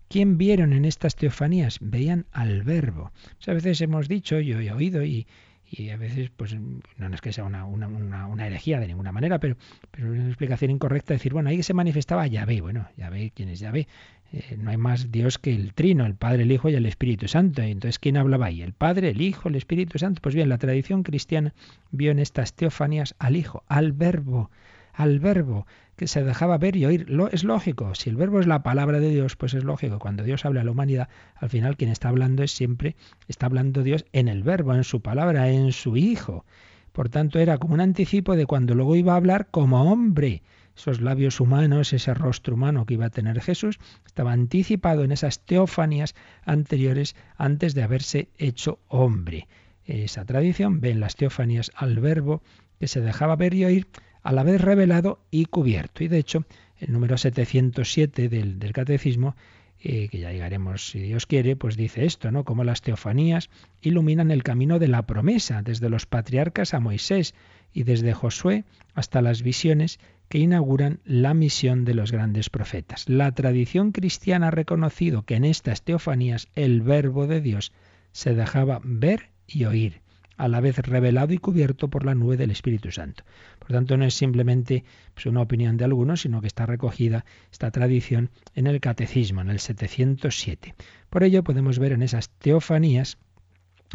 ¿Quién 0.08 0.38
vieron 0.38 0.72
en 0.72 0.84
estas 0.84 1.16
teofanías? 1.16 1.78
Veían 1.80 2.26
al 2.32 2.62
verbo. 2.62 3.12
a 3.46 3.52
veces 3.52 3.80
hemos 3.80 4.08
dicho, 4.08 4.38
yo 4.40 4.60
he 4.60 4.72
oído 4.72 5.04
y, 5.04 5.26
y 5.70 5.90
a 5.90 5.96
veces, 5.96 6.30
pues 6.36 6.54
no 6.54 7.14
es 7.14 7.20
que 7.20 7.32
sea 7.32 7.44
una, 7.44 7.64
una, 7.64 7.86
una, 8.26 8.46
herejía 8.46 8.80
de 8.80 8.88
ninguna 8.88 9.12
manera, 9.12 9.38
pero, 9.38 9.56
pero 9.92 10.10
una 10.10 10.26
explicación 10.26 10.72
incorrecta 10.72 11.14
decir, 11.14 11.32
bueno, 11.32 11.48
ahí 11.48 11.62
se 11.62 11.74
manifestaba 11.74 12.26
Yahvé. 12.26 12.60
Bueno, 12.60 12.88
Yahvé, 12.96 13.32
¿quién 13.34 13.48
es 13.50 13.60
Yahvé? 13.60 13.86
Eh, 14.32 14.56
no 14.58 14.70
hay 14.70 14.76
más 14.76 15.12
Dios 15.12 15.38
que 15.38 15.54
el 15.54 15.72
Trino, 15.72 16.06
el 16.06 16.16
Padre, 16.16 16.42
el 16.42 16.50
Hijo 16.50 16.68
y 16.68 16.74
el 16.74 16.86
Espíritu 16.86 17.28
Santo. 17.28 17.62
Entonces, 17.62 18.00
¿quién 18.00 18.16
hablaba 18.16 18.46
ahí? 18.46 18.62
¿El 18.62 18.72
Padre, 18.72 19.10
el 19.10 19.20
Hijo, 19.20 19.48
el 19.48 19.54
Espíritu 19.54 19.98
Santo? 19.98 20.20
Pues 20.20 20.34
bien, 20.34 20.48
la 20.48 20.58
tradición 20.58 21.04
cristiana 21.04 21.54
vio 21.92 22.10
en 22.10 22.18
estas 22.18 22.54
teofanías 22.54 23.14
al 23.20 23.36
Hijo, 23.36 23.62
al 23.68 23.92
Verbo, 23.92 24.50
al 24.92 25.20
Verbo 25.20 25.66
que 26.00 26.06
se 26.06 26.24
dejaba 26.24 26.56
ver 26.56 26.76
y 26.76 26.86
oír. 26.86 27.10
Lo, 27.10 27.30
es 27.30 27.44
lógico, 27.44 27.94
si 27.94 28.08
el 28.08 28.16
verbo 28.16 28.40
es 28.40 28.46
la 28.46 28.62
palabra 28.62 29.00
de 29.00 29.10
Dios, 29.10 29.36
pues 29.36 29.52
es 29.52 29.64
lógico. 29.64 29.98
Cuando 29.98 30.24
Dios 30.24 30.46
habla 30.46 30.62
a 30.62 30.64
la 30.64 30.70
humanidad, 30.70 31.10
al 31.34 31.50
final 31.50 31.76
quien 31.76 31.90
está 31.90 32.08
hablando 32.08 32.42
es 32.42 32.52
siempre, 32.52 32.96
está 33.28 33.44
hablando 33.44 33.82
Dios 33.82 34.06
en 34.12 34.28
el 34.28 34.42
verbo, 34.42 34.74
en 34.74 34.82
su 34.82 35.02
palabra, 35.02 35.50
en 35.50 35.72
su 35.72 35.98
Hijo. 35.98 36.46
Por 36.92 37.10
tanto, 37.10 37.38
era 37.38 37.58
como 37.58 37.74
un 37.74 37.82
anticipo 37.82 38.34
de 38.34 38.46
cuando 38.46 38.74
luego 38.74 38.96
iba 38.96 39.12
a 39.12 39.16
hablar 39.16 39.48
como 39.50 39.92
hombre. 39.92 40.42
Esos 40.74 41.02
labios 41.02 41.38
humanos, 41.38 41.92
ese 41.92 42.14
rostro 42.14 42.54
humano 42.54 42.86
que 42.86 42.94
iba 42.94 43.04
a 43.04 43.10
tener 43.10 43.38
Jesús, 43.42 43.78
estaba 44.06 44.32
anticipado 44.32 45.04
en 45.04 45.12
esas 45.12 45.44
teofanías 45.44 46.14
anteriores 46.46 47.14
antes 47.36 47.74
de 47.74 47.82
haberse 47.82 48.30
hecho 48.38 48.78
hombre. 48.88 49.48
Esa 49.84 50.24
tradición 50.24 50.80
ve 50.80 50.92
en 50.92 51.00
las 51.00 51.16
teofanías 51.16 51.70
al 51.74 52.00
verbo 52.00 52.40
que 52.80 52.88
se 52.88 53.02
dejaba 53.02 53.36
ver 53.36 53.52
y 53.54 53.66
oír 53.66 53.86
a 54.22 54.32
la 54.32 54.42
vez 54.42 54.60
revelado 54.60 55.20
y 55.30 55.44
cubierto. 55.44 56.02
Y 56.02 56.08
de 56.08 56.18
hecho, 56.18 56.44
el 56.78 56.92
número 56.92 57.18
707 57.18 58.28
del, 58.30 58.58
del 58.58 58.72
Catecismo, 58.72 59.36
eh, 59.82 60.08
que 60.08 60.18
ya 60.18 60.32
llegaremos 60.32 60.90
si 60.90 60.98
Dios 61.00 61.26
quiere, 61.26 61.56
pues 61.56 61.76
dice 61.76 62.06
esto, 62.06 62.30
¿no? 62.30 62.44
Como 62.44 62.64
las 62.64 62.80
teofanías 62.80 63.50
iluminan 63.82 64.30
el 64.30 64.42
camino 64.42 64.78
de 64.78 64.88
la 64.88 65.02
promesa, 65.02 65.62
desde 65.62 65.90
los 65.90 66.06
patriarcas 66.06 66.72
a 66.72 66.80
Moisés 66.80 67.34
y 67.72 67.82
desde 67.82 68.14
Josué 68.14 68.64
hasta 68.94 69.20
las 69.20 69.42
visiones 69.42 70.00
que 70.28 70.38
inauguran 70.38 71.00
la 71.04 71.34
misión 71.34 71.84
de 71.84 71.94
los 71.94 72.12
grandes 72.12 72.48
profetas. 72.48 73.08
La 73.08 73.32
tradición 73.32 73.92
cristiana 73.92 74.48
ha 74.48 74.52
reconocido 74.52 75.22
que 75.22 75.34
en 75.34 75.44
estas 75.44 75.82
teofanías 75.82 76.48
el 76.54 76.80
verbo 76.80 77.26
de 77.26 77.42
Dios 77.42 77.72
se 78.12 78.34
dejaba 78.34 78.80
ver 78.84 79.30
y 79.46 79.64
oír 79.64 80.00
a 80.40 80.48
la 80.48 80.60
vez 80.60 80.78
revelado 80.78 81.34
y 81.34 81.38
cubierto 81.38 81.88
por 81.88 82.06
la 82.06 82.14
nube 82.14 82.38
del 82.38 82.50
Espíritu 82.50 82.90
Santo. 82.90 83.24
Por 83.58 83.68
tanto, 83.68 83.98
no 83.98 84.06
es 84.06 84.14
simplemente 84.14 84.84
pues, 85.12 85.26
una 85.26 85.42
opinión 85.42 85.76
de 85.76 85.84
algunos, 85.84 86.22
sino 86.22 86.40
que 86.40 86.46
está 86.46 86.64
recogida 86.64 87.26
esta 87.52 87.70
tradición 87.70 88.30
en 88.54 88.66
el 88.66 88.80
Catecismo, 88.80 89.42
en 89.42 89.50
el 89.50 89.60
707. 89.60 90.74
Por 91.10 91.24
ello 91.24 91.44
podemos 91.44 91.78
ver 91.78 91.92
en 91.92 92.02
esas 92.02 92.30
teofanías 92.30 93.18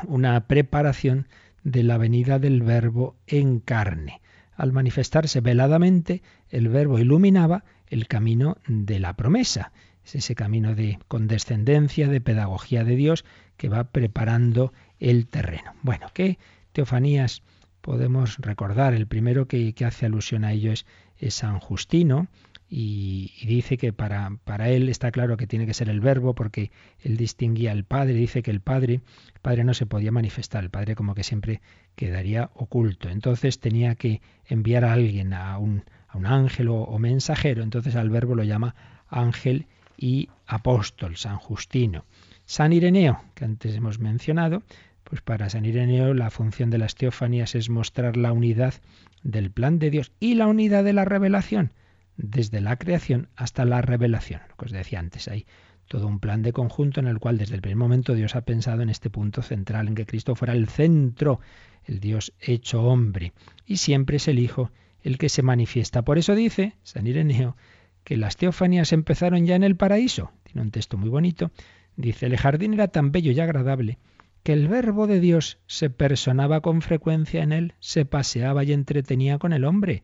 una 0.07 0.47
preparación 0.47 1.27
de 1.63 1.81
la 1.81 1.97
venida 1.97 2.37
del 2.37 2.61
Verbo 2.61 3.15
en 3.25 3.59
carne. 3.59 4.21
Al 4.55 4.71
manifestarse 4.71 5.41
veladamente, 5.41 6.21
el 6.49 6.69
Verbo 6.69 6.99
iluminaba 6.99 7.65
el 7.87 8.07
camino 8.07 8.57
de 8.67 8.99
la 8.99 9.15
promesa. 9.15 9.71
Es 10.05 10.13
ese 10.13 10.35
camino 10.35 10.75
de 10.75 10.99
condescendencia, 11.07 12.07
de 12.07 12.21
pedagogía 12.21 12.83
de 12.83 12.95
Dios 12.95 13.25
que 13.57 13.69
va 13.69 13.85
preparando 13.85 14.73
el 14.99 15.27
terreno. 15.27 15.73
Bueno, 15.81 16.07
¿qué 16.13 16.37
teofanías 16.71 17.41
podemos 17.81 18.37
recordar? 18.37 18.93
El 18.93 19.07
primero 19.07 19.47
que, 19.47 19.73
hace 19.85 20.05
alusión 20.05 20.43
a 20.43 20.53
ello 20.53 20.71
es, 20.71 20.85
San 21.29 21.59
Justino, 21.59 22.27
y, 22.69 23.31
dice 23.45 23.77
que 23.77 23.93
para, 23.93 24.29
él 24.69 24.89
está 24.89 25.11
claro 25.11 25.37
que 25.37 25.47
tiene 25.47 25.65
que 25.65 25.73
ser 25.73 25.87
el 25.89 26.01
verbo 26.01 26.33
porque 26.33 26.71
él 26.99 27.15
distinguía 27.15 27.71
al 27.71 27.83
Padre, 27.83 28.13
dice 28.13 28.41
que 28.41 28.51
el 28.51 28.59
Padre, 28.59 29.01
Padre 29.41 29.63
no 29.63 29.73
se 29.73 29.85
podía 29.85 30.11
manifestar, 30.11 30.63
el 30.63 30.71
Padre 30.71 30.95
como 30.95 31.15
que 31.15 31.23
siempre 31.23 31.61
quedaría 31.95 32.49
oculto. 32.55 33.09
Entonces 33.09 33.59
tenía 33.59 33.95
que 33.95 34.21
enviar 34.45 34.83
a 34.83 34.93
alguien, 34.93 35.33
a 35.33 35.57
un, 35.57 35.83
a 36.07 36.17
un 36.17 36.25
ángel 36.25 36.69
o, 36.69 36.81
o, 36.81 36.99
mensajero, 36.99 37.63
entonces 37.63 37.95
al 37.95 38.09
verbo 38.09 38.35
lo 38.35 38.43
llama 38.43 38.75
ángel 39.07 39.67
y 39.97 40.29
apóstol, 40.47 41.17
San 41.17 41.37
Justino. 41.37 42.05
San 42.45 42.73
Ireneo, 42.73 43.21
que 43.33 43.45
antes 43.45 43.75
hemos 43.75 43.99
mencionado, 43.99 44.63
pues 45.03 45.21
para 45.21 45.49
San 45.49 45.65
Ireneo 45.65 46.13
la 46.13 46.29
función 46.29 46.69
de 46.69 46.77
las 46.77 46.95
teofanías 46.95 47.55
es 47.55 47.69
mostrar 47.69 48.17
la 48.17 48.31
unidad 48.31 48.75
del 49.23 49.51
plan 49.51 49.79
de 49.79 49.89
Dios 49.89 50.11
y 50.19 50.35
la 50.35 50.47
unidad 50.47 50.83
de 50.83 50.93
la 50.93 51.05
revelación, 51.05 51.73
desde 52.17 52.61
la 52.61 52.77
creación 52.77 53.29
hasta 53.35 53.65
la 53.65 53.81
revelación. 53.81 54.41
Lo 54.49 54.55
que 54.55 54.65
os 54.65 54.71
decía 54.71 54.99
antes, 54.99 55.27
hay 55.27 55.45
todo 55.87 56.07
un 56.07 56.19
plan 56.19 56.41
de 56.41 56.53
conjunto 56.53 56.99
en 56.99 57.07
el 57.07 57.19
cual 57.19 57.37
desde 57.37 57.55
el 57.55 57.61
primer 57.61 57.77
momento 57.77 58.13
Dios 58.13 58.35
ha 58.35 58.41
pensado 58.41 58.81
en 58.81 58.89
este 58.89 59.09
punto 59.09 59.41
central, 59.41 59.87
en 59.87 59.95
que 59.95 60.05
Cristo 60.05 60.35
fuera 60.35 60.53
el 60.53 60.67
centro, 60.67 61.39
el 61.85 61.99
Dios 61.99 62.33
hecho 62.39 62.83
hombre, 62.83 63.33
y 63.65 63.77
siempre 63.77 64.17
es 64.17 64.27
el 64.27 64.39
Hijo 64.39 64.71
el 65.03 65.17
que 65.19 65.29
se 65.29 65.43
manifiesta. 65.43 66.03
Por 66.03 66.17
eso 66.17 66.33
dice 66.33 66.73
San 66.81 67.05
Ireneo 67.05 67.55
que 68.03 68.17
las 68.17 68.37
teofanías 68.37 68.93
empezaron 68.93 69.45
ya 69.45 69.55
en 69.55 69.63
el 69.63 69.75
paraíso. 69.75 70.31
Tiene 70.43 70.61
un 70.61 70.71
texto 70.71 70.97
muy 70.97 71.09
bonito. 71.09 71.51
Dice, 71.97 72.25
el 72.25 72.37
jardín 72.37 72.73
era 72.73 72.87
tan 72.89 73.11
bello 73.11 73.31
y 73.31 73.39
agradable 73.39 73.97
que 74.43 74.53
el 74.53 74.67
verbo 74.67 75.07
de 75.07 75.19
Dios 75.19 75.57
se 75.65 75.89
personaba 75.89 76.61
con 76.61 76.83
frecuencia 76.83 77.41
en 77.41 77.51
él, 77.51 77.73
se 77.79 78.05
paseaba 78.05 78.63
y 78.63 78.73
entretenía 78.73 79.39
con 79.39 79.53
el 79.53 79.65
hombre, 79.65 80.03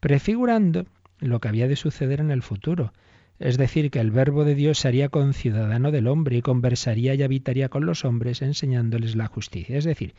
prefigurando 0.00 0.86
lo 1.20 1.40
que 1.40 1.48
había 1.48 1.68
de 1.68 1.76
suceder 1.76 2.20
en 2.20 2.32
el 2.32 2.42
futuro. 2.42 2.92
Es 3.38 3.58
decir, 3.58 3.90
que 3.90 4.00
el 4.00 4.10
verbo 4.10 4.44
de 4.44 4.54
Dios 4.54 4.78
sería 4.78 5.08
conciudadano 5.08 5.92
del 5.92 6.08
hombre 6.08 6.36
y 6.36 6.42
conversaría 6.42 7.14
y 7.14 7.22
habitaría 7.22 7.68
con 7.68 7.84
los 7.84 8.04
hombres 8.04 8.42
enseñándoles 8.42 9.14
la 9.14 9.26
justicia. 9.26 9.76
Es 9.76 9.84
decir, 9.84 10.14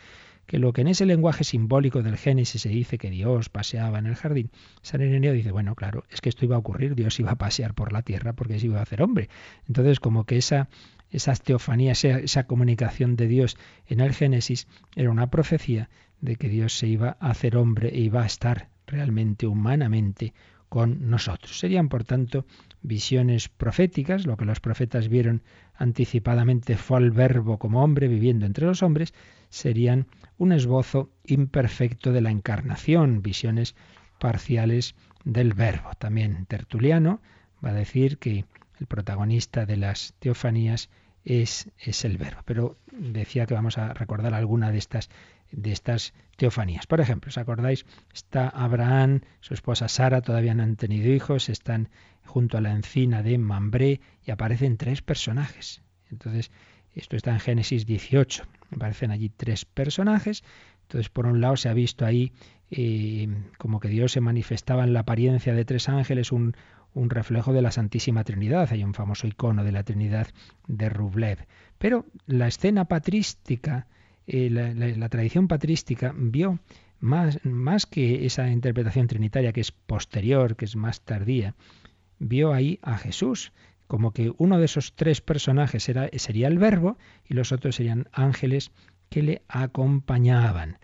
que 0.46 0.60
lo 0.60 0.72
que 0.72 0.82
en 0.82 0.88
ese 0.88 1.06
lenguaje 1.06 1.44
simbólico 1.44 2.04
del 2.04 2.16
Génesis 2.18 2.62
se 2.62 2.70
dice 2.70 2.98
que 2.98 3.10
Dios 3.10 3.50
paseaba 3.50 4.00
en 4.00 4.06
el 4.06 4.16
jardín, 4.16 4.50
San 4.82 5.02
Ireneo 5.02 5.34
dice, 5.34 5.52
bueno, 5.52 5.76
claro, 5.76 6.06
es 6.10 6.22
que 6.22 6.30
esto 6.30 6.46
iba 6.46 6.56
a 6.56 6.60
ocurrir, 6.60 6.96
Dios 6.96 7.20
iba 7.20 7.32
a 7.32 7.38
pasear 7.38 7.74
por 7.74 7.92
la 7.92 8.02
tierra 8.02 8.34
porque 8.34 8.60
se 8.60 8.68
iba 8.68 8.80
a 8.80 8.84
hacer 8.84 9.02
hombre. 9.02 9.30
Entonces, 9.68 10.00
como 10.00 10.24
que 10.24 10.38
esa, 10.38 10.70
esas 11.12 11.42
teofanías, 11.42 12.04
esa, 12.04 12.20
esa 12.20 12.48
comunicación 12.48 13.16
de 13.16 13.28
Dios 13.28 13.58
en 13.88 14.00
el 14.00 14.14
Génesis 14.14 14.68
era 14.96 15.10
una 15.10 15.30
profecía 15.30 15.90
de 16.22 16.36
que 16.36 16.50
Dios 16.50 16.78
se 16.78 16.88
iba 16.88 17.18
a 17.20 17.30
hacer 17.30 17.58
hombre 17.58 17.90
e 17.90 18.00
iba 18.00 18.24
a 18.24 18.26
estar 18.26 18.70
realmente 18.86 19.48
humanamente 19.48 20.34
con 20.70 21.10
nosotros. 21.10 21.60
Serían, 21.60 21.90
por 21.90 22.04
tanto, 22.04 22.46
visiones 22.82 23.50
proféticas, 23.50 24.26
lo 24.26 24.38
que 24.38 24.46
los 24.46 24.60
profetas 24.60 25.08
vieron 25.08 25.44
anticipadamente 25.76 26.76
fue 26.78 26.98
al 26.98 27.12
verbo 27.12 27.58
como 27.58 27.84
hombre 27.84 28.08
viviendo 28.08 28.46
entre 28.46 28.66
los 28.66 28.84
hombres, 28.84 29.14
serían 29.50 30.08
un 30.38 30.52
esbozo 30.52 31.10
imperfecto 31.24 32.12
de 32.12 32.22
la 32.22 32.32
encarnación, 32.32 33.22
visiones 33.22 33.76
parciales 34.20 34.96
del 35.24 35.54
verbo. 35.54 35.92
También 35.98 36.46
Tertuliano 36.48 37.22
va 37.64 37.70
a 37.70 37.74
decir 37.74 38.18
que 38.18 38.46
el 38.80 38.88
protagonista 38.88 39.66
de 39.66 39.78
las 39.78 40.14
teofanías 40.20 40.90
es, 41.26 41.70
es 41.80 42.06
el 42.06 42.18
verbo. 42.18 42.42
Pero 42.46 42.78
decía 42.92 43.46
que 43.46 43.54
vamos 43.54 43.78
a 43.78 43.94
recordar 43.94 44.34
alguna 44.34 44.72
de 44.72 44.78
estas 44.78 45.10
de 45.52 45.72
estas 45.72 46.14
teofanías. 46.36 46.88
Por 46.88 47.02
ejemplo, 47.02 47.30
¿os 47.30 47.38
acordáis? 47.38 47.86
Está 48.14 48.50
Abraham, 48.50 49.22
su 49.40 49.54
esposa 49.54 49.88
Sara, 49.88 50.22
todavía 50.22 50.54
no 50.54 50.64
han 50.64 50.76
tenido 50.76 51.12
hijos, 51.12 51.50
están 51.50 51.90
junto 52.26 52.58
a 52.58 52.62
la 52.62 52.72
encina 52.72 53.24
de 53.24 53.38
Mambré 53.38 54.02
y 54.26 54.32
aparecen 54.32 54.78
tres 54.78 55.02
personajes. 55.02 55.82
Entonces, 56.12 56.52
esto 56.94 57.16
está 57.16 57.32
en 57.32 57.40
Génesis 57.40 57.86
18. 57.86 58.44
Aparecen 58.76 59.12
allí 59.12 59.30
tres 59.30 59.66
personajes. 59.66 60.44
Entonces, 60.84 61.10
por 61.10 61.26
un 61.26 61.42
lado 61.42 61.58
se 61.58 61.70
ha 61.70 61.74
visto 61.74 62.06
ahí 62.06 62.34
eh, 62.70 63.28
como 63.58 63.80
que 63.80 63.88
Dios 63.88 64.12
se 64.12 64.22
manifestaba 64.22 64.84
en 64.84 64.94
la 64.94 65.02
apariencia 65.02 65.54
de 65.54 65.66
tres 65.66 65.90
ángeles, 65.90 66.32
un, 66.32 66.56
un 66.98 67.10
reflejo 67.10 67.54
de 67.54 67.62
la 67.62 67.72
Santísima 67.72 68.24
Trinidad. 68.24 68.70
Hay 68.72 68.84
un 68.84 68.94
famoso 68.94 69.28
icono 69.28 69.64
de 69.64 69.72
la 69.72 69.84
Trinidad 69.84 70.28
de 70.68 70.90
Rublev. 70.90 71.46
Pero 71.78 72.06
la 72.26 72.48
escena 72.48 72.86
patrística, 72.86 73.88
eh, 74.26 74.50
la, 74.50 75.10
tradición 75.10 75.48
patrística 75.48 76.14
vio 76.16 76.60
más, 77.00 77.40
más 77.46 77.86
que 77.86 78.26
esa 78.26 78.50
interpretación 78.50 79.08
trinitaria 79.08 79.54
que 79.54 79.62
es 79.62 79.72
posterior, 79.72 80.56
que 80.56 80.66
es 80.66 80.76
más 80.76 81.02
tardía, 81.02 81.54
vio 82.20 82.54
ahí 82.54 82.80
a 82.82 82.98
Jesús 82.98 83.52
como 83.88 84.12
que 84.12 84.34
uno 84.38 84.60
de 84.60 84.66
esos 84.66 84.94
tres 84.96 85.22
personajes 85.22 85.88
era, 85.88 86.10
sería 86.18 86.48
el 86.48 86.58
verbo 86.58 86.98
y 87.26 87.36
los 87.36 87.52
otros 87.54 87.76
serían 87.76 88.10
ángeles 88.12 88.72
que 89.10 89.24
le 89.24 89.42
acompañaban. 89.48 90.78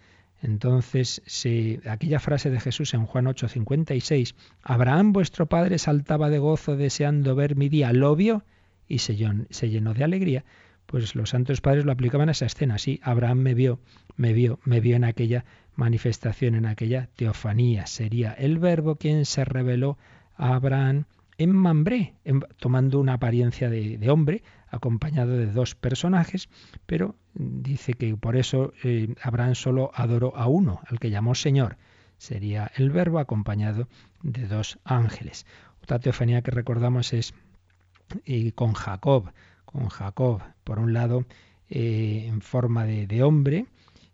Entonces, 0.43 1.21
se, 1.25 1.79
aquella 1.89 2.19
frase 2.19 2.49
de 2.49 2.59
Jesús 2.59 2.93
en 2.93 3.05
Juan 3.05 3.27
8:56, 3.27 4.35
Abraham 4.61 5.13
vuestro 5.13 5.45
padre 5.47 5.77
saltaba 5.77 6.29
de 6.29 6.37
gozo 6.37 6.75
deseando 6.75 7.33
ver 7.33 7.55
mi 7.55 7.69
día, 7.69 7.93
lo 7.93 8.13
vio 8.13 8.43
y 8.89 8.99
se, 8.99 9.17
se 9.49 9.69
llenó 9.69 9.93
de 9.93 10.03
alegría. 10.03 10.43
Pues 10.85 11.15
los 11.15 11.29
santos 11.29 11.61
padres 11.61 11.85
lo 11.85 11.93
aplicaban 11.93 12.27
a 12.27 12.33
esa 12.33 12.45
escena, 12.45 12.77
sí, 12.77 12.99
Abraham 13.03 13.37
me 13.37 13.53
vio, 13.53 13.79
me 14.17 14.33
vio, 14.33 14.59
me 14.65 14.81
vio 14.81 14.97
en 14.97 15.05
aquella 15.05 15.45
manifestación, 15.77 16.55
en 16.55 16.65
aquella 16.65 17.07
teofanía. 17.15 17.87
Sería 17.87 18.33
el 18.33 18.59
verbo 18.59 18.97
quien 18.97 19.25
se 19.25 19.45
reveló 19.45 19.97
a 20.35 20.55
Abraham 20.55 21.05
en 21.37 21.55
Mambré, 21.55 22.15
tomando 22.57 22.99
una 22.99 23.13
apariencia 23.13 23.69
de, 23.69 24.09
hombre, 24.09 24.43
acompañado 24.69 25.37
de 25.37 25.47
dos 25.47 25.75
personajes, 25.75 26.49
pero 26.85 27.15
dice 27.33 27.93
que 27.93 28.15
por 28.15 28.35
eso 28.35 28.73
eh, 28.83 29.13
Abraham 29.21 29.55
solo 29.55 29.91
adoró 29.93 30.35
a 30.35 30.47
uno, 30.47 30.81
al 30.87 30.99
que 30.99 31.09
llamó 31.09 31.35
Señor. 31.35 31.77
Sería 32.17 32.71
el 32.75 32.89
verbo 32.89 33.19
acompañado 33.19 33.87
de 34.21 34.47
dos 34.47 34.79
ángeles. 34.83 35.45
Otra 35.81 35.99
teofanía 35.99 36.41
que 36.41 36.51
recordamos 36.51 37.13
es 37.13 37.33
eh, 38.25 38.51
con 38.53 38.73
Jacob, 38.73 39.31
con 39.65 39.89
Jacob, 39.89 40.41
por 40.63 40.79
un 40.79 40.93
lado 40.93 41.25
eh, 41.69 42.25
en 42.27 42.41
forma 42.41 42.85
de, 42.85 43.23
hombre 43.23 43.65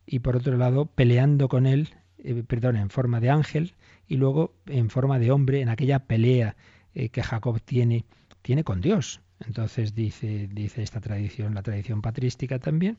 y 0.06 0.20
por 0.20 0.38
otro 0.38 0.58
lado 0.58 0.86
peleando 0.86 1.50
con 1.50 1.66
él, 1.66 1.90
perdón, 2.48 2.78
en 2.78 2.90
forma 2.90 3.20
de 3.20 3.30
ángel 3.30 3.74
y 4.08 4.16
luego 4.16 4.54
en 4.66 4.90
forma 4.90 5.20
de 5.20 5.32
hombre 5.32 5.62
en 5.62 5.70
aquella 5.70 6.00
pelea 6.00 6.56
eh, 6.94 7.10
que 7.10 7.24
Jacob 7.24 7.62
tiene, 7.62 8.06
tiene 8.42 8.64
con 8.64 8.82
Dios. 8.82 9.22
Entonces 9.40 9.96
dice, 9.96 10.50
dice 10.52 10.82
esta 10.84 11.00
tradición, 11.00 11.56
la 11.56 11.64
tradición 11.64 12.02
patrística 12.02 12.60
también, 12.60 12.98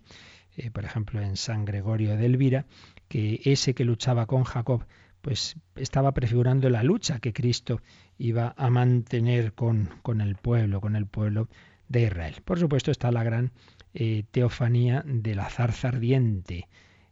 eh, 0.57 0.71
por 0.71 0.85
ejemplo 0.85 1.21
en 1.21 1.37
San 1.37 1.65
Gregorio 1.65 2.17
de 2.17 2.27
Elvira, 2.27 2.67
que 3.09 3.41
ese 3.45 3.75
que 3.75 3.85
luchaba 3.85 4.27
con 4.27 4.45
Jacob, 4.45 4.87
pues 5.21 5.57
estaba 5.77 6.13
prefigurando 6.13 6.71
la 6.71 6.83
lucha 6.83 7.19
que 7.19 7.33
Cristo 7.33 7.83
iba 8.17 8.55
a 8.57 8.71
mantener 8.71 9.53
con, 9.53 9.91
con 10.03 10.21
el 10.21 10.37
pueblo, 10.37 10.81
con 10.81 10.97
el 10.97 11.07
pueblo 11.07 11.49
de 11.89 12.05
Israel. 12.05 12.37
Por 12.45 12.59
supuesto 12.59 12.91
está 12.91 13.11
la 13.11 13.23
gran 13.23 13.53
eh, 13.93 14.25
teofanía 14.31 15.03
de 15.05 15.35
la 15.35 15.51
zarza 15.51 15.89
ardiente. 15.89 16.69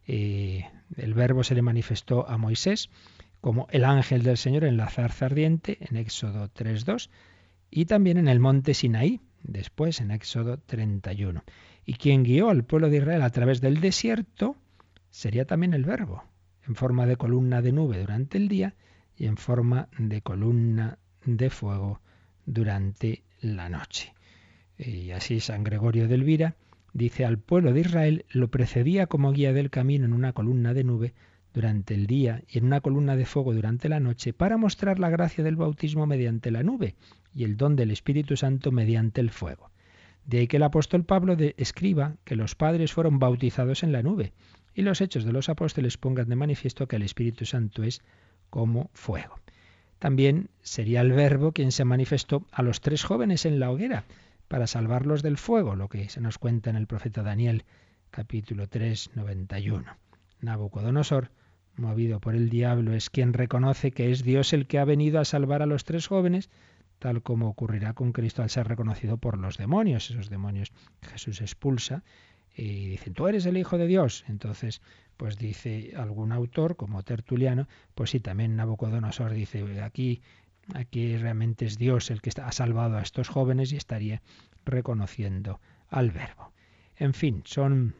el 0.07 1.14
verbo 1.14 1.45
se 1.45 1.55
le 1.55 1.61
manifestó 1.61 2.26
a 2.26 2.39
Moisés 2.39 2.89
como 3.41 3.66
el 3.70 3.84
ángel 3.84 4.22
del 4.22 4.36
Señor 4.36 4.64
en 4.64 4.76
la 4.76 4.89
zarza 4.89 5.26
ardiente, 5.26 5.78
en 5.80 5.97
Éxodo 5.97 6.49
3.2, 6.49 7.09
y 7.70 7.84
también 7.84 8.18
en 8.18 8.28
el 8.28 8.41
monte 8.41 8.74
Sinaí, 8.74 9.20
después 9.43 10.01
en 10.01 10.11
Éxodo 10.11 10.59
31. 10.59 11.45
Y 11.84 11.95
quien 11.95 12.22
guió 12.22 12.51
al 12.51 12.64
pueblo 12.64 12.91
de 12.91 12.99
Israel 12.99 13.22
a 13.22 13.30
través 13.30 13.61
del 13.61 13.80
desierto 13.80 14.57
sería 15.11 15.47
también 15.47 15.74
el 15.74 15.84
verbo, 15.84 16.24
en 16.66 16.74
forma 16.74 17.07
de 17.07 17.16
columna 17.16 17.62
de 17.62 17.72
nube 17.72 18.01
durante 18.01 18.39
el 18.39 18.49
día 18.49 18.74
y 19.16 19.26
en 19.26 19.36
forma 19.36 19.89
de 19.99 20.20
columna 20.22 20.99
de 21.24 21.51
fuego 21.51 22.01
durante 22.47 23.22
la 23.41 23.68
noche. 23.68 24.14
Y 24.78 25.11
así 25.11 25.41
San 25.41 25.64
Gregorio 25.64 26.09
de 26.09 26.14
Elvira 26.14 26.57
dice 26.93 27.24
al 27.24 27.39
pueblo 27.39 27.72
de 27.72 27.80
Israel 27.80 28.24
lo 28.30 28.49
precedía 28.49 29.07
como 29.07 29.32
guía 29.32 29.53
del 29.53 29.70
camino 29.70 30.05
en 30.05 30.12
una 30.12 30.32
columna 30.32 30.74
de 30.74 30.84
nube 30.84 31.14
durante 31.59 31.92
el 31.92 32.06
día 32.06 32.44
y 32.48 32.59
en 32.59 32.66
una 32.66 32.80
columna 32.80 33.16
de 33.16 33.26
fuego 33.26 33.52
durante 33.52 33.88
la 33.88 33.98
noche 33.98 34.32
para 34.32 34.56
mostrar 34.56 35.00
la 35.00 35.11
gracia 35.11 35.42
del 35.42 35.56
bautismo 35.56 36.06
mediante 36.06 36.52
la 36.52 36.62
nube 36.62 36.94
y 37.34 37.42
el 37.42 37.56
don 37.56 37.74
del 37.74 37.90
Espíritu 37.90 38.36
Santo 38.36 38.70
mediante 38.70 39.20
el 39.20 39.30
fuego. 39.30 39.72
De 40.24 40.38
ahí 40.38 40.46
que 40.46 40.59
el 40.59 40.62
apóstol 40.62 41.04
Pablo 41.04 41.36
escriba 41.56 42.14
que 42.22 42.36
los 42.36 42.54
padres 42.54 42.92
fueron 42.92 43.18
bautizados 43.18 43.82
en 43.82 43.90
la 43.90 44.04
nube 44.04 44.34
y 44.72 44.82
los 44.82 45.00
hechos 45.00 45.24
de 45.24 45.32
los 45.32 45.48
apóstoles 45.48 45.98
pongan 45.98 46.28
de 46.28 46.36
manifiesto 46.36 46.86
que 46.86 46.94
el 46.94 47.02
Espíritu 47.02 47.44
Santo 47.44 47.82
es 47.82 48.02
como 48.50 48.88
fuego. 48.94 49.40
También 49.98 50.50
sería 50.62 51.00
el 51.00 51.11
verbo 51.11 51.50
quien 51.50 51.72
se 51.72 51.84
manifestó 51.84 52.46
a 52.52 52.62
los 52.62 52.80
tres 52.80 53.02
jóvenes 53.02 53.46
en 53.46 53.59
la 53.59 53.72
hoguera 53.72 54.04
para 54.46 54.68
salvarlos 54.68 55.24
del 55.24 55.38
fuego, 55.38 55.74
lo 55.74 55.88
que 55.88 56.09
se 56.09 56.20
nos 56.20 56.38
cuenta 56.38 56.70
en 56.70 56.76
el 56.76 56.86
profeta 56.86 57.24
Daniel 57.24 57.64
capítulo 58.12 58.68
3, 58.68 59.11
91. 59.16 59.96
Nabucodonosor, 60.40 61.32
movido 61.79 62.20
por 62.20 62.35
el 62.35 62.49
diablo, 62.49 62.93
es 62.93 63.11
quien 63.11 63.33
reconoce 63.33 63.91
que 63.91 64.11
es 64.11 64.22
Dios 64.22 64.53
el 64.53 64.66
que 64.66 64.79
ha 64.79 64.85
venido 64.85 65.20
a 65.20 65.24
salvar 65.24 65.62
a 65.62 65.66
los 65.66 65.85
tres 65.85 66.07
jóvenes, 66.07 66.51
tal 66.99 67.22
como 67.22 67.49
ocurrirá 67.49 67.93
con 67.93 68.12
Cristo 68.12 68.43
al 68.43 68.51
ser 68.51 68.68
reconocido 68.68 69.18
por 69.18 69.39
los 69.39 69.57
demonios. 69.57 70.11
Esos 70.11 70.31
demonios 70.31 70.72
Jesús 71.03 71.41
expulsa 71.41 72.03
y 72.55 72.87
dicen, 72.89 73.14
tú 73.14 73.29
eres 73.29 73.47
el 73.47 73.57
Hijo 73.57 73.79
de 73.79 73.87
Dios. 73.87 74.24
Entonces, 74.29 74.83
pues 75.16 75.39
dice 75.39 75.93
algún 75.97 76.33
autor, 76.33 76.76
como 76.76 77.03
Tertuliano, 77.03 77.68
pues 77.95 78.11
sí, 78.11 78.20
también 78.20 78.57
Nabucodonosor 78.57 79.33
dice, 79.33 79.83
aquí 79.83 80.22
aquí 80.74 81.16
realmente 81.16 81.64
es 81.64 81.79
Dios 81.79 82.11
el 82.11 82.20
que 82.20 82.31
ha 82.41 82.53
salvado 82.53 82.97
a 82.97 83.03
estos 83.03 83.29
jóvenes 83.29 83.72
y 83.72 83.76
estaría 83.76 84.22
reconociendo 84.64 85.61
al 85.89 86.11
Verbo. 86.11 86.53
En 86.97 87.14
fin, 87.14 87.43
son 87.45 87.95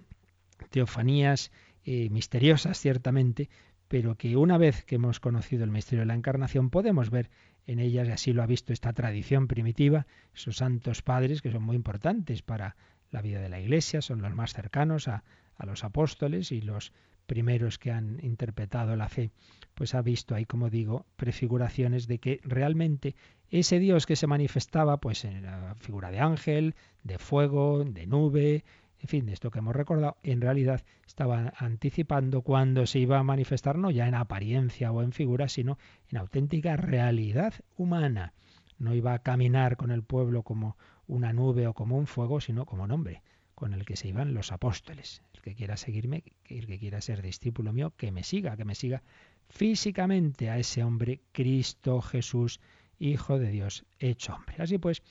teofanías 0.70 1.51
eh, 1.85 2.11
misteriosas, 2.11 2.79
ciertamente, 2.79 3.49
pero 3.89 4.16
que 4.16 4.36
una 4.36 4.59
vez 4.59 4.84
que 4.84 4.97
hemos 4.97 5.18
conocido 5.18 5.64
el 5.64 5.70
misterio 5.70 6.01
de 6.01 6.07
la 6.07 6.14
encarnación 6.14 6.70
podemos 6.70 7.11
ver 7.11 7.30
en 7.66 7.80
ellas, 7.80 8.09
y 8.09 8.12
así 8.12 8.32
lo 8.32 8.43
ha 8.43 8.47
visto 8.47 8.72
esta 8.72 8.93
tradición 8.93 9.49
primitiva, 9.49 10.07
esos 10.34 10.57
santos 10.57 11.03
padres 11.03 11.43
que 11.43 11.51
son 11.51 11.62
muy 11.62 11.76
importantes 11.76 12.43
para 12.43 12.76
la 13.11 13.22
vida 13.22 13.41
de 13.41 13.49
la 13.49 13.61
Iglesia, 13.61 14.01
son 14.01 14.22
los 14.22 14.34
más 14.34 14.55
cercanos 14.55 15.09
a, 15.09 15.24
a 15.57 15.66
los 15.66 15.84
apóstoles 15.84 16.53
y 16.53 16.61
los 16.61 16.93
primeros 17.26 17.78
que 17.78 17.93
han 17.93 18.18
interpretado 18.24 18.97
la 18.97 19.11
fe, 19.11 19.30
pues 19.74 19.95
ha 19.95 20.01
visto 20.01 20.34
ahí, 20.34 20.47
como 20.47 20.70
digo, 20.70 21.05
prefiguraciones 21.16 22.07
de 22.07 22.18
que 22.18 22.41
realmente 22.43 23.14
ese 23.51 23.78
Dios 23.78 24.07
que 24.07 24.16
se 24.16 24.26
manifestaba, 24.26 24.97
pues 24.97 25.26
en 25.26 25.43
la 25.43 25.74
figura 25.74 26.11
de 26.11 26.20
ángel, 26.20 26.74
de 27.05 27.18
fuego, 27.18 27.84
de 27.84 28.07
nube, 28.07 28.64
en 29.01 29.09
fin, 29.09 29.26
de 29.26 29.32
esto 29.32 29.51
que 29.51 29.61
hemos 29.61 29.76
recordado, 29.76 30.16
en 30.22 30.40
realidad 30.40 30.82
estaba 31.07 31.53
anticipando 31.57 32.42
cuando 32.42 32.86
se 32.86 32.99
iba 32.99 33.18
a 33.18 33.22
manifestar 33.22 33.78
no 33.78 33.90
ya 33.90 34.09
en 34.09 34.14
apariencia 34.14 34.90
o 34.90 35.03
en 35.03 35.12
figura, 35.12 35.49
sino 35.49 35.78
en 36.09 36.18
auténtica 36.18 36.76
realidad 36.76 37.55
humana. 37.76 38.32
No 38.78 38.94
iba 38.94 39.14
a 39.14 39.22
caminar 39.22 39.76
con 39.76 39.90
el 39.90 40.03
pueblo 40.03 40.42
como 40.42 40.76
una 41.07 41.32
nube 41.32 41.66
o 41.66 41.74
como 41.74 41.96
un 41.96 42.07
fuego, 42.07 42.40
sino 42.40 42.66
como 42.66 42.86
nombre 42.86 43.22
con 43.59 43.74
el 43.74 43.84
que 43.84 43.96
se 43.96 44.07
iban 44.07 44.34
los 44.34 44.53
apóstoles. 44.53 45.20
El 45.34 45.42
que 45.42 45.57
quiera 45.57 45.76
seguirme, 45.76 46.22
el 46.44 46.68
que 46.68 46.78
quiera 46.78 47.01
ser 47.01 47.22
discípulo 47.22 47.72
mío, 47.72 47.92
que 47.96 48.12
me 48.12 48.22
siga, 48.22 48.57
que 48.57 48.64
me 48.64 48.76
siga 48.76 49.03
físicamente 49.49 50.49
a 50.49 50.59
ese 50.59 50.84
hombre, 50.84 51.22
Cristo 51.32 52.01
Jesús, 52.01 52.61
Hijo 53.01 53.38
de 53.40 53.51
Dios, 53.51 53.84
hecho 53.99 54.34
hombre. 54.34 54.57
Así 54.59 54.78
pues, 54.78 55.03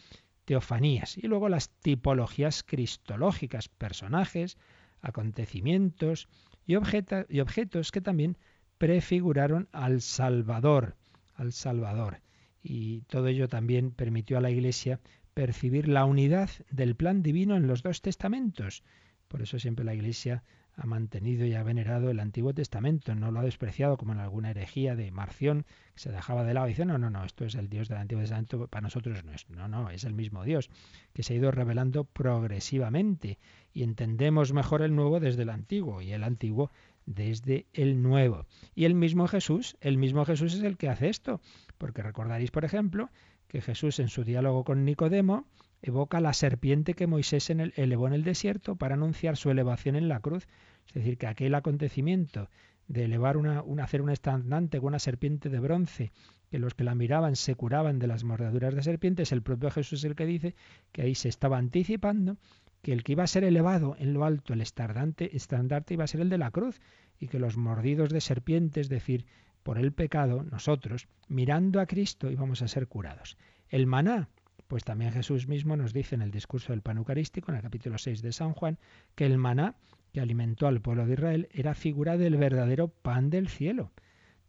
teofanías. 0.48 1.18
Y 1.18 1.28
luego 1.28 1.50
las 1.50 1.70
tipologías 1.70 2.64
cristológicas, 2.64 3.68
personajes, 3.68 4.58
acontecimientos 5.02 6.30
y, 6.66 6.72
y 6.74 7.40
objetos 7.42 7.92
que 7.92 8.00
también 8.02 8.38
prefiguraron 8.78 9.68
al 9.74 10.00
Salvador, 10.00 10.96
al 11.36 11.52
Salvador. 11.52 12.22
Y 12.64 13.02
todo 13.02 13.28
ello 13.28 13.50
también 13.50 13.92
permitió 13.92 14.38
a 14.38 14.42
la 14.42 14.50
Iglesia 14.50 15.02
percibir 15.34 15.90
la 15.90 16.06
unidad 16.06 16.50
del 16.72 16.96
plan 16.96 17.24
divino 17.24 17.58
en 17.58 17.68
los 17.68 17.84
dos 17.84 18.02
testamentos. 18.02 18.84
Por 19.28 19.42
eso 19.42 19.60
siempre 19.60 19.84
la 19.84 19.96
Iglesia 19.96 20.46
ha 20.78 20.86
mantenido 20.86 21.46
y 21.46 21.56
ha 21.56 21.64
venerado 21.64 22.12
el 22.12 22.20
Antiguo 22.20 22.54
Testamento, 22.54 23.16
no 23.16 23.32
lo 23.32 23.40
ha 23.40 23.44
despreciado 23.44 23.98
como 23.98 24.14
en 24.14 24.20
alguna 24.20 24.52
herejía 24.52 24.96
de 24.96 25.10
Marción, 25.12 25.66
que 25.96 26.02
se 26.02 26.12
dejaba 26.12 26.44
de 26.44 26.54
lado 26.54 26.68
dice, 26.68 26.86
no, 26.86 27.00
no, 27.00 27.10
no, 27.10 27.26
esto 27.26 27.46
es 27.46 27.56
el 27.56 27.68
Dios 27.68 27.90
del 27.90 27.98
Antiguo 27.98 28.22
Testamento, 28.22 28.68
para 28.68 28.82
nosotros 28.82 29.26
no 29.26 29.34
es, 29.34 29.50
no, 29.50 29.68
no, 29.68 29.90
es 29.90 30.04
el 30.04 30.14
mismo 30.14 30.44
Dios, 30.44 30.70
que 31.14 31.24
se 31.24 31.34
ha 31.34 31.38
ido 31.38 31.50
revelando 31.50 32.04
progresivamente 32.04 33.40
y 33.74 33.82
entendemos 33.82 34.54
mejor 34.54 34.84
el 34.84 34.96
Nuevo 34.96 35.20
desde 35.20 35.42
el 35.42 35.50
Antiguo 35.50 36.02
y 36.04 36.12
el 36.12 36.24
Antiguo 36.24 36.72
desde 37.08 37.66
el 37.74 38.04
Nuevo. 38.04 38.46
Y 38.76 38.86
el 38.86 38.94
mismo 38.94 39.28
Jesús, 39.28 39.78
el 39.82 39.98
mismo 39.98 40.26
Jesús 40.26 40.54
es 40.54 40.62
el 40.62 40.78
que 40.78 40.90
hace 40.90 41.10
esto, 41.10 41.42
porque 41.80 42.04
recordaréis, 42.04 42.52
por 42.52 42.66
ejemplo, 42.66 43.10
que 43.48 43.62
Jesús 43.62 44.00
en 44.00 44.10
su 44.10 44.24
diálogo 44.24 44.64
con 44.64 44.86
Nicodemo 44.86 45.48
evoca 45.82 46.22
la 46.22 46.34
serpiente 46.34 46.94
que 46.94 47.08
Moisés 47.08 47.50
elevó 47.50 48.08
en 48.08 48.14
el 48.14 48.24
desierto 48.24 48.76
para 48.76 48.96
anunciar 48.96 49.38
su 49.38 49.50
elevación 49.50 49.96
en 49.96 50.08
la 50.08 50.20
cruz. 50.20 50.48
Es 50.88 50.94
decir, 50.96 51.18
que 51.18 51.28
aquel 51.28 51.56
acontecimiento 51.56 52.50
de 52.88 53.06
elevar 53.06 53.38
una, 53.38 53.64
hacer 53.82 54.02
un 54.02 54.10
estandante 54.10 54.80
con 54.80 54.88
una 54.88 55.00
serpiente 55.00 55.50
de 55.50 55.60
bronce, 55.60 56.12
que 56.50 56.60
los 56.60 56.74
que 56.74 56.84
la 56.84 56.96
miraban 56.96 57.36
se 57.36 57.56
curaban 57.56 58.00
de 58.00 58.08
las 58.08 58.24
mordeduras 58.24 58.74
de 58.74 58.84
serpientes, 58.84 59.32
el 59.32 59.42
propio 59.42 59.70
Jesús 59.70 60.00
es 60.00 60.06
el 60.06 60.16
que 60.16 60.26
dice 60.26 60.56
que 60.92 61.02
ahí 61.02 61.16
se 61.16 61.30
estaba 61.30 61.58
anticipando 61.58 62.38
que 62.82 62.94
el 62.94 63.04
que 63.04 63.14
iba 63.14 63.24
a 63.24 63.28
ser 63.28 63.44
elevado 63.44 63.96
en 64.00 64.14
lo 64.14 64.24
alto, 64.24 64.54
el 64.54 64.62
estandarte, 64.62 65.36
estandarte 65.36 65.96
iba 65.96 66.06
a 66.06 66.08
ser 66.08 66.22
el 66.22 66.30
de 66.30 66.38
la 66.38 66.52
cruz, 66.52 66.80
y 67.20 67.28
que 67.28 67.40
los 67.40 67.58
mordidos 67.58 68.10
de 68.10 68.22
serpientes, 68.22 68.86
es 68.86 68.90
decir, 68.90 69.26
por 69.64 69.78
el 69.78 69.92
pecado, 69.92 70.44
nosotros, 70.44 71.08
mirando 71.28 71.82
a 71.82 71.88
Cristo, 71.88 72.32
íbamos 72.32 72.62
a 72.62 72.68
ser 72.68 72.88
curados. 72.88 73.38
El 73.70 73.88
maná, 73.88 74.30
pues 74.68 74.84
también 74.84 75.12
Jesús 75.12 75.48
mismo 75.48 75.76
nos 75.78 75.94
dice 75.94 76.16
en 76.16 76.22
el 76.22 76.32
discurso 76.32 76.74
del 76.74 76.82
pan 76.82 76.98
eucarístico, 76.98 77.52
en 77.52 77.58
el 77.58 77.64
capítulo 77.64 77.98
6 77.98 78.22
de 78.22 78.34
San 78.34 78.54
Juan, 78.54 78.78
que 79.16 79.26
el 79.26 79.38
maná 79.38 79.76
que 80.12 80.20
alimentó 80.20 80.68
al 80.68 80.82
pueblo 80.82 81.06
de 81.06 81.14
Israel 81.14 81.48
era 81.52 81.74
figura 81.74 82.18
del 82.18 82.38
verdadero 82.38 82.90
pan 82.90 83.30
del 83.30 83.48
cielo. 83.48 83.92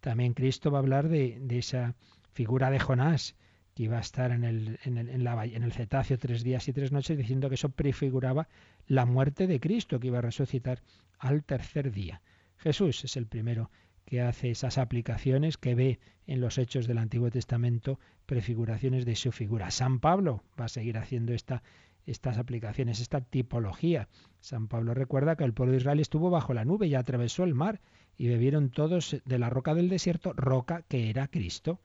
También 0.01 0.35
Cristo 0.35 0.71
va 0.71 0.79
a 0.79 0.81
hablar 0.81 1.09
de, 1.09 1.41
esa 1.51 1.95
figura 2.33 2.71
de 2.71 2.79
Jonás, 2.79 3.37
que 3.75 3.85
iba 3.85 3.99
a 3.99 4.01
estar 4.01 4.33
en 4.33 4.45
el, 4.45 4.79
en, 4.85 4.97
el, 4.99 5.73
cetáceo 5.73 6.19
tres 6.19 6.43
días 6.43 6.67
y 6.69 6.73
tres 6.73 6.91
noches, 6.91 7.17
diciendo 7.17 7.49
que 7.49 7.55
eso 7.55 7.69
prefiguraba 7.69 8.49
la 8.87 9.07
muerte 9.07 9.47
de 9.47 9.61
Cristo, 9.61 10.01
que 10.01 10.09
iba 10.09 10.19
a 10.19 10.23
resucitar 10.23 10.83
al 11.19 11.45
tercer 11.45 11.93
día. 11.93 12.23
Jesús 12.57 13.05
es 13.05 13.17
el 13.17 13.27
primero 13.27 13.71
que 14.09 14.23
hace 14.23 14.51
esas 14.51 14.79
aplicaciones, 14.79 15.59
que 15.59 15.75
ve 15.75 15.99
en 16.27 16.41
los 16.41 16.57
hechos 16.57 16.87
del 16.87 16.97
Antiguo 16.97 17.31
Testamento 17.31 18.01
prefiguraciones 18.25 19.05
de 19.05 19.15
su 19.15 19.33
figura. 19.33 19.71
San 19.71 20.01
Pablo 20.01 20.43
va 20.59 20.65
a 20.65 20.69
seguir 20.71 20.97
haciendo 20.97 21.35
esta, 21.35 21.63
estas 22.07 22.39
aplicaciones, 22.39 23.01
esta 23.01 23.21
tipología. 23.21 24.09
San 24.41 24.67
Pablo 24.67 24.95
recuerda 24.95 25.37
que 25.37 25.45
el 25.45 25.53
pueblo 25.53 25.73
de 25.73 25.81
Israel 25.81 26.01
estuvo 26.01 26.31
bajo 26.31 26.55
la 26.55 26.65
nube 26.65 26.87
y 26.87 26.95
atravesó 26.95 27.45
el 27.45 27.53
mar 27.53 27.83
y 28.17 28.29
bebieron 28.29 28.71
todos 28.71 29.21
de 29.27 29.39
la 29.39 29.51
roca 29.51 29.75
del 29.75 29.91
desierto, 29.91 30.33
roca 30.33 30.85
que 30.89 31.11
era 31.11 31.29
Cristo. 31.29 31.79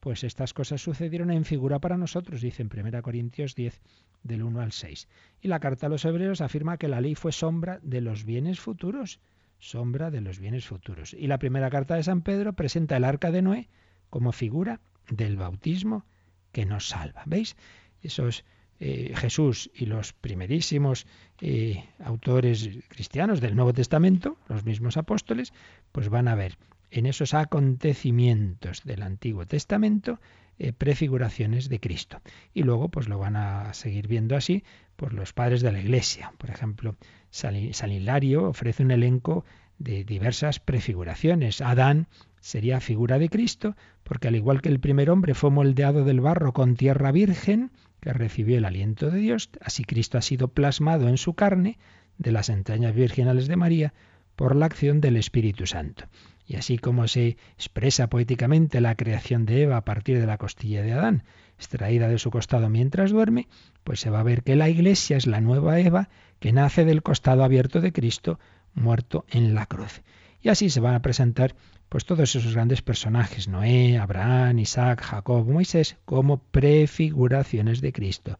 Pues 0.00 0.24
estas 0.24 0.52
cosas 0.52 0.82
sucedieron 0.82 1.30
en 1.30 1.44
figura 1.44 1.78
para 1.78 1.96
nosotros, 1.96 2.40
dice 2.40 2.62
en 2.62 2.70
1 2.76 3.00
Corintios 3.00 3.54
10, 3.54 3.80
del 4.24 4.42
1 4.42 4.60
al 4.60 4.72
6. 4.72 5.06
Y 5.40 5.46
la 5.46 5.60
carta 5.60 5.86
a 5.86 5.90
los 5.90 6.04
hebreos 6.04 6.40
afirma 6.40 6.78
que 6.78 6.88
la 6.88 7.00
ley 7.00 7.14
fue 7.14 7.30
sombra 7.30 7.78
de 7.84 8.00
los 8.00 8.24
bienes 8.24 8.58
futuros 8.58 9.20
sombra 9.60 10.10
de 10.10 10.20
los 10.20 10.40
bienes 10.40 10.66
futuros. 10.66 11.14
Y 11.14 11.28
la 11.28 11.38
primera 11.38 11.70
carta 11.70 11.94
de 11.94 12.02
San 12.02 12.22
Pedro 12.22 12.54
presenta 12.54 12.96
el 12.96 13.04
arca 13.04 13.30
de 13.30 13.42
Noé 13.42 13.68
como 14.08 14.32
figura 14.32 14.80
del 15.08 15.36
bautismo 15.36 16.04
que 16.50 16.66
nos 16.66 16.88
salva. 16.88 17.22
¿Veis? 17.26 17.56
Esos 18.02 18.44
eh, 18.80 19.12
Jesús 19.14 19.70
y 19.74 19.84
los 19.86 20.14
primerísimos 20.14 21.06
eh, 21.42 21.84
autores 22.02 22.70
cristianos 22.88 23.40
del 23.40 23.54
Nuevo 23.54 23.74
Testamento, 23.74 24.38
los 24.48 24.64
mismos 24.64 24.96
apóstoles, 24.96 25.52
pues 25.92 26.08
van 26.08 26.28
a 26.28 26.34
ver 26.34 26.56
en 26.90 27.04
esos 27.04 27.34
acontecimientos 27.34 28.82
del 28.84 29.02
Antiguo 29.02 29.46
Testamento 29.46 30.18
eh, 30.58 30.72
prefiguraciones 30.72 31.68
de 31.68 31.78
Cristo. 31.78 32.20
Y 32.54 32.62
luego 32.62 32.88
pues 32.88 33.06
lo 33.08 33.18
van 33.18 33.36
a 33.36 33.72
seguir 33.74 34.08
viendo 34.08 34.34
así 34.34 34.64
por 35.00 35.14
los 35.14 35.32
padres 35.32 35.62
de 35.62 35.72
la 35.72 35.80
Iglesia. 35.80 36.34
Por 36.36 36.50
ejemplo, 36.50 36.94
San 37.30 37.56
Hilario 37.56 38.44
ofrece 38.44 38.82
un 38.82 38.90
elenco 38.90 39.46
de 39.78 40.04
diversas 40.04 40.60
prefiguraciones. 40.60 41.62
Adán 41.62 42.06
sería 42.38 42.80
figura 42.80 43.18
de 43.18 43.30
Cristo, 43.30 43.76
porque 44.02 44.28
al 44.28 44.36
igual 44.36 44.60
que 44.60 44.68
el 44.68 44.78
primer 44.78 45.08
hombre 45.08 45.32
fue 45.32 45.50
moldeado 45.50 46.04
del 46.04 46.20
barro 46.20 46.52
con 46.52 46.76
tierra 46.76 47.12
virgen, 47.12 47.70
que 48.02 48.12
recibió 48.12 48.58
el 48.58 48.66
aliento 48.66 49.10
de 49.10 49.20
Dios, 49.20 49.48
así 49.62 49.84
Cristo 49.84 50.18
ha 50.18 50.22
sido 50.22 50.48
plasmado 50.48 51.08
en 51.08 51.16
su 51.16 51.32
carne, 51.32 51.78
de 52.18 52.32
las 52.32 52.50
entrañas 52.50 52.94
virginales 52.94 53.48
de 53.48 53.56
María, 53.56 53.94
por 54.36 54.54
la 54.54 54.66
acción 54.66 55.00
del 55.00 55.16
Espíritu 55.16 55.66
Santo. 55.66 56.04
Y 56.46 56.56
así 56.56 56.76
como 56.76 57.08
se 57.08 57.38
expresa 57.54 58.10
poéticamente 58.10 58.82
la 58.82 58.96
creación 58.96 59.46
de 59.46 59.62
Eva 59.62 59.78
a 59.78 59.84
partir 59.86 60.20
de 60.20 60.26
la 60.26 60.36
costilla 60.36 60.82
de 60.82 60.92
Adán, 60.92 61.24
extraída 61.60 62.08
de 62.08 62.18
su 62.18 62.30
costado 62.30 62.70
mientras 62.70 63.10
duerme, 63.10 63.46
pues 63.84 64.00
se 64.00 64.08
va 64.08 64.20
a 64.20 64.24
ver 64.24 64.42
que 64.42 64.56
la 64.56 64.70
Iglesia 64.70 65.18
es 65.18 65.26
la 65.26 65.42
nueva 65.42 65.78
Eva 65.78 66.08
que 66.38 66.52
nace 66.52 66.86
del 66.86 67.02
costado 67.02 67.44
abierto 67.44 67.82
de 67.82 67.92
Cristo, 67.92 68.40
muerto 68.74 69.26
en 69.28 69.54
la 69.54 69.66
cruz. 69.66 70.00
Y 70.40 70.48
así 70.48 70.70
se 70.70 70.80
van 70.80 70.94
a 70.94 71.02
presentar 71.02 71.54
pues 71.90 72.06
todos 72.06 72.34
esos 72.34 72.54
grandes 72.54 72.80
personajes, 72.80 73.46
Noé, 73.46 73.98
Abraham, 73.98 74.58
Isaac, 74.58 75.02
Jacob, 75.02 75.46
Moisés, 75.46 75.98
como 76.06 76.38
prefiguraciones 76.38 77.82
de 77.82 77.92
Cristo, 77.92 78.38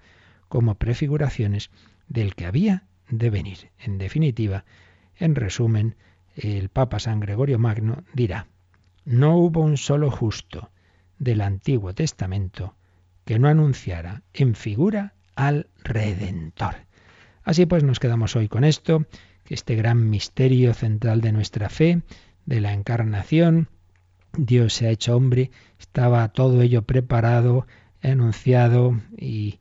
como 0.49 0.77
prefiguraciones 0.77 1.71
del 2.09 2.35
que 2.35 2.47
había 2.47 2.85
de 3.11 3.29
venir. 3.29 3.71
En 3.79 3.99
definitiva, 3.99 4.65
en 5.19 5.35
resumen, 5.35 5.97
el 6.37 6.71
Papa 6.71 7.01
San 7.01 7.21
Gregorio 7.21 7.59
Magno 7.59 8.03
dirá, 8.15 8.47
no 9.05 9.37
hubo 9.37 9.61
un 9.61 9.77
solo 9.77 10.11
justo 10.11 10.71
del 11.19 11.43
Antiguo 11.43 11.93
Testamento 11.93 12.77
que 13.31 13.39
no 13.39 13.47
anunciara 13.47 14.25
en 14.35 14.57
figura 14.57 15.15
al 15.37 15.69
Redentor. 15.85 16.75
Así 17.45 17.65
pues 17.65 17.85
nos 17.85 18.01
quedamos 18.01 18.35
hoy 18.35 18.49
con 18.49 18.65
esto, 18.65 19.07
que 19.45 19.55
este 19.55 19.77
gran 19.77 20.11
misterio 20.11 20.75
central 20.75 21.21
de 21.21 21.31
nuestra 21.31 21.69
fe, 21.69 22.03
de 22.45 22.61
la 22.61 22.73
encarnación, 22.73 23.69
Dios 24.37 24.75
se 24.75 24.89
ha 24.89 24.91
hecho 24.91 25.15
hombre, 25.15 25.53
estaba 25.79 26.27
todo 26.33 26.61
ello 26.61 26.83
preparado, 26.83 27.69
anunciado 28.03 29.01
y 29.17 29.61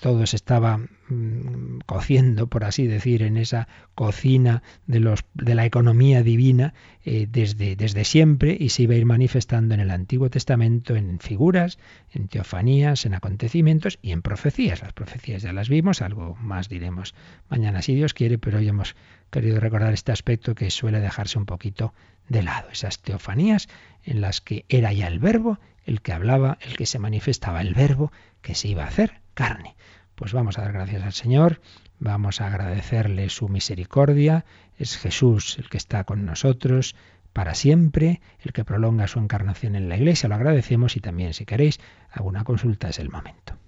todo 0.00 0.24
se 0.26 0.36
estaba 0.36 0.78
mm, 0.78 1.80
cociendo, 1.86 2.46
por 2.46 2.64
así 2.64 2.86
decir, 2.86 3.22
en 3.22 3.36
esa 3.36 3.68
cocina 3.94 4.62
de, 4.86 5.00
los, 5.00 5.24
de 5.34 5.54
la 5.54 5.66
economía 5.66 6.22
divina 6.22 6.74
eh, 7.04 7.26
desde, 7.28 7.76
desde 7.76 8.04
siempre 8.04 8.56
y 8.58 8.70
se 8.70 8.84
iba 8.84 8.94
a 8.94 8.98
ir 8.98 9.06
manifestando 9.06 9.74
en 9.74 9.80
el 9.80 9.90
Antiguo 9.90 10.30
Testamento 10.30 10.96
en 10.96 11.18
figuras, 11.18 11.78
en 12.12 12.28
teofanías, 12.28 13.04
en 13.04 13.14
acontecimientos 13.14 13.98
y 14.00 14.12
en 14.12 14.22
profecías. 14.22 14.80
Las 14.80 14.92
profecías 14.92 15.42
ya 15.42 15.52
las 15.52 15.68
vimos, 15.68 16.02
algo 16.02 16.36
más 16.36 16.68
diremos 16.68 17.14
mañana 17.48 17.82
si 17.82 17.94
Dios 17.94 18.14
quiere, 18.14 18.38
pero 18.38 18.58
hoy 18.58 18.68
hemos 18.68 18.96
querido 19.30 19.60
recordar 19.60 19.92
este 19.92 20.12
aspecto 20.12 20.54
que 20.54 20.70
suele 20.70 21.00
dejarse 21.00 21.38
un 21.38 21.46
poquito 21.46 21.92
de 22.28 22.42
lado, 22.42 22.70
esas 22.70 23.00
teofanías 23.00 23.68
en 24.04 24.20
las 24.20 24.40
que 24.40 24.64
era 24.68 24.92
ya 24.92 25.08
el 25.08 25.18
verbo 25.18 25.58
el 25.84 26.00
que 26.00 26.12
hablaba, 26.14 26.56
el 26.62 26.78
que 26.78 26.86
se 26.86 26.98
manifestaba, 26.98 27.60
el 27.60 27.74
verbo 27.74 28.10
que 28.40 28.54
se 28.54 28.68
iba 28.68 28.84
a 28.84 28.88
hacer 28.88 29.23
carne. 29.34 29.76
Pues 30.14 30.32
vamos 30.32 30.58
a 30.58 30.62
dar 30.62 30.72
gracias 30.72 31.02
al 31.02 31.12
Señor, 31.12 31.60
vamos 31.98 32.40
a 32.40 32.46
agradecerle 32.46 33.28
su 33.28 33.48
misericordia, 33.48 34.44
es 34.78 34.96
Jesús 34.96 35.58
el 35.58 35.68
que 35.68 35.76
está 35.76 36.04
con 36.04 36.24
nosotros 36.24 36.94
para 37.34 37.54
siempre, 37.54 38.20
el 38.40 38.52
que 38.52 38.64
prolonga 38.64 39.08
su 39.08 39.18
encarnación 39.18 39.74
en 39.74 39.88
la 39.88 39.96
iglesia, 39.96 40.28
lo 40.28 40.36
agradecemos 40.36 40.96
y 40.96 41.00
también 41.00 41.34
si 41.34 41.44
queréis 41.44 41.80
alguna 42.10 42.44
consulta 42.44 42.88
es 42.88 43.00
el 43.00 43.10
momento. 43.10 43.58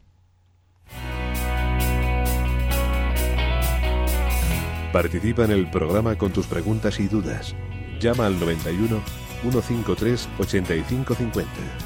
Participa 4.93 5.45
en 5.45 5.51
el 5.51 5.69
programa 5.69 6.17
con 6.17 6.33
tus 6.33 6.47
preguntas 6.47 7.01
y 7.01 7.09
dudas. 7.09 7.55
Llama 8.01 8.27
al 8.27 8.39
91 8.39 9.03
153 9.43 10.29
8550. 10.39 11.86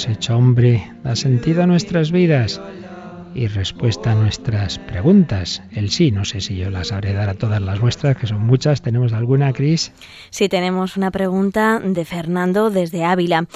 Dios 0.00 0.16
hecho 0.16 0.34
hombre, 0.34 0.90
da 1.04 1.14
sentido 1.14 1.62
a 1.62 1.66
nuestras 1.66 2.10
vidas 2.10 2.58
y 3.34 3.48
respuesta 3.48 4.12
a 4.12 4.14
nuestras 4.14 4.78
preguntas. 4.78 5.62
El 5.72 5.90
sí, 5.90 6.10
no 6.10 6.24
sé 6.24 6.40
si 6.40 6.56
yo 6.56 6.70
las 6.70 6.90
haré 6.90 7.12
dar 7.12 7.28
a 7.28 7.34
todas 7.34 7.60
las 7.60 7.80
vuestras, 7.80 8.16
que 8.16 8.26
son 8.26 8.40
muchas. 8.40 8.80
¿Tenemos 8.80 9.12
alguna, 9.12 9.52
Cris? 9.52 9.92
Sí, 10.30 10.48
tenemos 10.48 10.96
una 10.96 11.10
pregunta 11.10 11.80
de 11.84 12.02
Fernando 12.06 12.70
desde 12.70 13.04
Ávila. 13.04 13.46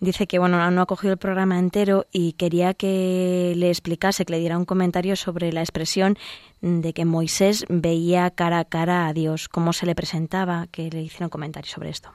Dice 0.00 0.26
que 0.26 0.40
bueno, 0.40 0.68
no 0.72 0.82
ha 0.82 0.86
cogido 0.86 1.12
el 1.12 1.18
programa 1.18 1.60
entero 1.60 2.06
y 2.10 2.32
quería 2.32 2.74
que 2.74 3.52
le 3.54 3.68
explicase, 3.68 4.24
que 4.24 4.32
le 4.32 4.40
diera 4.40 4.58
un 4.58 4.64
comentario 4.64 5.14
sobre 5.14 5.52
la 5.52 5.60
expresión 5.60 6.18
de 6.60 6.92
que 6.92 7.04
Moisés 7.04 7.66
veía 7.68 8.28
cara 8.30 8.58
a 8.58 8.64
cara 8.64 9.06
a 9.06 9.12
Dios, 9.12 9.48
cómo 9.48 9.72
se 9.72 9.86
le 9.86 9.94
presentaba, 9.94 10.66
que 10.72 10.90
le 10.90 11.02
hiciera 11.02 11.26
un 11.26 11.30
comentario 11.30 11.70
sobre 11.70 11.90
esto. 11.90 12.10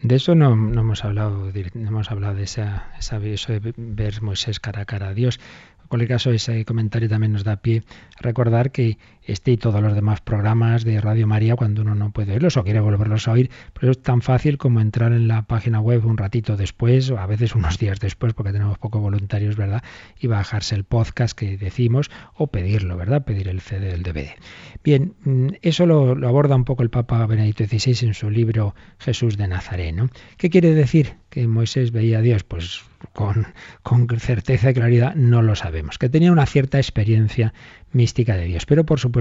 De 0.00 0.16
eso 0.16 0.34
no, 0.34 0.54
no, 0.54 0.80
hemos 0.80 1.04
hablado, 1.04 1.50
no 1.74 1.88
hemos 1.88 2.10
hablado 2.10 2.34
de 2.34 2.42
esa, 2.42 2.92
esa, 2.98 3.18
eso 3.24 3.52
de 3.52 3.74
ver 3.76 4.20
Moisés 4.22 4.60
cara 4.60 4.82
a 4.82 4.84
cara 4.84 5.08
a 5.08 5.14
Dios. 5.14 5.40
En 5.82 5.88
cualquier 5.88 6.08
caso, 6.08 6.30
ese 6.30 6.64
comentario 6.64 7.08
también 7.08 7.32
nos 7.32 7.44
da 7.44 7.56
pie 7.56 7.84
a 8.18 8.22
recordar 8.22 8.70
que 8.70 8.98
este 9.26 9.52
y 9.52 9.56
todos 9.56 9.80
los 9.82 9.94
demás 9.94 10.20
programas 10.20 10.84
de 10.84 11.00
Radio 11.00 11.26
María, 11.26 11.56
cuando 11.56 11.82
uno 11.82 11.94
no 11.94 12.10
puede 12.10 12.32
oírlos 12.32 12.56
o 12.56 12.64
quiere 12.64 12.80
volverlos 12.80 13.26
a 13.28 13.32
oír, 13.32 13.50
pero 13.78 13.92
es 13.92 14.02
tan 14.02 14.22
fácil 14.22 14.58
como 14.58 14.80
entrar 14.80 15.12
en 15.12 15.28
la 15.28 15.42
página 15.42 15.80
web 15.80 16.04
un 16.04 16.16
ratito 16.16 16.56
después, 16.56 17.10
o 17.10 17.18
a 17.18 17.26
veces 17.26 17.54
unos 17.54 17.78
días 17.80 18.00
después, 18.00 18.34
porque 18.34 18.52
tenemos 18.52 18.78
pocos 18.78 19.00
voluntarios, 19.00 19.56
¿verdad? 19.56 19.82
Y 20.18 20.26
bajarse 20.26 20.74
el 20.74 20.84
podcast 20.84 21.36
que 21.36 21.56
decimos, 21.56 22.10
o 22.34 22.48
pedirlo, 22.48 22.96
¿verdad? 22.96 23.24
Pedir 23.24 23.48
el 23.48 23.60
CD 23.60 23.90
del 23.90 24.02
DVD. 24.02 24.30
Bien, 24.82 25.14
mm, 25.24 25.48
eso 25.62 25.86
lo, 25.86 26.14
lo 26.14 26.28
aborda 26.28 26.56
un 26.56 26.64
poco 26.64 26.82
el 26.82 26.90
Papa 26.90 27.24
Benedicto 27.26 27.64
XVI 27.64 28.08
en 28.08 28.14
su 28.14 28.30
libro 28.30 28.74
Jesús 28.98 29.36
de 29.36 29.48
Nazaret, 29.48 29.94
¿no? 29.94 30.08
¿Qué 30.36 30.50
quiere 30.50 30.74
decir 30.74 31.14
que 31.30 31.46
Moisés 31.46 31.90
veía 31.92 32.18
a 32.18 32.22
Dios? 32.22 32.44
Pues 32.44 32.82
con, 33.12 33.46
con 33.82 34.08
certeza 34.18 34.70
y 34.70 34.74
claridad 34.74 35.14
no 35.14 35.42
lo 35.42 35.54
sabemos, 35.54 35.98
que 35.98 36.08
tenía 36.08 36.32
una 36.32 36.46
cierta 36.46 36.78
experiencia 36.78 37.52
mística 37.92 38.36
de 38.36 38.46
Dios, 38.46 38.66
pero 38.66 38.84
por 38.84 38.98
supuesto 38.98 39.13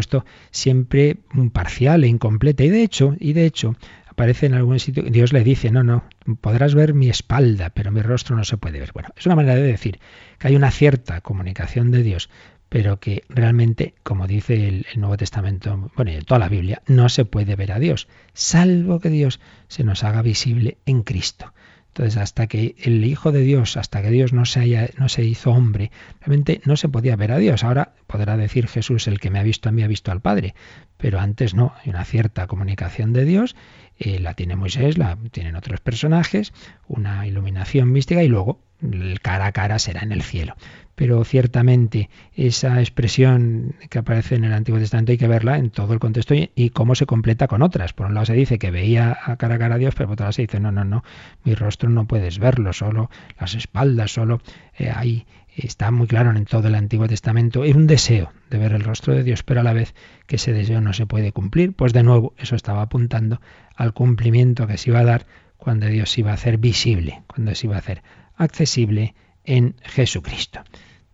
siempre 0.51 1.17
parcial 1.51 2.03
e 2.03 2.07
incompleta. 2.07 2.63
Y 2.63 2.69
de 2.69 2.83
hecho, 2.83 3.15
y 3.19 3.33
de 3.33 3.45
hecho, 3.45 3.75
aparece 4.07 4.45
en 4.45 4.53
algún 4.53 4.79
sitio, 4.79 5.03
Dios 5.03 5.33
le 5.33 5.43
dice, 5.43 5.71
no, 5.71 5.83
no, 5.83 6.03
podrás 6.41 6.75
ver 6.75 6.93
mi 6.93 7.09
espalda, 7.09 7.71
pero 7.71 7.91
mi 7.91 8.01
rostro 8.01 8.35
no 8.35 8.43
se 8.43 8.57
puede 8.57 8.79
ver. 8.79 8.91
Bueno, 8.93 9.09
es 9.17 9.25
una 9.25 9.35
manera 9.35 9.55
de 9.55 9.63
decir 9.63 9.99
que 10.37 10.47
hay 10.47 10.55
una 10.55 10.71
cierta 10.71 11.21
comunicación 11.21 11.91
de 11.91 12.03
Dios, 12.03 12.29
pero 12.69 12.99
que 12.99 13.23
realmente, 13.29 13.95
como 14.03 14.27
dice 14.27 14.67
el, 14.67 14.85
el 14.93 14.99
Nuevo 14.99 15.17
Testamento, 15.17 15.91
bueno, 15.95 16.11
y 16.11 16.19
toda 16.21 16.39
la 16.39 16.49
Biblia, 16.49 16.81
no 16.87 17.09
se 17.09 17.25
puede 17.25 17.55
ver 17.55 17.71
a 17.71 17.79
Dios, 17.79 18.07
salvo 18.33 18.99
que 18.99 19.09
Dios 19.09 19.39
se 19.67 19.83
nos 19.83 20.03
haga 20.03 20.21
visible 20.21 20.77
en 20.85 21.03
Cristo. 21.03 21.53
Entonces, 21.95 22.17
hasta 22.17 22.47
que 22.47 22.75
el 22.79 23.05
Hijo 23.05 23.31
de 23.31 23.41
Dios, 23.41 23.77
hasta 23.77 24.01
que 24.01 24.09
Dios 24.09 24.33
no 24.33 24.45
se, 24.45 24.61
haya, 24.61 24.89
no 24.97 25.09
se 25.09 25.23
hizo 25.23 25.51
hombre, 25.51 25.91
realmente 26.21 26.59
no 26.65 26.75
se 26.75 26.89
podía 26.89 27.15
ver 27.15 27.31
a 27.31 27.37
Dios. 27.37 27.63
Ahora 27.63 27.93
podrá 28.07 28.35
decir 28.35 28.67
Jesús, 28.67 29.07
el 29.07 29.19
que 29.19 29.29
me 29.29 29.37
ha 29.37 29.43
visto 29.43 29.69
a 29.69 29.71
mí 29.71 29.83
ha 29.83 29.87
visto 29.87 30.11
al 30.11 30.19
Padre, 30.19 30.55
pero 30.97 31.19
antes 31.19 31.53
no, 31.53 31.71
hay 31.83 31.91
una 31.91 32.03
cierta 32.03 32.47
comunicación 32.47 33.13
de 33.13 33.25
Dios, 33.25 33.55
eh, 33.99 34.19
la 34.19 34.33
tiene 34.33 34.55
Moisés, 34.55 34.97
la 34.97 35.19
tienen 35.29 35.55
otros 35.55 35.81
personajes, 35.81 36.51
una 36.87 37.27
iluminación 37.27 37.91
mística 37.91 38.23
y 38.23 38.27
luego 38.27 38.59
el 38.81 39.21
cara 39.21 39.45
a 39.45 39.51
cara 39.51 39.77
será 39.77 40.01
en 40.01 40.11
el 40.11 40.23
cielo. 40.23 40.55
Pero 40.95 41.23
ciertamente 41.23 42.09
esa 42.35 42.79
expresión 42.79 43.75
que 43.89 43.99
aparece 43.99 44.35
en 44.35 44.43
el 44.43 44.53
Antiguo 44.53 44.79
Testamento 44.79 45.11
hay 45.11 45.17
que 45.17 45.27
verla 45.27 45.57
en 45.57 45.69
todo 45.69 45.93
el 45.93 45.99
contexto 45.99 46.35
y, 46.35 46.69
cómo 46.69 46.95
se 46.95 47.05
completa 47.05 47.47
con 47.47 47.61
otras. 47.61 47.93
Por 47.93 48.07
un 48.07 48.13
lado 48.13 48.25
se 48.25 48.33
dice 48.33 48.59
que 48.59 48.71
veía 48.71 49.17
a 49.25 49.37
cara 49.37 49.55
a 49.55 49.59
cara 49.59 49.75
a 49.75 49.77
Dios, 49.77 49.95
pero 49.95 50.07
por 50.07 50.13
otro 50.13 50.25
lado 50.25 50.33
se 50.33 50.43
dice, 50.43 50.59
no, 50.59 50.71
no, 50.71 50.83
no, 50.83 51.03
mi 51.43 51.55
rostro 51.55 51.89
no 51.89 52.05
puedes 52.05 52.39
verlo, 52.39 52.73
solo 52.73 53.09
las 53.39 53.55
espaldas, 53.55 54.11
solo 54.11 54.41
eh, 54.77 54.91
ahí 54.93 55.25
está 55.55 55.91
muy 55.91 56.07
claro 56.07 56.31
en 56.31 56.45
todo 56.45 56.67
el 56.67 56.75
Antiguo 56.75 57.07
Testamento, 57.07 57.63
es 57.63 57.75
un 57.75 57.87
deseo 57.87 58.31
de 58.49 58.57
ver 58.57 58.73
el 58.73 58.81
rostro 58.81 59.13
de 59.13 59.23
Dios, 59.23 59.43
pero 59.43 59.61
a 59.61 59.63
la 59.63 59.73
vez 59.73 59.93
que 60.25 60.37
ese 60.37 60.51
deseo 60.51 60.81
no 60.81 60.93
se 60.93 61.05
puede 61.05 61.31
cumplir, 61.31 61.73
pues 61.73 61.93
de 61.93 62.03
nuevo 62.03 62.33
eso 62.37 62.55
estaba 62.55 62.81
apuntando 62.81 63.39
al 63.75 63.93
cumplimiento 63.93 64.67
que 64.67 64.77
se 64.77 64.89
iba 64.89 64.99
a 64.99 65.05
dar 65.05 65.25
cuando 65.57 65.87
Dios 65.87 66.11
se 66.11 66.21
iba 66.21 66.31
a 66.31 66.35
hacer 66.35 66.57
visible, 66.57 67.23
cuando 67.27 67.53
se 67.55 67.67
iba 67.67 67.75
a 67.75 67.79
hacer 67.79 68.03
accesible 68.35 69.15
en 69.45 69.75
Jesucristo. 69.83 70.61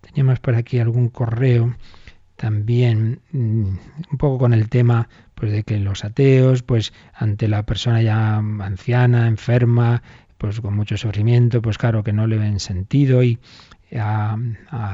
Teníamos 0.02 0.40
por 0.40 0.56
aquí 0.56 0.80
algún 0.80 1.10
correo 1.10 1.76
también 2.40 3.20
mm, 3.32 3.66
un 4.12 4.18
poco 4.18 4.38
con 4.38 4.54
el 4.54 4.70
tema 4.70 5.10
pues 5.36 5.52
de 5.52 5.64
que 5.64 5.78
los 5.78 6.06
ateos 6.06 6.64
pues 6.64 6.94
ante 7.14 7.48
la 7.50 7.64
persona 7.64 8.02
ya 8.02 8.38
anciana 8.38 9.28
enferma 9.28 10.02
pues 10.38 10.62
con 10.62 10.74
mucho 10.74 10.96
sufrimiento 10.96 11.62
pues 11.62 11.78
claro 11.78 12.02
que 12.02 12.14
no 12.14 12.28
le 12.28 12.38
ven 12.38 12.62
sentido 12.62 13.24
y 13.24 13.40
a, 13.94 14.38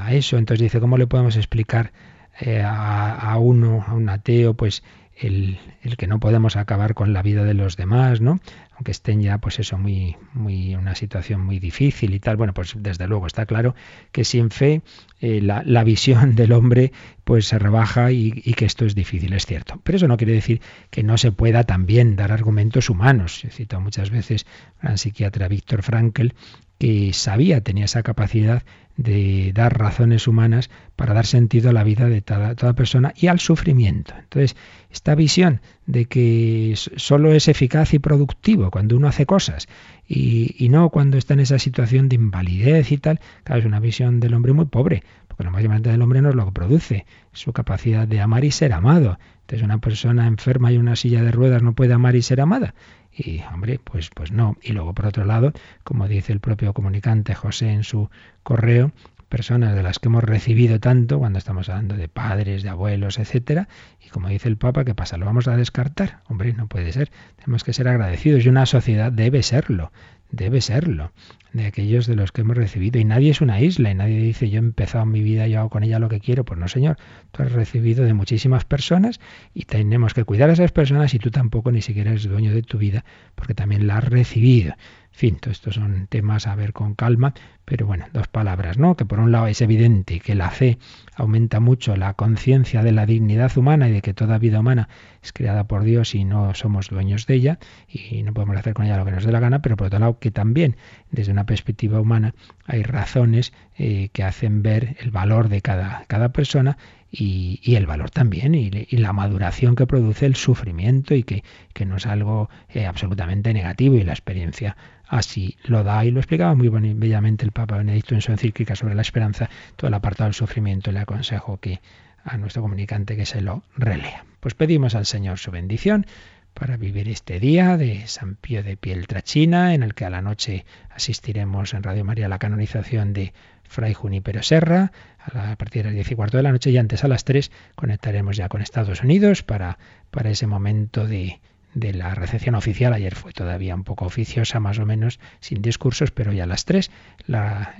eso 0.10 0.38
entonces 0.38 0.64
dice 0.64 0.80
cómo 0.80 0.98
le 0.98 1.06
podemos 1.06 1.36
explicar 1.36 1.92
eh, 2.40 2.62
a, 2.62 3.14
a, 3.14 3.38
uno 3.38 3.86
a 3.88 3.94
un 3.94 4.10
ateo 4.10 4.56
pues 4.56 4.84
el, 5.16 5.58
que 5.98 6.08
no 6.08 6.20
podemos 6.20 6.56
acabar 6.56 6.94
con 6.94 7.14
la 7.14 7.22
vida 7.22 7.44
de 7.44 7.54
los 7.54 7.78
demás, 7.78 8.22
¿no? 8.22 8.40
Aunque 8.76 8.92
estén 8.92 9.22
ya, 9.22 9.38
pues 9.38 9.60
eso, 9.60 9.78
muy, 9.78 10.18
muy, 10.34 10.76
una 10.76 10.96
situación 10.96 11.42
muy 11.42 11.60
difícil 11.60 12.14
y 12.14 12.20
tal. 12.20 12.36
Bueno, 12.36 12.54
pues 12.54 12.74
desde 12.78 13.08
luego 13.08 13.26
está 13.26 13.46
claro 13.46 13.74
que 14.12 14.26
sin 14.26 14.52
fe 14.52 14.82
eh, 15.22 15.42
la, 15.42 15.84
visión 15.84 16.36
del 16.36 16.52
hombre 16.52 16.92
pues 17.24 17.48
se 17.48 17.58
rebaja 17.58 18.12
y, 18.12 18.32
que 18.32 18.66
esto 18.66 18.86
es 18.86 18.94
difícil, 18.94 19.34
es 19.34 19.46
cierto. 19.46 19.80
Pero 19.84 19.96
eso 19.96 20.08
no 20.08 20.18
quiere 20.18 20.34
decir 20.34 20.62
que 20.90 21.04
no 21.04 21.18
se 21.18 21.32
pueda 21.32 21.64
también 21.64 22.18
dar 22.18 22.34
argumentos 22.34 22.90
humanos. 22.90 23.46
He 23.46 23.50
citado 23.50 23.82
muchas 23.82 24.10
veces 24.10 24.46
al 24.82 24.98
psiquiatra 24.98 25.48
Víctor 25.48 25.82
Frankl, 25.82 26.34
que 26.78 27.14
sabía, 27.14 27.62
tenía 27.62 27.86
esa 27.86 28.04
capacidad 28.04 28.64
de 28.98 29.52
dar 29.54 29.78
razones 29.78 30.28
humanas 30.28 30.70
para 30.96 31.14
dar 31.14 31.26
sentido 31.26 31.70
a 31.70 31.74
la 31.74 31.84
vida 31.84 32.08
de 32.08 32.22
toda, 32.22 32.56
toda, 32.56 32.74
persona 32.74 33.14
y 33.16 33.28
al 33.28 33.40
sufrimiento. 33.40 34.14
Entonces, 34.18 34.56
esta 34.90 35.16
visión 35.16 35.62
de 35.86 36.06
que 36.06 36.74
solo 36.76 37.34
es 37.34 37.48
eficaz 37.48 37.94
y 37.94 38.00
productivo 38.00 38.72
cuando 38.72 38.96
uno 38.96 39.08
hace 39.08 39.26
cosas 39.26 39.68
y, 40.08 40.68
no 40.70 40.90
cuando 40.90 41.18
está 41.18 41.34
en 41.34 41.42
esa 41.42 41.60
situación 41.60 42.08
de 42.10 42.16
invalidez 42.16 42.92
y 42.92 42.98
tal, 42.98 43.20
claro, 43.44 43.60
es 43.60 43.66
una 43.66 43.80
visión 43.80 44.20
del 44.20 44.34
hombre 44.34 44.54
muy 44.54 44.66
pobre, 44.66 45.04
porque 45.28 45.44
lo 45.44 45.52
más 45.52 45.62
importante 45.62 45.90
del 45.90 46.02
hombre 46.02 46.22
no 46.22 46.30
es 46.30 46.36
lo 46.36 46.46
que 46.46 46.52
produce, 46.52 47.06
su 47.34 47.52
capacidad 47.52 48.08
de 48.08 48.22
amar 48.22 48.46
y 48.46 48.52
ser 48.52 48.72
amado. 48.72 49.20
Entonces, 49.42 49.64
una 49.64 49.80
persona 49.80 50.26
enferma 50.28 50.72
y 50.72 50.78
una 50.78 50.96
silla 50.96 51.22
de 51.22 51.32
ruedas 51.32 51.62
no 51.62 51.74
puede 51.74 51.94
amar 51.94 52.16
y 52.16 52.22
ser 52.22 52.42
amada. 52.42 52.74
Y, 53.18 53.42
hombre, 53.54 53.80
pues, 53.82 54.10
pues 54.14 54.32
no. 54.32 54.58
Y 54.62 54.74
luego, 54.74 54.94
por 54.94 55.06
otro 55.06 55.24
lado, 55.26 55.54
como 55.84 56.08
dice 56.08 56.34
el 56.34 56.42
propio 56.42 56.74
comunicante 56.74 57.34
José 57.34 57.72
en 57.72 57.84
su 57.84 58.10
correo, 58.44 58.92
personas 59.30 59.76
de 59.76 59.84
las 59.84 60.00
que 60.00 60.08
hemos 60.08 60.24
recibido 60.24 60.80
tanto 60.80 61.20
cuando 61.20 61.40
estamos 61.40 61.70
hablando 61.70 61.96
de 61.96 62.08
padres, 62.10 62.62
de 62.64 62.70
abuelos, 62.70 63.18
etcétera, 63.18 63.68
y 64.06 64.10
como 64.10 64.28
dice 64.28 64.48
el 64.48 64.58
Papa, 64.58 64.86
¿qué 64.86 64.96
pasa? 64.96 65.18
¿Lo 65.18 65.26
vamos 65.26 65.48
a 65.48 65.56
descartar? 65.56 66.20
Hombre, 66.28 66.54
no 66.54 66.68
puede 66.68 66.92
ser. 66.92 67.10
Tenemos 67.38 67.64
que 67.64 67.74
ser 67.74 67.88
agradecidos 67.88 68.46
y 68.46 68.50
una 68.50 68.66
sociedad 68.66 69.12
debe 69.12 69.44
serlo 69.44 69.92
debe 70.36 70.62
serlo, 70.62 71.12
de 71.54 71.66
aquellos 71.66 72.06
de 72.08 72.16
los 72.16 72.32
que 72.32 72.42
hemos 72.42 72.58
recibido. 72.58 73.00
Y 73.00 73.06
nadie 73.06 73.32
es 73.32 73.42
una 73.42 73.62
isla, 73.62 73.92
y 73.92 73.96
nadie 73.96 74.20
dice 74.20 74.50
yo 74.50 74.58
he 74.58 74.60
empezado 74.60 75.06
mi 75.06 75.22
vida, 75.22 75.48
yo 75.48 75.60
hago 75.60 75.70
con 75.70 75.84
ella 75.84 76.00
lo 76.00 76.10
que 76.10 76.20
quiero. 76.20 76.44
Pues 76.44 76.60
no, 76.60 76.68
Señor, 76.68 76.98
tú 77.32 77.44
has 77.44 77.52
recibido 77.52 78.04
de 78.06 78.14
muchísimas 78.14 78.66
personas 78.66 79.20
y 79.54 79.66
tenemos 79.66 80.14
que 80.14 80.24
cuidar 80.24 80.50
a 80.50 80.54
esas 80.54 80.72
personas 80.72 81.14
y 81.14 81.20
tú 81.20 81.32
tampoco 81.32 81.72
ni 81.72 81.82
siquiera 81.82 82.12
eres 82.12 82.28
dueño 82.28 82.54
de 82.54 82.62
tu 82.62 82.78
vida, 82.78 83.06
porque 83.36 83.54
también 83.54 83.88
la 83.88 83.98
has 83.98 84.04
recibido. 84.04 84.76
Fin, 85.16 85.38
todos 85.38 85.56
estos 85.56 85.76
son 85.76 86.08
temas 86.08 86.46
a 86.46 86.56
ver 86.56 86.74
con 86.74 86.94
calma, 86.94 87.34
pero 87.64 87.88
bueno, 87.88 88.06
dos 88.12 88.28
palabras, 88.28 88.78
¿no? 88.78 88.98
Que 88.98 89.06
por 89.06 89.22
un 89.22 89.32
lado 89.32 89.48
es 89.48 89.62
evidente 89.62 90.20
que 90.20 90.36
la 90.36 90.50
fe 90.50 90.78
aumenta 91.16 91.62
mucho 91.62 91.96
la 91.96 92.16
conciencia 92.16 92.84
de 92.84 92.92
la 92.92 93.06
dignidad 93.06 93.58
humana 93.58 93.88
y 93.88 93.94
de 93.94 94.02
que 94.02 94.14
toda 94.14 94.38
vida 94.40 94.60
humana 94.60 94.90
es 95.24 95.32
creada 95.32 95.70
por 95.70 95.84
Dios 95.86 96.16
y 96.16 96.26
no 96.26 96.54
somos 96.54 96.90
dueños 96.90 97.28
de 97.28 97.36
ella 97.36 97.60
y 97.88 98.24
no 98.24 98.34
podemos 98.34 98.58
hacer 98.58 98.74
con 98.74 98.88
ella 98.88 98.98
lo 98.98 99.06
que 99.06 99.12
nos 99.12 99.24
dé 99.24 99.32
la 99.32 99.40
gana, 99.40 99.62
pero 99.62 99.78
por 99.78 99.88
otro 99.88 100.00
lado 100.00 100.20
que 100.20 100.32
también 100.32 100.76
desde 101.12 101.32
una 101.32 101.46
perspectiva 101.46 102.02
humana 102.02 102.36
hay 102.66 102.84
razones 102.84 103.54
eh, 103.78 104.10
que 104.12 104.24
hacen 104.24 104.64
ver 104.64 104.98
el 105.00 105.12
valor 105.12 105.48
de 105.48 105.62
cada, 105.62 106.04
cada 106.08 106.34
persona 106.34 106.78
y, 107.18 107.76
el 107.76 107.86
valor 107.86 108.10
también 108.10 108.56
y, 108.56 108.70
la 108.70 109.14
maduración 109.14 109.76
que 109.76 109.88
produce 109.88 110.26
el 110.26 110.36
sufrimiento 110.36 111.16
y 111.16 111.24
que, 111.24 111.44
que 111.74 111.86
no 111.86 111.98
es 111.98 112.06
algo 112.06 112.50
eh, 112.70 112.86
absolutamente 112.86 113.54
negativo 113.54 113.96
y 113.96 114.04
la 114.04 114.14
experiencia 114.14 114.76
así 115.08 115.58
lo 115.64 115.84
da 115.84 116.04
y 116.04 116.12
lo 116.12 116.20
explicaba 116.20 116.56
muy 116.56 116.70
bellamente 116.70 117.46
el 117.46 117.52
Papa 117.52 117.78
Benedicto 117.78 118.16
en 118.16 118.22
su 118.22 118.32
encíclica 118.32 118.76
sobre 118.76 118.96
la 118.96 119.02
esperanza, 119.02 119.50
todo 119.76 119.88
el 119.88 119.94
apartado 119.94 120.28
del 120.28 120.34
sufrimiento. 120.34 120.92
Le 120.92 121.00
aconsejo 121.00 121.58
que 121.58 121.80
a 122.24 122.38
nuestro 122.38 122.62
comunicante 122.62 123.16
que 123.16 123.26
se 123.26 123.42
lo 123.42 123.64
relea. 123.78 124.26
Pues 124.40 124.56
pedimos 124.56 124.96
al 124.96 125.06
Señor 125.06 125.38
su 125.38 125.52
bendición 125.52 126.08
para 126.54 126.78
vivir 126.78 127.10
este 127.10 127.40
día 127.40 127.78
de 127.78 128.08
San 128.08 128.36
Pío 128.36 128.64
de 128.64 128.78
Pieltrachina, 128.78 129.74
en 129.74 129.84
el 129.84 129.94
que 129.94 130.06
a 130.06 130.10
la 130.10 130.22
noche 130.22 130.66
asistiremos 130.90 131.74
en 131.74 131.84
Radio 131.84 132.06
María 132.06 132.28
a 132.28 132.30
la 132.30 132.40
canonización 132.40 133.14
de 133.14 133.34
Fray 133.68 133.94
Junipero 133.94 134.44
Serra, 134.44 134.92
a, 135.20 135.56
partir 135.56 135.84
de 135.84 135.90
las 135.90 135.96
diez 135.96 136.12
y 136.12 136.16
cuarto 136.16 136.38
de 136.38 136.44
la 136.44 136.52
noche, 136.52 136.72
y 136.72 136.78
antes 136.78 137.04
a 137.04 137.08
las 137.08 137.24
tres 137.24 137.52
conectaremos 137.76 138.38
ya 138.38 138.50
con 138.50 138.62
Estados 138.62 139.02
Unidos 139.02 139.44
para, 139.44 139.78
para 140.12 140.30
ese 140.30 140.48
momento 140.48 141.08
de, 141.08 141.40
de 141.76 141.94
la 141.94 142.16
recepción 142.16 142.56
oficial. 142.56 142.94
Ayer 142.94 143.14
fue 143.14 143.34
todavía 143.34 143.76
un 143.76 143.84
poco 143.84 144.06
oficiosa, 144.06 144.60
más 144.60 144.80
o 144.80 144.86
menos, 144.86 145.20
sin 145.40 145.62
discursos, 145.62 146.10
pero 146.10 146.34
ya 146.34 146.46
a 146.46 146.48
las 146.48 146.66
tres, 146.66 146.90
la, 147.28 147.76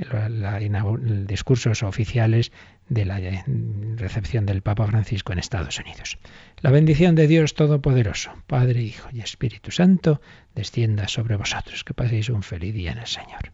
discursos 1.26 1.82
oficiales 1.82 2.52
de 2.90 3.06
la 3.06 3.20
eh, 3.20 3.44
recepción 3.96 4.46
del 4.46 4.62
Papa 4.62 4.86
Francisco 4.86 5.34
en 5.34 5.40
Estados 5.40 5.80
Unidos. 5.80 6.20
La 6.62 6.70
bendición 6.70 7.16
de 7.16 7.28
Dios 7.28 7.56
Todopoderoso, 7.56 8.32
Padre, 8.46 8.82
Hijo 8.82 9.10
y 9.12 9.22
Espíritu 9.22 9.72
Santo, 9.72 10.22
descienda 10.54 11.08
sobre 11.08 11.38
vosotros. 11.38 11.84
Que 11.84 11.94
paséis 11.94 12.30
un 12.30 12.44
feliz 12.44 12.74
día 12.76 12.92
en 12.92 13.00
el 13.00 13.08
Señor. 13.08 13.54